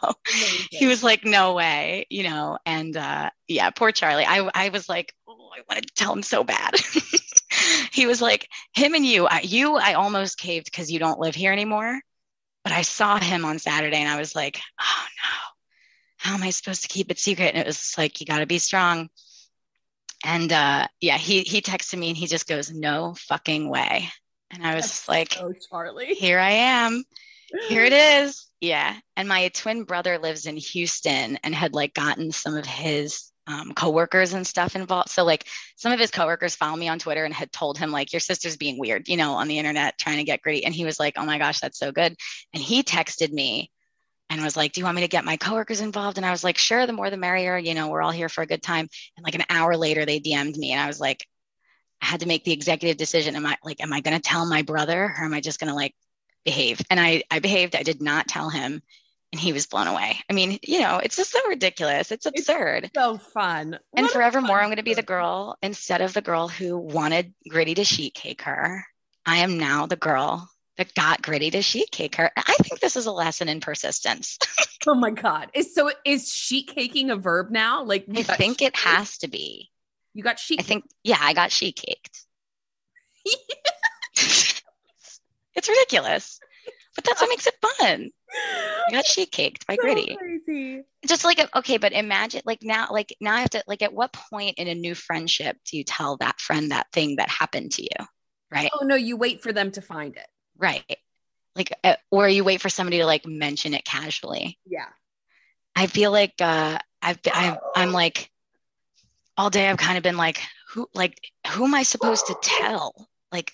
he 0.69 0.85
was 0.85 1.03
like 1.03 1.25
no 1.25 1.53
way 1.53 2.05
you 2.09 2.23
know 2.23 2.57
and 2.65 2.95
uh 2.95 3.29
yeah 3.47 3.69
poor 3.71 3.91
charlie 3.91 4.23
i 4.25 4.49
i 4.53 4.69
was 4.69 4.87
like 4.87 5.13
oh 5.27 5.49
i 5.53 5.61
wanted 5.67 5.85
to 5.85 5.93
tell 5.95 6.13
him 6.13 6.23
so 6.23 6.43
bad 6.43 6.75
he 7.91 8.05
was 8.05 8.21
like 8.21 8.47
him 8.73 8.93
and 8.93 9.05
you 9.05 9.27
I, 9.27 9.41
you 9.41 9.75
i 9.75 9.93
almost 9.93 10.37
caved 10.37 10.65
because 10.65 10.91
you 10.91 10.99
don't 10.99 11.19
live 11.19 11.35
here 11.35 11.51
anymore 11.51 11.99
but 12.63 12.73
I 12.73 12.81
saw 12.81 13.19
him 13.19 13.45
on 13.45 13.59
Saturday 13.59 13.97
and 13.97 14.09
I 14.09 14.19
was 14.19 14.35
like, 14.35 14.59
oh 14.79 15.05
no, 15.05 15.37
how 16.17 16.35
am 16.35 16.43
I 16.43 16.49
supposed 16.49 16.83
to 16.83 16.87
keep 16.87 17.09
it 17.09 17.19
secret? 17.19 17.53
And 17.53 17.57
it 17.57 17.65
was 17.65 17.95
like, 17.97 18.19
you 18.19 18.25
got 18.25 18.39
to 18.39 18.45
be 18.45 18.59
strong. 18.59 19.09
And 20.25 20.51
uh, 20.51 20.87
yeah, 20.99 21.17
he 21.17 21.41
he 21.41 21.61
texted 21.61 21.97
me 21.97 22.09
and 22.09 22.17
he 22.17 22.27
just 22.27 22.47
goes, 22.47 22.71
no 22.71 23.15
fucking 23.17 23.69
way. 23.69 24.09
And 24.51 24.65
I 24.65 24.75
was 24.75 24.85
That's 24.85 25.09
like, 25.09 25.37
oh 25.39 25.53
Charlie, 25.69 26.13
here 26.13 26.39
I 26.39 26.51
am. 26.51 27.03
Here 27.67 27.85
it 27.85 27.93
is. 27.93 28.45
Yeah. 28.59 28.95
And 29.15 29.27
my 29.27 29.47
twin 29.49 29.83
brother 29.83 30.19
lives 30.19 30.45
in 30.45 30.57
Houston 30.57 31.37
and 31.43 31.55
had 31.55 31.73
like 31.73 31.93
gotten 31.93 32.31
some 32.31 32.55
of 32.55 32.65
his 32.65 33.31
um, 33.49 33.73
coworkers 33.73 34.33
and 34.33 34.45
stuff 34.45 34.75
involved. 34.75 35.09
So 35.09 35.25
like 35.25 35.45
some 35.75 35.91
of 35.91 35.99
his 35.99 36.11
coworkers 36.11 36.55
found 36.55 36.79
me 36.79 36.87
on 36.87 36.99
Twitter 36.99 37.25
and 37.25 37.33
had 37.33 37.51
told 37.51 37.77
him 37.77 37.91
like 37.91 38.13
your 38.13 38.19
sister's 38.19 38.55
being 38.57 38.79
weird, 38.79 39.09
you 39.09 39.17
know, 39.17 39.33
on 39.33 39.47
the 39.47 39.57
internet 39.57 39.97
trying 39.97 40.17
to 40.17 40.23
get 40.23 40.41
Gritty. 40.41 40.65
And 40.65 40.73
he 40.73 40.85
was 40.85 40.99
like, 40.99 41.15
"Oh 41.17 41.25
my 41.25 41.39
gosh, 41.39 41.59
that's 41.59 41.79
so 41.79 41.91
good." 41.91 42.15
And 42.53 42.63
he 42.63 42.83
texted 42.83 43.31
me 43.31 43.71
and 44.29 44.43
was 44.43 44.55
like, 44.55 44.73
"Do 44.73 44.81
you 44.81 44.85
want 44.85 44.95
me 44.95 45.01
to 45.01 45.07
get 45.07 45.25
my 45.25 45.35
coworkers 45.35 45.81
involved?" 45.81 46.17
And 46.17 46.25
I 46.25 46.31
was 46.31 46.43
like, 46.43 46.57
"Sure, 46.57 46.85
the 46.85 46.93
more 46.93 47.09
the 47.09 47.17
merrier. 47.17 47.57
You 47.57 47.73
know, 47.73 47.87
we're 47.87 48.03
all 48.03 48.11
here 48.11 48.29
for 48.29 48.43
a 48.43 48.47
good 48.47 48.61
time." 48.61 48.87
And 49.17 49.23
like 49.23 49.35
an 49.35 49.45
hour 49.49 49.75
later, 49.75 50.05
they 50.05 50.19
DM'd 50.19 50.57
me, 50.57 50.71
and 50.71 50.81
I 50.81 50.87
was 50.87 50.99
like, 50.99 51.25
I 52.01 52.05
had 52.05 52.21
to 52.21 52.27
make 52.27 52.43
the 52.43 52.53
executive 52.53 52.97
decision. 52.97 53.35
Am 53.35 53.45
I 53.45 53.57
like, 53.63 53.81
am 53.81 53.93
I 53.93 54.01
going 54.01 54.15
to 54.15 54.21
tell 54.21 54.45
my 54.45 54.61
brother, 54.61 55.13
or 55.17 55.25
am 55.25 55.33
I 55.33 55.41
just 55.41 55.59
going 55.59 55.69
to 55.69 55.75
like 55.75 55.95
behave? 56.45 56.81
And 56.89 56.99
I, 56.99 57.23
I 57.29 57.39
behaved. 57.39 57.75
I 57.75 57.83
did 57.83 58.01
not 58.01 58.27
tell 58.27 58.49
him, 58.49 58.81
and 59.31 59.39
he 59.39 59.53
was 59.53 59.67
blown 59.67 59.87
away. 59.87 60.19
I 60.29 60.33
mean, 60.33 60.59
you 60.63 60.81
know, 60.81 60.97
it's 60.97 61.15
just 61.15 61.31
so 61.31 61.39
ridiculous. 61.47 62.11
It's 62.11 62.25
absurd. 62.25 62.85
It's 62.85 62.93
so 62.95 63.17
fun. 63.17 63.71
What 63.91 64.03
and 64.03 64.09
forevermore, 64.09 64.59
I'm 64.59 64.67
going 64.67 64.77
to 64.77 64.83
be 64.83 64.93
the 64.95 65.03
girl 65.03 65.57
instead 65.61 66.01
of 66.01 66.13
the 66.13 66.21
girl 66.21 66.47
who 66.47 66.77
wanted 66.77 67.33
Gritty 67.47 67.75
to 67.75 67.83
sheet 67.83 68.13
cake 68.15 68.41
her. 68.43 68.85
I 69.25 69.37
am 69.37 69.59
now 69.59 69.85
the 69.85 69.95
girl 69.95 70.49
that 70.77 70.95
got 70.95 71.21
Gritty 71.21 71.51
to 71.51 71.61
sheet 71.61 71.91
cake 71.91 72.15
her. 72.15 72.31
I 72.35 72.55
think 72.61 72.79
this 72.79 72.95
is 72.95 73.05
a 73.05 73.11
lesson 73.11 73.49
in 73.49 73.59
persistence. 73.59 74.39
oh 74.87 74.95
my 74.95 75.11
god! 75.11 75.51
Is 75.53 75.75
so 75.75 75.91
is 76.05 76.31
sheet 76.31 76.71
caking 76.73 77.11
a 77.11 77.15
verb 77.15 77.51
now? 77.51 77.83
Like 77.83 78.05
I 78.15 78.23
think 78.23 78.61
it 78.61 78.75
has 78.77 79.17
to 79.19 79.27
be. 79.27 79.69
You 80.13 80.23
got 80.23 80.39
sheet. 80.39 80.59
I 80.59 80.63
think 80.63 80.85
yeah, 81.03 81.17
I 81.19 81.33
got 81.33 81.51
sheet 81.51 81.75
caked. 81.75 82.25
it's 84.15 84.63
ridiculous, 85.69 86.39
but 86.99 87.05
that's 87.05 87.21
what 87.21 87.29
makes 87.29 87.47
it 87.47 87.55
fun. 87.61 88.09
I 88.29 88.91
got 88.91 89.05
sheet 89.05 89.31
caked 89.31 89.65
by 89.65 89.75
so 89.75 89.81
Gritty. 89.81 90.17
Crazy. 90.17 90.83
Just 91.07 91.23
like 91.23 91.39
okay, 91.55 91.77
but 91.77 91.93
imagine 91.93 92.41
like 92.43 92.59
now, 92.61 92.87
like 92.91 93.15
now 93.21 93.35
I 93.35 93.39
have 93.39 93.51
to 93.51 93.63
like 93.67 93.81
at 93.81 93.93
what 93.93 94.11
point 94.11 94.57
in 94.57 94.67
a 94.67 94.75
new 94.75 94.93
friendship 94.93 95.55
do 95.63 95.77
you 95.77 95.85
tell 95.85 96.17
that 96.17 96.41
friend 96.41 96.71
that 96.71 96.87
thing 96.91 97.15
that 97.15 97.29
happened 97.29 97.71
to 97.73 97.83
you? 97.83 98.05
Right. 98.51 98.69
Oh 98.73 98.85
no, 98.85 98.95
you 98.95 99.15
wait 99.15 99.41
for 99.41 99.53
them 99.53 99.71
to 99.71 99.81
find 99.81 100.17
it. 100.17 100.27
Right. 100.57 100.97
Like, 101.55 101.71
uh, 101.85 101.95
or 102.11 102.27
you 102.27 102.43
wait 102.43 102.59
for 102.59 102.69
somebody 102.69 102.97
to 102.97 103.05
like 103.05 103.25
mention 103.25 103.73
it 103.73 103.85
casually. 103.85 104.59
Yeah. 104.65 104.89
I 105.73 105.87
feel 105.87 106.11
like 106.11 106.33
uh, 106.41 106.79
I've, 107.01 107.19
I've 107.33 107.57
I'm 107.77 107.93
like 107.93 108.29
all 109.37 109.49
day 109.49 109.69
I've 109.69 109.77
kind 109.77 109.97
of 109.97 110.03
been 110.03 110.17
like, 110.17 110.41
who 110.73 110.89
like 110.93 111.17
who 111.51 111.63
am 111.63 111.73
I 111.73 111.83
supposed 111.83 112.27
to 112.27 112.35
tell? 112.41 113.07
Like 113.31 113.53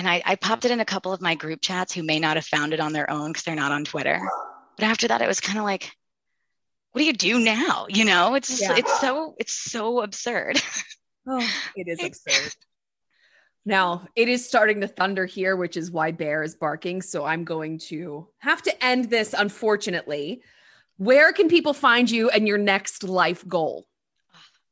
and 0.00 0.08
I, 0.08 0.22
I 0.24 0.36
popped 0.36 0.64
it 0.64 0.70
in 0.70 0.80
a 0.80 0.84
couple 0.86 1.12
of 1.12 1.20
my 1.20 1.34
group 1.34 1.60
chats 1.60 1.92
who 1.92 2.02
may 2.02 2.18
not 2.18 2.38
have 2.38 2.46
found 2.46 2.72
it 2.72 2.80
on 2.80 2.94
their 2.94 3.10
own 3.10 3.32
because 3.32 3.42
they're 3.42 3.54
not 3.54 3.70
on 3.70 3.84
Twitter. 3.84 4.18
But 4.76 4.86
after 4.86 5.06
that, 5.08 5.20
it 5.20 5.28
was 5.28 5.40
kind 5.40 5.58
of 5.58 5.64
like, 5.64 5.92
what 6.92 7.00
do 7.00 7.04
you 7.04 7.12
do 7.12 7.38
now? 7.38 7.84
You 7.86 8.06
know, 8.06 8.32
it's 8.32 8.48
just, 8.48 8.62
yeah. 8.62 8.76
it's 8.78 8.98
so 8.98 9.34
it's 9.38 9.52
so 9.52 10.00
absurd. 10.00 10.58
oh, 11.28 11.46
it 11.76 11.86
is 11.86 12.02
absurd. 12.02 12.54
Now 13.66 14.06
it 14.16 14.30
is 14.30 14.48
starting 14.48 14.80
to 14.80 14.88
thunder 14.88 15.26
here, 15.26 15.54
which 15.54 15.76
is 15.76 15.90
why 15.90 16.12
Bear 16.12 16.42
is 16.42 16.54
barking. 16.54 17.02
So 17.02 17.26
I'm 17.26 17.44
going 17.44 17.78
to 17.90 18.26
have 18.38 18.62
to 18.62 18.84
end 18.84 19.10
this, 19.10 19.34
unfortunately. 19.34 20.40
Where 20.96 21.30
can 21.34 21.48
people 21.48 21.74
find 21.74 22.10
you 22.10 22.30
and 22.30 22.48
your 22.48 22.56
next 22.56 23.04
life 23.04 23.46
goal? 23.46 23.84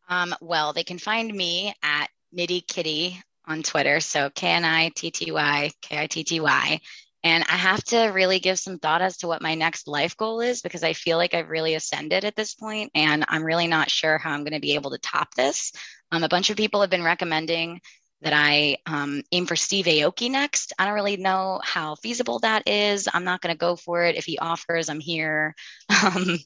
Um, 0.08 0.34
well, 0.40 0.72
they 0.72 0.84
can 0.84 0.96
find 0.96 1.30
me 1.30 1.74
at 1.82 2.08
Knitty 2.32 2.62
Kitty 2.62 3.20
on 3.48 3.62
Twitter. 3.62 4.00
So 4.00 4.30
K 4.30 4.48
N 4.48 4.64
I 4.64 4.90
T 4.90 5.11
T 5.11 5.32
Y 5.32 5.70
K 5.82 5.98
I 5.98 6.06
T 6.06 6.22
T 6.22 6.40
Y. 6.40 6.80
And 7.24 7.44
I 7.48 7.56
have 7.56 7.82
to 7.84 8.06
really 8.06 8.38
give 8.38 8.58
some 8.58 8.78
thought 8.78 9.02
as 9.02 9.16
to 9.18 9.26
what 9.26 9.42
my 9.42 9.56
next 9.56 9.88
life 9.88 10.16
goal 10.16 10.40
is 10.40 10.62
because 10.62 10.84
I 10.84 10.92
feel 10.92 11.16
like 11.16 11.34
I've 11.34 11.48
really 11.48 11.74
ascended 11.74 12.24
at 12.24 12.37
this 12.37 12.54
point 12.54 12.92
and 12.94 13.24
I'm 13.28 13.42
really 13.42 13.66
not 13.66 13.90
sure 13.90 14.18
how 14.18 14.30
I'm 14.30 14.44
going 14.44 14.52
to 14.52 14.61
be 14.61 14.76
able 14.76 14.92
to 14.92 14.98
top 14.98 15.34
this. 15.34 15.72
Um, 16.12 16.22
a 16.22 16.28
bunch 16.28 16.50
of 16.50 16.56
people 16.56 16.80
have 16.80 16.90
been 16.90 17.02
recommending 17.02 17.80
that 18.20 18.32
I 18.32 18.78
um, 18.87 19.22
aim 19.32 19.46
for 19.46 19.56
Steve 19.56 19.87
Aoki 19.87 20.30
next. 20.30 20.72
I 20.78 20.84
don't 20.84 20.94
really 20.94 21.16
know 21.16 21.61
how 21.62 21.94
feasible 21.96 22.38
that 22.40 22.66
is. 22.66 23.08
I'm 23.12 23.24
not 23.24 23.40
going 23.40 23.54
to 23.54 23.58
go 23.58 23.76
for 23.76 24.04
it. 24.04 24.16
If 24.16 24.24
he 24.24 24.38
offers, 24.38 24.88
I'm 24.88 25.00
here 25.00 25.54
because 25.88 26.16
um, 26.16 26.38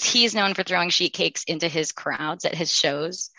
he's 0.00 0.34
known 0.34 0.54
for 0.54 0.62
throwing 0.62 0.90
sheet 0.90 1.12
cakes 1.12 1.44
into 1.44 1.68
his 1.68 1.92
crowds 1.92 2.44
at 2.44 2.54
his 2.54 2.72
shows. 2.72 3.30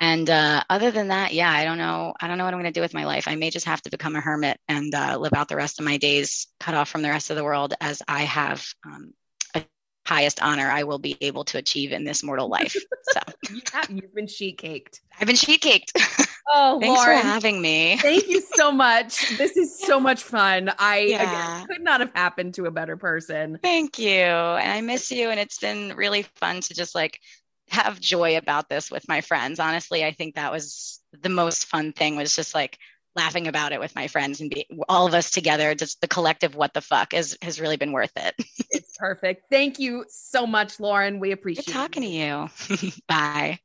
And 0.00 0.30
uh, 0.30 0.64
other 0.70 0.90
than 0.90 1.08
that, 1.08 1.34
yeah, 1.34 1.50
I 1.50 1.64
don't 1.64 1.76
know. 1.76 2.14
I 2.20 2.26
don't 2.26 2.38
know 2.38 2.44
what 2.44 2.54
I'm 2.54 2.60
going 2.60 2.72
to 2.72 2.78
do 2.78 2.80
with 2.80 2.94
my 2.94 3.04
life. 3.04 3.28
I 3.28 3.36
may 3.36 3.50
just 3.50 3.66
have 3.66 3.82
to 3.82 3.90
become 3.90 4.16
a 4.16 4.20
hermit 4.20 4.58
and 4.66 4.94
uh, 4.94 5.18
live 5.18 5.34
out 5.34 5.48
the 5.48 5.56
rest 5.56 5.78
of 5.78 5.84
my 5.84 5.98
days 5.98 6.46
cut 6.58 6.74
off 6.74 6.88
from 6.88 7.02
the 7.02 7.10
rest 7.10 7.28
of 7.28 7.36
the 7.36 7.44
world, 7.44 7.74
as 7.82 8.02
I 8.08 8.22
have 8.22 8.64
um, 8.86 9.12
a 9.54 9.62
highest 10.06 10.42
honor 10.42 10.70
I 10.70 10.84
will 10.84 10.98
be 10.98 11.18
able 11.20 11.44
to 11.44 11.58
achieve 11.58 11.92
in 11.92 12.04
this 12.04 12.22
mortal 12.22 12.48
life. 12.48 12.74
So 13.12 13.20
you've 13.90 14.14
been 14.14 14.26
sheet 14.26 14.56
caked. 14.56 15.02
I've 15.20 15.26
been 15.26 15.36
sheet 15.36 15.60
caked. 15.60 15.92
Oh, 16.52 16.80
thanks 16.80 16.98
Lauren, 16.98 17.20
for 17.20 17.26
having 17.28 17.62
me. 17.62 17.96
thank 17.98 18.26
you 18.28 18.42
so 18.56 18.72
much. 18.72 19.38
This 19.38 19.56
is 19.56 19.78
so 19.78 20.00
much 20.08 20.24
fun. 20.24 20.72
I 20.80 20.98
yeah. 21.00 21.22
again, 21.58 21.66
could 21.68 21.84
not 21.84 22.00
have 22.00 22.10
happened 22.12 22.54
to 22.54 22.64
a 22.64 22.72
better 22.72 22.96
person. 22.96 23.60
Thank 23.62 24.00
you, 24.00 24.10
and 24.16 24.72
I 24.72 24.80
miss 24.80 25.12
you. 25.12 25.30
And 25.30 25.38
it's 25.38 25.58
been 25.58 25.94
really 25.94 26.24
fun 26.36 26.60
to 26.62 26.74
just 26.74 26.96
like 26.96 27.20
have 27.70 28.00
joy 28.00 28.36
about 28.36 28.68
this 28.68 28.90
with 28.90 29.08
my 29.08 29.20
friends. 29.20 29.60
Honestly, 29.60 30.04
I 30.04 30.12
think 30.12 30.34
that 30.34 30.52
was 30.52 31.00
the 31.12 31.28
most 31.28 31.66
fun 31.66 31.92
thing 31.92 32.16
was 32.16 32.34
just 32.34 32.54
like 32.54 32.78
laughing 33.16 33.48
about 33.48 33.72
it 33.72 33.80
with 33.80 33.94
my 33.94 34.06
friends 34.06 34.40
and 34.40 34.50
be 34.50 34.66
all 34.88 35.06
of 35.06 35.14
us 35.14 35.30
together. 35.30 35.74
Just 35.74 36.00
the 36.00 36.08
collective 36.08 36.54
what 36.54 36.74
the 36.74 36.80
fuck 36.80 37.14
is 37.14 37.36
has 37.42 37.60
really 37.60 37.76
been 37.76 37.92
worth 37.92 38.12
it. 38.16 38.34
it's 38.70 38.96
perfect. 38.98 39.44
Thank 39.50 39.78
you 39.78 40.04
so 40.08 40.46
much, 40.46 40.80
Lauren. 40.80 41.20
We 41.20 41.32
appreciate 41.32 41.66
Good 41.66 41.72
talking 41.72 42.02
it. 42.02 42.06
to 42.06 42.12
you. 42.76 42.90
Bye. 43.08 43.60